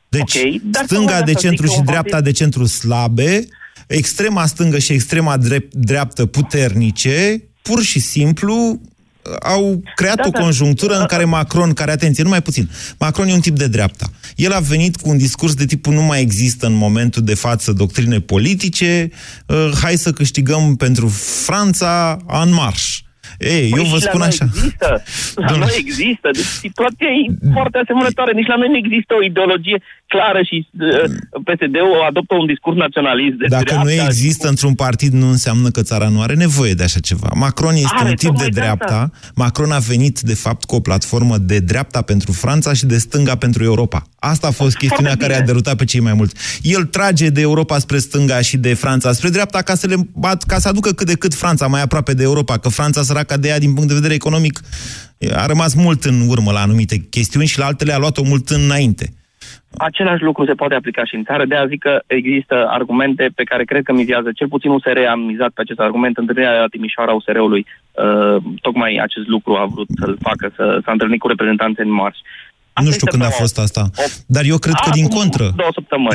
Deci, 0.09 0.37
okay, 0.37 0.63
stânga 0.85 1.23
de 1.23 1.33
centru 1.33 1.67
și 1.67 1.81
dreapta 1.81 2.11
partid... 2.11 2.25
de 2.25 2.39
centru 2.39 2.65
slabe, 2.65 3.47
extrema 3.87 4.47
stângă 4.47 4.79
și 4.79 4.93
extrema 4.93 5.37
drept, 5.37 5.75
dreaptă 5.75 6.27
puternice, 6.27 7.43
pur 7.63 7.83
și 7.83 8.01
simplu 8.01 8.81
au 9.43 9.83
creat 9.95 10.17
da, 10.17 10.23
o 10.27 10.31
da. 10.31 10.39
conjunctură 10.41 10.93
da, 10.93 11.01
în 11.01 11.07
care 11.07 11.25
Macron, 11.25 11.73
care, 11.73 11.91
atenție, 11.91 12.23
numai 12.23 12.43
puțin, 12.43 12.71
Macron 12.99 13.29
e 13.29 13.33
un 13.33 13.41
tip 13.41 13.57
de 13.57 13.69
dreapta. 13.69 14.07
El 14.37 14.53
a 14.53 14.59
venit 14.59 14.97
cu 14.97 15.09
un 15.09 15.19
discurs 15.19 15.55
de 15.55 15.65
tipul 15.65 15.93
nu 15.93 16.03
mai 16.03 16.21
există 16.21 16.67
în 16.67 16.75
momentul 16.75 17.23
de 17.23 17.35
față 17.35 17.73
doctrine 17.73 18.21
politice, 18.21 19.11
uh, 19.47 19.71
hai 19.83 19.97
să 19.97 20.13
câștigăm 20.13 20.77
pentru 20.77 21.09
Franța 21.45 22.19
în 22.27 22.53
marș. 22.53 23.01
Ei, 23.39 23.69
păi 23.71 23.79
eu 23.79 23.85
vă 23.85 23.99
spun 23.99 24.21
așa. 24.21 24.45
Există. 24.45 25.03
La 25.35 25.57
noi 25.57 25.75
există. 25.77 26.29
Deci 26.33 26.53
situația 26.67 27.07
e 27.19 27.51
foarte 27.53 27.79
asemănătoare. 27.79 28.33
Nici 28.33 28.47
la 28.47 28.57
noi 28.57 28.69
nu 28.69 28.77
există 28.77 29.15
o 29.15 29.25
ideologie 29.25 29.79
clară 30.13 30.41
și 30.43 30.57
uh, 30.81 31.11
PSD-ul 31.47 32.05
adoptă 32.09 32.35
un 32.35 32.47
discurs 32.47 32.77
naționalist 32.77 33.37
de 33.37 33.47
Dacă 33.49 33.65
dreapta, 33.65 33.85
nu 33.85 33.91
există 33.91 34.45
și... 34.45 34.51
într-un 34.51 34.75
partid, 34.75 35.13
nu 35.13 35.29
înseamnă 35.29 35.69
că 35.71 35.83
țara 35.83 36.09
nu 36.09 36.21
are 36.21 36.35
nevoie 36.35 36.73
de 36.73 36.83
așa 36.83 37.01
ceva. 37.01 37.31
Macron 37.35 37.75
este 37.75 37.99
are, 37.99 38.09
un 38.09 38.15
tip 38.15 38.37
de 38.39 38.49
dreapta. 38.49 39.11
De 39.13 39.19
Macron 39.35 39.71
a 39.71 39.79
venit, 39.79 40.21
de 40.21 40.35
fapt, 40.35 40.65
cu 40.65 40.75
o 40.75 40.81
platformă 40.81 41.39
de 41.39 41.59
dreapta 41.59 42.03
pentru 42.03 42.33
Franța 42.33 42.73
și 42.73 42.87
de 42.87 42.99
stânga 42.99 43.35
pentru 43.35 43.65
Europa. 43.65 44.03
Asta 44.19 44.47
a 44.47 44.51
fost 44.51 44.77
chestiunea 44.77 45.17
care 45.17 45.35
a 45.35 45.43
derutat 45.43 45.77
pe 45.77 45.85
cei 45.85 46.01
mai 46.01 46.13
mulți. 46.13 46.35
El 46.63 46.85
trage 46.85 47.29
de 47.29 47.41
Europa 47.41 47.79
spre 47.79 47.99
stânga 47.99 48.41
și 48.41 48.57
de 48.57 48.75
Franța 48.75 49.13
spre 49.13 49.29
dreapta 49.29 49.63
ca 49.63 49.75
să, 49.75 49.87
le 49.87 49.95
bat, 50.15 50.43
ca 50.43 50.59
să 50.59 50.69
aducă 50.69 50.91
cât 50.91 51.07
de 51.07 51.15
cât 51.15 51.35
Franța 51.35 51.67
mai 51.67 51.83
aproape 51.83 52.15
de 52.15 52.23
Europa, 52.23 52.59
că 52.59 52.69
Franța 52.69 53.03
săraca 53.03 53.37
de 53.37 53.49
ea 53.49 53.59
din 53.59 53.73
punct 53.75 53.89
de 53.89 53.95
vedere 53.95 54.15
economic 54.15 54.61
a 55.33 55.47
rămas 55.47 55.75
mult 55.75 56.05
în 56.05 56.29
urmă 56.29 56.53
la 56.53 56.61
anumite 56.61 56.97
chestiuni 56.97 57.47
și 57.47 57.59
la 57.59 57.67
altele 57.67 57.93
a 57.93 57.99
luat-o 57.99 58.23
mult 58.23 58.49
înainte. 58.49 59.13
Același 59.79 60.23
lucru 60.23 60.45
se 60.45 60.53
poate 60.61 60.75
aplica 60.75 61.05
și 61.05 61.15
în 61.15 61.25
țară, 61.25 61.45
de 61.45 61.55
a 61.55 61.67
zic 61.67 61.81
că 61.81 62.03
există 62.07 62.67
argumente 62.69 63.31
pe 63.35 63.43
care 63.43 63.65
cred 63.65 63.83
că 63.83 63.93
mizează. 63.93 64.29
Cel 64.35 64.49
puțin 64.49 64.71
USR 64.71 64.99
a 65.09 65.15
mizat 65.15 65.51
pe 65.55 65.61
acest 65.61 65.81
argument. 65.81 66.17
Întâlnirea 66.17 66.61
la 66.61 66.67
Timișoara 66.67 67.13
USR-ului, 67.13 67.67
uh, 67.67 68.37
tocmai 68.61 68.99
acest 69.03 69.27
lucru 69.27 69.55
a 69.55 69.67
vrut 69.75 69.89
să-l 70.01 70.19
facă, 70.21 70.53
să 70.57 70.81
s-a 70.85 70.93
întâlnit 70.93 71.21
cu 71.21 71.29
reprezentanții 71.29 71.85
în 71.85 71.91
marș. 71.91 72.19
Asta 72.73 72.91
nu 72.91 72.97
știu 72.97 73.07
când 73.07 73.23
a 73.23 73.31
fost 73.31 73.59
asta. 73.59 73.91
Dar 74.27 74.45
eu 74.45 74.59
cred 74.59 74.75
că 74.85 74.91
din 74.91 75.09
contră. 75.09 75.55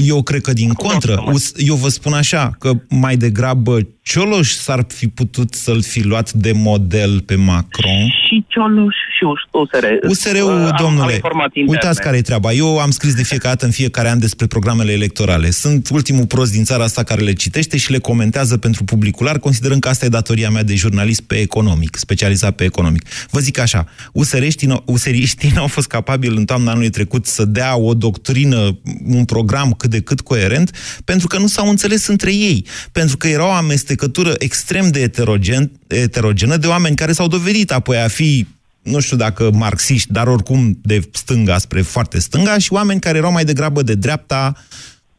Eu 0.01 0.21
cred 0.21 0.41
că 0.41 0.53
din 0.53 0.69
contră. 0.69 1.23
Eu 1.55 1.75
vă 1.75 1.88
spun 1.88 2.13
așa, 2.13 2.51
că 2.59 2.71
mai 2.89 3.15
degrabă 3.15 3.77
Cioloș 4.06 4.51
s-ar 4.51 4.86
fi 4.88 5.08
putut 5.08 5.54
să-l 5.54 5.82
fi 5.82 6.01
luat 6.01 6.32
de 6.32 6.51
model 6.51 7.22
pe 7.22 7.36
Macron. 7.36 8.10
Și 8.28 8.45
Cioloș 8.47 8.95
și 9.18 9.24
USR. 9.51 9.86
USR-ul, 10.08 10.76
domnule, 10.82 11.22
uitați 11.68 12.01
care 12.01 12.18
e 12.18 12.22
treaba. 12.22 12.51
Eu 12.51 12.80
am 12.80 12.91
scris 12.91 13.14
de 13.14 13.24
fiecare 13.24 13.49
dată 13.49 13.66
în 13.66 13.72
fiecare 13.72 14.10
an 14.10 14.20
despre 14.20 14.47
programele 14.47 14.91
electorale. 14.91 15.49
Sunt 15.49 15.89
ultimul 15.89 16.26
prost 16.26 16.51
din 16.51 16.64
țara 16.64 16.84
asta 16.84 17.04
care 17.04 17.22
le 17.22 17.34
citește 17.34 17.78
și 17.78 17.91
le 17.91 17.97
comentează 17.97 18.58
pentru 18.58 18.84
publicular, 18.84 19.39
considerând 19.39 19.82
că 19.82 19.89
asta 19.89 20.06
e 20.06 20.10
datoria 20.10 20.49
mea 20.49 20.64
de 20.64 20.76
jurnalist 20.76 21.22
pe 21.22 21.36
economic, 21.36 21.95
specializat 21.95 22.56
pe 22.56 22.64
economic. 22.64 23.04
Vă 23.32 23.39
zic 23.39 23.60
așa, 23.60 23.86
useriștii, 24.14 24.82
useriștii 24.86 25.51
n-au 25.56 25.68
fost 25.68 25.88
capabili 25.88 26.38
în 26.38 26.45
toamna 26.45 26.72
anului 26.72 26.89
trecut 26.89 27.26
să 27.26 27.45
dea 27.45 27.78
o 27.78 27.93
doctrină, 27.93 28.80
un 29.06 29.26
program 29.26 29.72
cât 29.72 29.89
de 29.89 30.01
cât 30.01 30.22
coerent, 30.22 30.72
pentru 31.06 31.28
că 31.28 31.38
nu 31.38 31.47
s-au 31.47 31.70
înțeles 31.70 32.08
între 32.08 32.34
ei. 32.34 32.66
Pentru 32.91 33.18
că 33.18 33.28
erau 33.28 33.51
amestecări 33.51 33.91
amestecătură 33.94 34.34
extrem 34.39 34.88
de 34.91 35.00
heterogen, 35.00 35.72
heterogenă 35.89 36.58
de 36.58 36.68
oameni 36.68 36.96
care 36.96 37.12
s-au 37.12 37.28
dovedit 37.28 37.72
apoi 37.72 37.98
a 37.98 38.08
fi 38.08 38.46
nu 38.84 39.00
știu 39.00 39.18
dacă 39.18 39.50
marxiști, 39.54 40.12
dar 40.12 40.28
oricum 40.28 40.60
de 40.82 41.00
stânga 41.12 41.58
spre 41.58 41.82
foarte 41.82 42.20
stânga 42.20 42.58
și 42.58 42.74
oameni 42.74 43.00
care 43.00 43.18
erau 43.18 43.32
mai 43.32 43.44
degrabă 43.44 43.82
de 43.82 43.96
dreapta, 43.96 44.54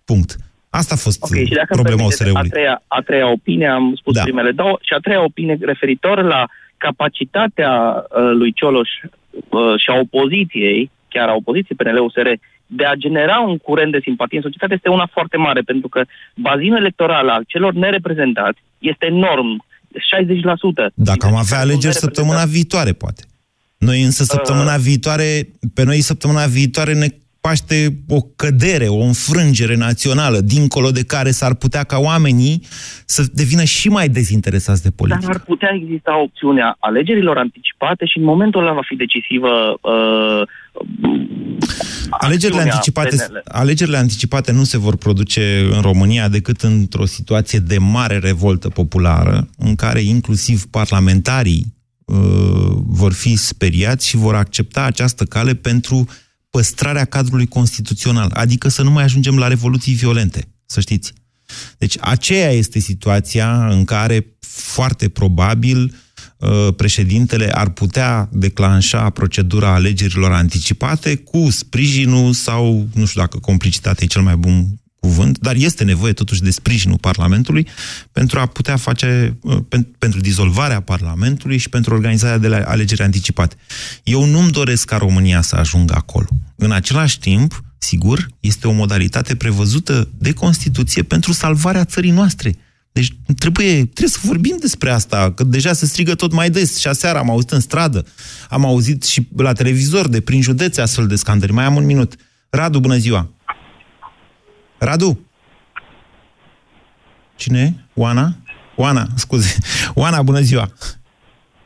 punct. 0.05 0.37
Asta 0.70 0.95
a 0.95 0.97
fost 1.07 1.22
okay, 1.22 1.45
și 1.45 1.55
dacă 1.55 1.75
problema 1.75 2.05
OSR-ului. 2.05 2.51
A 2.51 2.55
treia, 2.57 2.83
a 2.87 3.01
treia 3.01 3.31
opinie, 3.31 3.66
am 3.66 3.95
spus 3.97 4.14
da. 4.14 4.22
primele 4.22 4.51
două, 4.51 4.79
și 4.81 4.93
a 4.95 4.99
treia 4.99 5.22
opinie 5.22 5.59
referitor 5.61 6.22
la 6.22 6.47
capacitatea 6.77 7.72
uh, 7.72 8.31
lui 8.41 8.53
Cioloș 8.53 8.91
uh, 9.01 9.75
și 9.83 9.89
a 9.91 9.95
opoziției, 9.99 10.91
chiar 11.09 11.29
a 11.29 11.35
opoziției 11.35 11.77
PNL-USR, 11.77 12.29
de 12.66 12.84
a 12.84 12.94
genera 12.94 13.40
un 13.40 13.58
curent 13.58 13.92
de 13.92 14.00
simpatie 14.02 14.36
în 14.36 14.42
societate 14.42 14.74
este 14.74 14.88
una 14.88 15.08
foarte 15.12 15.36
mare, 15.36 15.60
pentru 15.60 15.88
că 15.88 16.04
bazinul 16.36 16.76
electoral 16.76 17.28
al 17.28 17.44
celor 17.46 17.72
nereprezentați 17.72 18.62
este 18.78 19.06
enorm, 19.06 19.64
60%. 20.88 20.92
Dacă 20.94 21.26
am 21.26 21.34
avea 21.34 21.58
alegeri 21.58 21.94
săptămâna 21.94 22.44
viitoare, 22.44 22.92
poate. 22.92 23.22
Noi 23.78 24.02
însă 24.02 24.24
săptămâna 24.24 24.74
uh... 24.74 24.80
viitoare, 24.80 25.48
pe 25.74 25.84
noi 25.84 26.00
săptămâna 26.00 26.46
viitoare 26.46 26.92
ne 26.94 27.08
paște 27.49 27.76
o 28.09 28.20
cădere, 28.36 28.86
o 28.88 29.03
înfrângere 29.03 29.76
națională, 29.76 30.38
dincolo 30.40 30.90
de 30.90 31.05
care 31.05 31.30
s-ar 31.30 31.55
putea 31.55 31.84
ca 31.84 31.99
oamenii 31.99 32.61
să 33.07 33.22
devină 33.32 33.64
și 33.64 33.88
mai 33.88 34.09
dezinteresați 34.09 34.82
de 34.82 34.90
politică. 34.97 35.26
Dar 35.26 35.34
ar 35.34 35.42
putea 35.42 35.70
exista 35.80 36.20
opțiunea 36.22 36.76
alegerilor 36.78 37.36
anticipate 37.36 38.05
și 38.07 38.18
în 38.18 38.24
momentul 38.24 38.61
ăla 38.61 38.72
va 38.72 38.80
fi 38.88 38.97
decisivă 38.97 39.78
uh, 39.80 40.42
Alegerile 42.11 42.61
anticipate, 42.61 43.16
PNL. 43.16 43.40
alegerile 43.45 43.97
anticipate 43.97 44.53
nu 44.53 44.62
se 44.62 44.78
vor 44.78 44.97
produce 44.97 45.68
în 45.74 45.80
România 45.80 46.28
decât 46.28 46.61
într-o 46.61 47.05
situație 47.05 47.59
de 47.59 47.78
mare 47.78 48.18
revoltă 48.18 48.68
populară, 48.68 49.49
în 49.59 49.74
care 49.74 50.01
inclusiv 50.01 50.64
parlamentarii 50.70 51.64
uh, 52.05 52.16
vor 52.86 53.12
fi 53.12 53.36
speriați 53.36 54.09
și 54.09 54.16
vor 54.16 54.34
accepta 54.34 54.82
această 54.82 55.24
cale 55.24 55.55
pentru 55.55 56.07
păstrarea 56.55 57.05
cadrului 57.05 57.46
constituțional, 57.46 58.30
adică 58.34 58.68
să 58.68 58.82
nu 58.82 58.90
mai 58.90 59.05
ajungem 59.05 59.38
la 59.38 59.48
revoluții 59.48 59.94
violente, 59.94 60.48
să 60.66 60.80
știți. 60.80 61.12
Deci 61.78 61.96
aceea 62.00 62.50
este 62.50 62.78
situația 62.78 63.68
în 63.68 63.84
care 63.84 64.26
foarte 64.40 65.09
probabil 65.09 65.94
uh, 66.38 66.68
președintele 66.76 67.50
ar 67.55 67.68
putea 67.68 68.28
declanșa 68.32 69.11
procedura 69.11 69.74
alegerilor 69.74 70.32
anticipate 70.32 71.16
cu 71.16 71.50
sprijinul 71.50 72.32
sau, 72.32 72.88
nu 72.94 73.05
știu 73.05 73.20
dacă 73.20 73.38
complicitatea 73.38 74.05
e 74.05 74.07
cel 74.07 74.22
mai 74.22 74.36
bun 74.36 74.80
cuvânt, 75.05 75.38
dar 75.38 75.55
este 75.55 75.84
nevoie 75.84 76.12
totuși 76.12 76.42
de 76.42 76.50
sprijinul 76.50 76.98
Parlamentului 76.98 77.66
pentru 78.12 78.38
a 78.38 78.46
putea 78.46 78.76
face, 78.76 79.36
uh, 79.42 79.57
pen, 79.68 79.82
pentru 79.98 80.20
dizolvarea 80.20 80.80
Parlamentului 80.80 81.57
și 81.57 81.68
pentru 81.68 81.94
organizarea 81.94 82.38
de 82.38 82.48
la 82.48 82.57
alegeri 82.57 83.02
anticipate. 83.02 83.57
Eu 84.02 84.24
nu-mi 84.24 84.50
doresc 84.50 84.84
ca 84.84 84.96
România 84.96 85.40
să 85.40 85.57
ajungă 85.57 85.94
acolo. 85.96 86.26
În 86.57 86.72
același 86.72 87.18
timp, 87.18 87.64
sigur, 87.78 88.28
este 88.40 88.68
o 88.68 88.72
modalitate 88.72 89.34
prevăzută 89.36 90.09
de 90.18 90.32
Constituție 90.32 91.02
pentru 91.02 91.32
salvarea 91.32 91.84
țării 91.84 92.11
noastre. 92.11 92.57
Deci 92.92 93.16
trebuie, 93.38 93.72
trebuie 93.72 94.09
să 94.09 94.18
vorbim 94.22 94.57
despre 94.61 94.90
asta, 94.90 95.32
că 95.32 95.44
deja 95.44 95.72
se 95.72 95.86
strigă 95.86 96.14
tot 96.14 96.32
mai 96.32 96.50
des. 96.50 96.78
Și 96.78 96.86
aseară 96.86 97.18
am 97.18 97.30
auzit 97.30 97.50
în 97.50 97.61
stradă, 97.61 98.07
am 98.48 98.64
auzit 98.64 99.02
și 99.02 99.28
la 99.36 99.52
televizor 99.52 100.09
de 100.09 100.20
prin 100.20 100.42
județe 100.42 100.80
astfel 100.80 101.07
de 101.07 101.16
scandări. 101.16 101.52
Mai 101.52 101.64
am 101.64 101.76
un 101.76 101.84
minut. 101.84 102.14
Radu, 102.50 102.80
bună 102.80 102.96
ziua! 102.96 103.34
Radu? 104.85 105.18
Cine 107.37 107.59
e? 107.61 107.68
Oana? 107.95 108.26
Oana, 108.76 109.03
scuze. 109.16 109.59
Oana, 109.95 110.22
bună 110.22 110.39
ziua! 110.41 110.64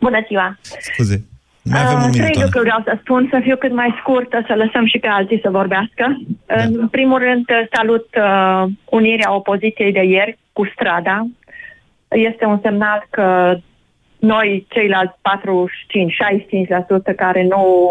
Bună 0.01 0.19
ziua! 0.29 0.59
Scuze. 0.93 1.25
Mai 1.63 1.81
avem 1.85 1.93
un 1.97 2.03
Uh, 2.03 2.09
minut, 2.13 2.17
Trei 2.17 2.31
Oana. 2.37 2.45
lucruri 2.45 2.65
vreau 2.65 2.83
să 2.85 2.99
spun, 3.01 3.29
să 3.33 3.39
fiu 3.43 3.57
cât 3.57 3.73
mai 3.73 3.95
scurtă, 4.01 4.45
să 4.47 4.55
lăsăm 4.55 4.87
și 4.87 4.99
pe 4.99 5.07
alții 5.07 5.41
să 5.43 5.51
vorbească. 5.51 6.17
Da. 6.47 6.55
În 6.63 6.89
primul 6.89 7.19
rând, 7.19 7.45
salut 7.73 8.07
uh, 8.17 8.65
unirea 8.85 9.35
opoziției 9.35 9.93
de 9.93 10.03
ieri 10.05 10.39
cu 10.53 10.67
strada. 10.75 11.27
Este 12.09 12.45
un 12.45 12.59
semnal 12.63 13.07
că 13.11 13.57
noi, 14.19 14.67
ceilalți 14.69 15.15
45-65% 17.13 17.15
care 17.17 17.43
nu 17.43 17.91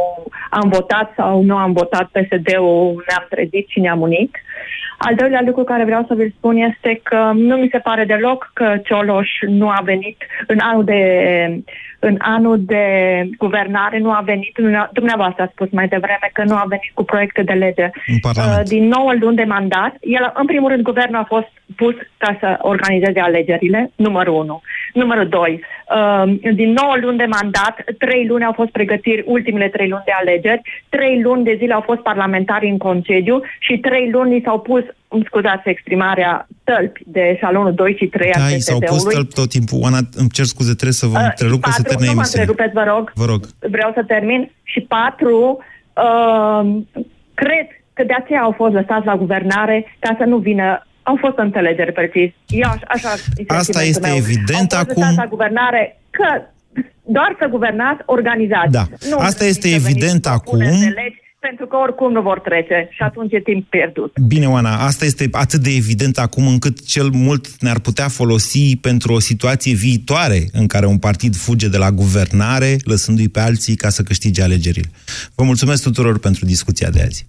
am 0.49 0.69
votat 0.69 1.13
sau 1.15 1.41
nu 1.43 1.55
am 1.57 1.71
votat 1.71 2.05
PSD-ul, 2.05 3.03
ne-am 3.07 3.25
trezit 3.29 3.67
și 3.67 3.79
ne-am 3.79 4.01
unit. 4.01 4.35
Al 4.97 5.15
doilea 5.15 5.41
lucru 5.45 5.63
care 5.63 5.83
vreau 5.83 6.05
să 6.07 6.13
vi-l 6.13 6.33
spun 6.37 6.55
este 6.55 6.99
că 7.03 7.31
nu 7.33 7.55
mi 7.55 7.69
se 7.71 7.79
pare 7.79 8.05
deloc 8.05 8.51
că 8.53 8.77
Cioloș 8.83 9.29
nu 9.41 9.69
a 9.69 9.81
venit 9.83 10.17
în 10.47 10.59
anul 10.59 10.83
de, 10.83 11.63
în 11.99 12.15
anul 12.19 12.57
de 12.65 12.83
guvernare, 13.37 13.99
nu 13.99 14.11
a 14.11 14.21
venit, 14.25 14.55
dumneavoastră 14.91 15.43
a 15.43 15.49
spus 15.51 15.69
mai 15.71 15.87
devreme 15.87 16.29
că 16.33 16.43
nu 16.43 16.55
a 16.55 16.65
venit 16.67 16.91
cu 16.93 17.03
proiecte 17.03 17.41
de 17.43 17.53
lege. 17.53 17.89
În 18.07 18.19
Parlament. 18.21 18.57
Uh, 18.57 18.63
din 18.69 18.87
9 18.87 19.13
luni 19.19 19.35
de 19.35 19.43
mandat, 19.43 19.95
el, 20.01 20.31
în 20.33 20.45
primul 20.45 20.69
rând, 20.69 20.83
guvernul 20.83 21.21
a 21.21 21.23
fost 21.27 21.47
pus 21.75 21.95
ca 22.17 22.37
să 22.39 22.57
organizeze 22.61 23.19
alegerile, 23.19 23.91
numărul 23.95 24.33
1. 24.33 24.61
Numărul 24.93 25.27
2, 25.27 25.63
uh, 25.95 26.53
din 26.53 26.71
9 26.71 26.97
luni 27.01 27.17
de 27.17 27.25
mandat, 27.25 27.83
3 27.97 28.27
luni 28.27 28.45
au 28.45 28.51
fost 28.51 28.69
pregătiri, 28.69 29.23
ultimele 29.25 29.69
3 29.69 29.89
luni 29.89 30.03
de 30.05 30.11
alegeri, 30.19 30.61
3 30.89 31.21
luni 31.21 31.43
de 31.43 31.55
zile 31.57 31.73
au 31.73 31.81
fost 31.81 31.99
parlamentari 31.99 32.69
în 32.69 32.77
concediu 32.77 33.41
și 33.59 33.77
3 33.77 34.09
luni 34.09 34.33
li 34.33 34.41
s-au 34.45 34.59
pus, 34.59 34.83
îmi 35.07 35.23
scuzați 35.25 35.69
exprimarea, 35.69 36.47
tălpi 36.63 37.01
de 37.05 37.37
salonul 37.41 37.73
2 37.73 37.95
și 37.99 38.05
3 38.05 38.31
al 38.33 38.41
Da, 38.41 38.55
i 38.55 38.59
s-au 38.59 38.79
pus 38.79 38.87
PSD-ului. 38.89 39.13
tălpi 39.13 39.33
tot 39.33 39.49
timpul. 39.49 39.79
Oana, 39.81 39.97
îmi 40.15 40.29
cer 40.29 40.45
scuze, 40.45 40.71
trebuie 40.73 40.93
să 41.03 41.05
vă 41.05 41.17
Uh, 41.17 41.25
întrerup, 41.29 41.61
că 41.61 41.69
se 41.71 41.81
patru, 41.81 41.89
termină 41.91 42.09
nu 42.11 42.15
mă 42.15 42.21
emisiunea. 42.21 42.45
întrerupeți, 42.49 42.73
vă 42.85 42.91
rog. 42.93 43.11
Vă 43.15 43.25
rog. 43.31 43.41
Vreau 43.75 43.91
să 43.95 44.03
termin. 44.07 44.51
Și 44.63 44.79
patru, 44.81 45.57
uh, 46.05 46.61
cred 47.33 47.67
că 47.93 48.03
de 48.03 48.13
aceea 48.21 48.41
au 48.41 48.51
fost 48.61 48.73
lăsați 48.73 49.05
la 49.05 49.15
guvernare 49.17 49.77
ca 49.99 50.15
să 50.19 50.23
nu 50.25 50.37
vină 50.37 50.81
au 51.03 51.17
fost 51.19 51.37
înțelegeri 51.37 51.91
precis. 51.91 52.29
Eu 52.47 52.69
aș, 52.69 52.81
așa 52.95 53.09
e 53.09 53.43
Asta 53.47 53.63
sentimentul 53.63 53.81
este 53.93 54.07
meu. 54.07 54.15
evident 54.15 54.71
au 54.73 54.77
fost 54.77 54.89
acum. 54.89 55.01
lăsați 55.01 55.17
la 55.17 55.25
guvernare 55.35 55.99
că 56.09 56.27
doar 57.17 57.35
să 57.39 57.45
guvernați, 57.55 58.01
organizați. 58.05 58.71
Da. 58.71 58.83
Nu 59.09 59.17
Asta 59.17 59.43
este 59.45 59.67
să 59.67 59.77
veniți 59.77 59.89
evident 59.89 60.25
cu 60.25 60.29
propuneri 60.31 60.69
acum. 60.69 60.79
de 60.79 60.93
legi, 61.01 61.19
pentru 61.39 61.65
că 61.65 61.75
oricum 61.75 62.11
nu 62.11 62.21
vor 62.21 62.39
trece 62.39 62.87
și 62.91 63.01
atunci 63.01 63.33
e 63.33 63.39
timp 63.39 63.69
pierdut. 63.69 64.19
Bine, 64.27 64.47
Oana, 64.47 64.85
asta 64.85 65.05
este 65.05 65.27
atât 65.31 65.59
de 65.59 65.69
evident 65.75 66.17
acum 66.17 66.47
încât 66.47 66.85
cel 66.85 67.09
mult 67.09 67.61
ne-ar 67.61 67.79
putea 67.79 68.07
folosi 68.07 68.77
pentru 68.81 69.13
o 69.13 69.19
situație 69.19 69.73
viitoare 69.73 70.43
în 70.51 70.67
care 70.67 70.85
un 70.85 70.97
partid 70.97 71.35
fuge 71.35 71.67
de 71.67 71.77
la 71.77 71.91
guvernare, 71.91 72.75
lăsându-i 72.83 73.29
pe 73.29 73.39
alții 73.39 73.75
ca 73.75 73.89
să 73.89 74.01
câștige 74.03 74.41
alegerile. 74.43 74.89
Vă 75.35 75.43
mulțumesc 75.43 75.83
tuturor 75.83 76.19
pentru 76.19 76.45
discuția 76.45 76.89
de 76.89 77.01
azi. 77.01 77.25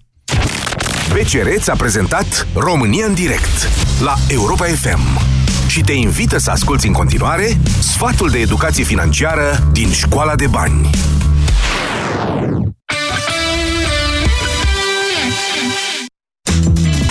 BCR 1.12 1.48
ți-a 1.59 1.74
prezentat 1.74 2.46
România 2.54 3.06
în 3.06 3.14
direct 3.14 3.68
la 4.02 4.14
Europa 4.30 4.64
FM 4.64 5.36
și 5.68 5.80
te 5.80 5.92
invită 5.92 6.38
să 6.38 6.50
asculti 6.50 6.86
în 6.86 6.92
continuare 6.92 7.46
sfatul 7.80 8.30
de 8.30 8.38
educație 8.38 8.84
financiară 8.84 9.68
din 9.72 9.90
Școala 9.90 10.34
de 10.34 10.46
Bani. 10.46 10.90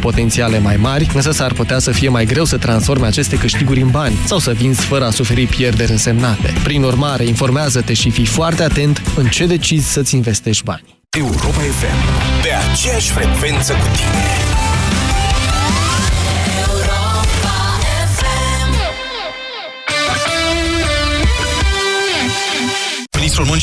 potențiale 0.00 0.58
mai 0.58 0.76
mari, 0.76 1.10
însă 1.14 1.30
s-ar 1.30 1.52
putea 1.52 1.78
să 1.78 1.90
fie 1.90 2.08
mai 2.08 2.24
greu 2.24 2.44
să 2.44 2.56
transforme 2.56 3.06
aceste 3.06 3.38
câștiguri 3.38 3.80
în 3.80 3.90
bani 3.90 4.16
sau 4.24 4.38
să 4.38 4.52
vinzi 4.52 4.80
fără 4.80 5.04
a 5.04 5.10
suferi 5.10 5.46
pierderi 5.46 5.90
însemnate. 5.90 6.52
Prin 6.62 6.82
urmare, 6.82 7.24
informează-te 7.24 7.92
și 7.92 8.10
fii 8.10 8.26
foarte 8.26 8.62
atent 8.62 9.02
în 9.16 9.26
ce 9.26 9.46
decizi 9.46 9.92
să-ți 9.92 10.14
investești 10.14 10.64
bani. 10.64 10.84
Europa 11.10 11.60
FM, 11.78 12.42
pe 12.42 12.48
aceeași 12.72 13.10
frecvență 13.10 13.72
cu 13.72 13.86
tine. 13.96 14.45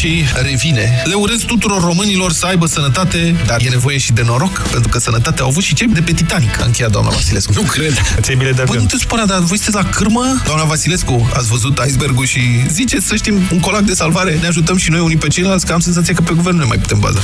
Ministrul 0.03 0.41
Muncii 0.41 0.51
revine. 0.51 1.01
Le 1.05 1.13
urez 1.13 1.39
tuturor 1.39 1.81
românilor 1.81 2.31
să 2.31 2.45
aibă 2.45 2.65
sănătate, 2.65 3.35
dar 3.45 3.61
e 3.61 3.69
nevoie 3.69 3.97
și 3.97 4.11
de 4.11 4.21
noroc, 4.25 4.61
pentru 4.71 4.89
că 4.89 4.99
sănătate 4.99 5.41
au 5.41 5.47
avut 5.47 5.63
și 5.63 5.73
cei 5.73 5.87
de 5.87 6.01
pe 6.01 6.11
Titanic, 6.11 6.61
a 6.61 6.65
încheiat 6.65 6.91
doamna 6.91 7.09
Vasilescu. 7.09 7.51
Nu 7.55 7.61
cred. 7.61 8.01
Ți-ai 8.21 8.35
bile 8.35 8.51
de 8.51 8.63
Bă, 8.65 8.75
nu 8.75 8.85
te 8.85 8.97
supăra, 8.97 9.25
dar 9.25 9.39
voi 9.39 9.57
sunteți 9.57 9.85
la 9.85 9.89
cârmă? 9.89 10.41
Doamna 10.45 10.63
Vasilescu, 10.63 11.29
ați 11.33 11.47
văzut 11.47 11.79
icebergul 11.87 12.25
și 12.25 12.39
ziceți 12.69 13.05
să 13.05 13.15
știm 13.15 13.41
un 13.51 13.59
colac 13.59 13.81
de 13.81 13.93
salvare, 13.93 14.37
ne 14.41 14.47
ajutăm 14.47 14.77
și 14.77 14.89
noi 14.89 14.99
unii 14.99 15.17
pe 15.17 15.27
ceilalți, 15.27 15.65
că 15.65 15.73
am 15.73 15.79
senzația 15.79 16.13
că 16.13 16.21
pe 16.21 16.33
guvern 16.33 16.55
nu 16.55 16.61
ne 16.61 16.67
mai 16.67 16.77
putem 16.77 16.99
baza. 16.99 17.19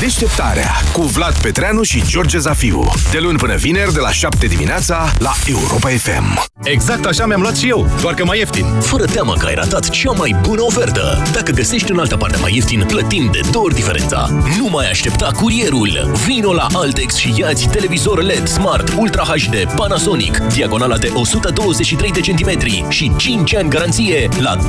Deșteptarea 0.00 0.70
cu 0.92 1.02
Vlad 1.02 1.38
Petreanu 1.38 1.82
și 1.82 2.02
George 2.06 2.38
Zafiu. 2.38 2.92
De 3.10 3.18
luni 3.18 3.38
până 3.38 3.54
vineri, 3.54 3.92
de 3.92 4.00
la 4.00 4.12
7 4.12 4.46
dimineața, 4.46 5.12
la 5.18 5.34
Europa 5.46 5.88
FM. 5.88 6.48
Exact 6.62 7.04
așa 7.04 7.26
mi-am 7.26 7.40
luat 7.40 7.56
și 7.56 7.68
eu, 7.68 7.90
doar 8.00 8.14
că 8.14 8.24
mai 8.24 8.38
ieftin. 8.38 8.66
Fără 8.80 9.04
teamă 9.04 9.34
că 9.38 9.46
ai 9.46 9.54
ratat 9.54 9.88
cea 9.88 10.10
mai 10.10 10.36
bună 10.42 10.62
ofertă. 10.62 11.22
Dacă 11.32 11.52
găsești 11.52 11.84
găsești 11.84 11.93
în 11.94 12.00
altă 12.00 12.16
parte 12.16 12.38
mai 12.40 12.54
ieftin, 12.54 12.84
plătind 12.86 13.30
de 13.30 13.40
două 13.50 13.64
ori 13.64 13.74
diferența. 13.74 14.28
Nu 14.58 14.68
mai 14.68 14.90
aștepta 14.90 15.30
curierul! 15.40 16.12
Vino 16.26 16.52
la 16.52 16.66
Altex 16.72 17.14
și 17.14 17.34
iați 17.36 17.68
televizor 17.68 18.22
LED 18.22 18.46
Smart 18.46 18.94
Ultra 18.98 19.22
HD 19.22 19.74
Panasonic, 19.76 20.38
diagonala 20.38 20.98
de 20.98 21.10
123 21.14 22.10
de 22.10 22.20
centimetri 22.20 22.84
și 22.88 23.12
5 23.16 23.54
ani 23.54 23.70
garanție 23.70 24.28
la 24.38 24.56
2499,9 24.56 24.64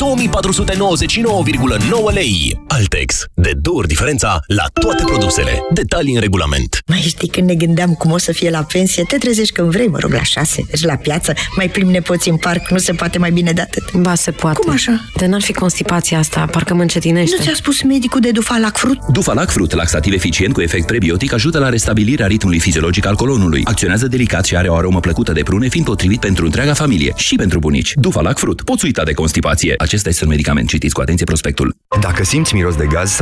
lei. 2.13 2.61
Altex. 2.67 3.23
De 3.33 3.51
două 3.61 3.77
ori 3.77 3.87
diferența 3.87 4.39
la 4.47 4.63
toate 4.81 5.03
produsele. 5.03 5.51
Detalii 5.73 6.15
în 6.15 6.21
regulament. 6.21 6.81
Mai 6.87 6.99
știi 6.99 7.27
când 7.27 7.47
ne 7.47 7.55
gândeam 7.55 7.93
cum 7.93 8.11
o 8.11 8.17
să 8.17 8.31
fie 8.31 8.49
la 8.49 8.63
pensie, 8.63 9.03
te 9.03 9.17
trezești 9.17 9.53
când 9.53 9.71
vrei, 9.71 9.87
mă 9.87 9.97
rog, 9.99 10.13
la 10.13 10.23
șase, 10.23 10.63
mergi 10.67 10.85
la 10.85 10.95
piață, 10.95 11.33
mai 11.55 11.69
plimbi 11.69 11.91
nepoții 11.91 12.31
în 12.31 12.37
parc, 12.37 12.69
nu 12.69 12.77
se 12.77 12.93
poate 12.93 13.17
mai 13.17 13.31
bine 13.31 13.51
de 13.51 13.61
atât. 13.61 13.93
Ba, 13.93 14.15
se 14.15 14.31
poate. 14.31 14.59
Cum 14.59 14.71
așa? 14.71 15.01
De 15.17 15.25
n-ar 15.25 15.41
fi 15.41 15.53
constipația 15.53 16.19
asta, 16.19 16.47
parcă 16.51 16.73
mă 16.73 16.81
încetinește. 17.19 17.49
Nu 17.49 17.55
ți-a 17.55 17.63
spus 17.63 17.81
medicul 17.81 18.19
de 18.19 18.31
Dufalac 18.31 18.77
Fruit? 18.77 18.99
Dufalac 19.11 19.49
Fruit, 19.49 19.73
laxativ 19.73 20.13
eficient 20.13 20.53
cu 20.53 20.61
efect 20.61 20.85
prebiotic, 20.85 21.33
ajută 21.33 21.59
la 21.59 21.69
restabilirea 21.69 22.27
ritmului 22.27 22.59
fiziologic 22.59 23.05
al 23.05 23.15
colonului. 23.15 23.61
Acționează 23.65 24.07
delicat 24.07 24.45
și 24.45 24.55
are 24.55 24.67
o 24.67 24.75
aromă 24.75 24.99
plăcută 24.99 25.31
de 25.31 25.43
prune, 25.43 25.67
fiind 25.67 25.85
potrivit 25.85 26.19
pentru 26.19 26.45
întreaga 26.45 26.73
familie 26.73 27.13
și 27.15 27.35
pentru 27.35 27.59
bunici. 27.59 27.93
Dufalac 27.95 28.37
Fruit. 28.37 28.61
Poți 28.61 28.85
uita 28.85 29.03
de 29.03 29.13
constipație. 29.13 29.73
Acesta 29.77 30.09
este 30.09 30.23
un 30.23 30.29
medicament. 30.29 30.67
Citiți 30.67 30.93
cu 30.93 31.01
atenție 31.01 31.25
prospectul. 31.25 31.75
Dacă 32.01 32.23
simți 32.23 32.55
miros 32.55 32.75
de 32.75 32.85
gaz 32.85 33.13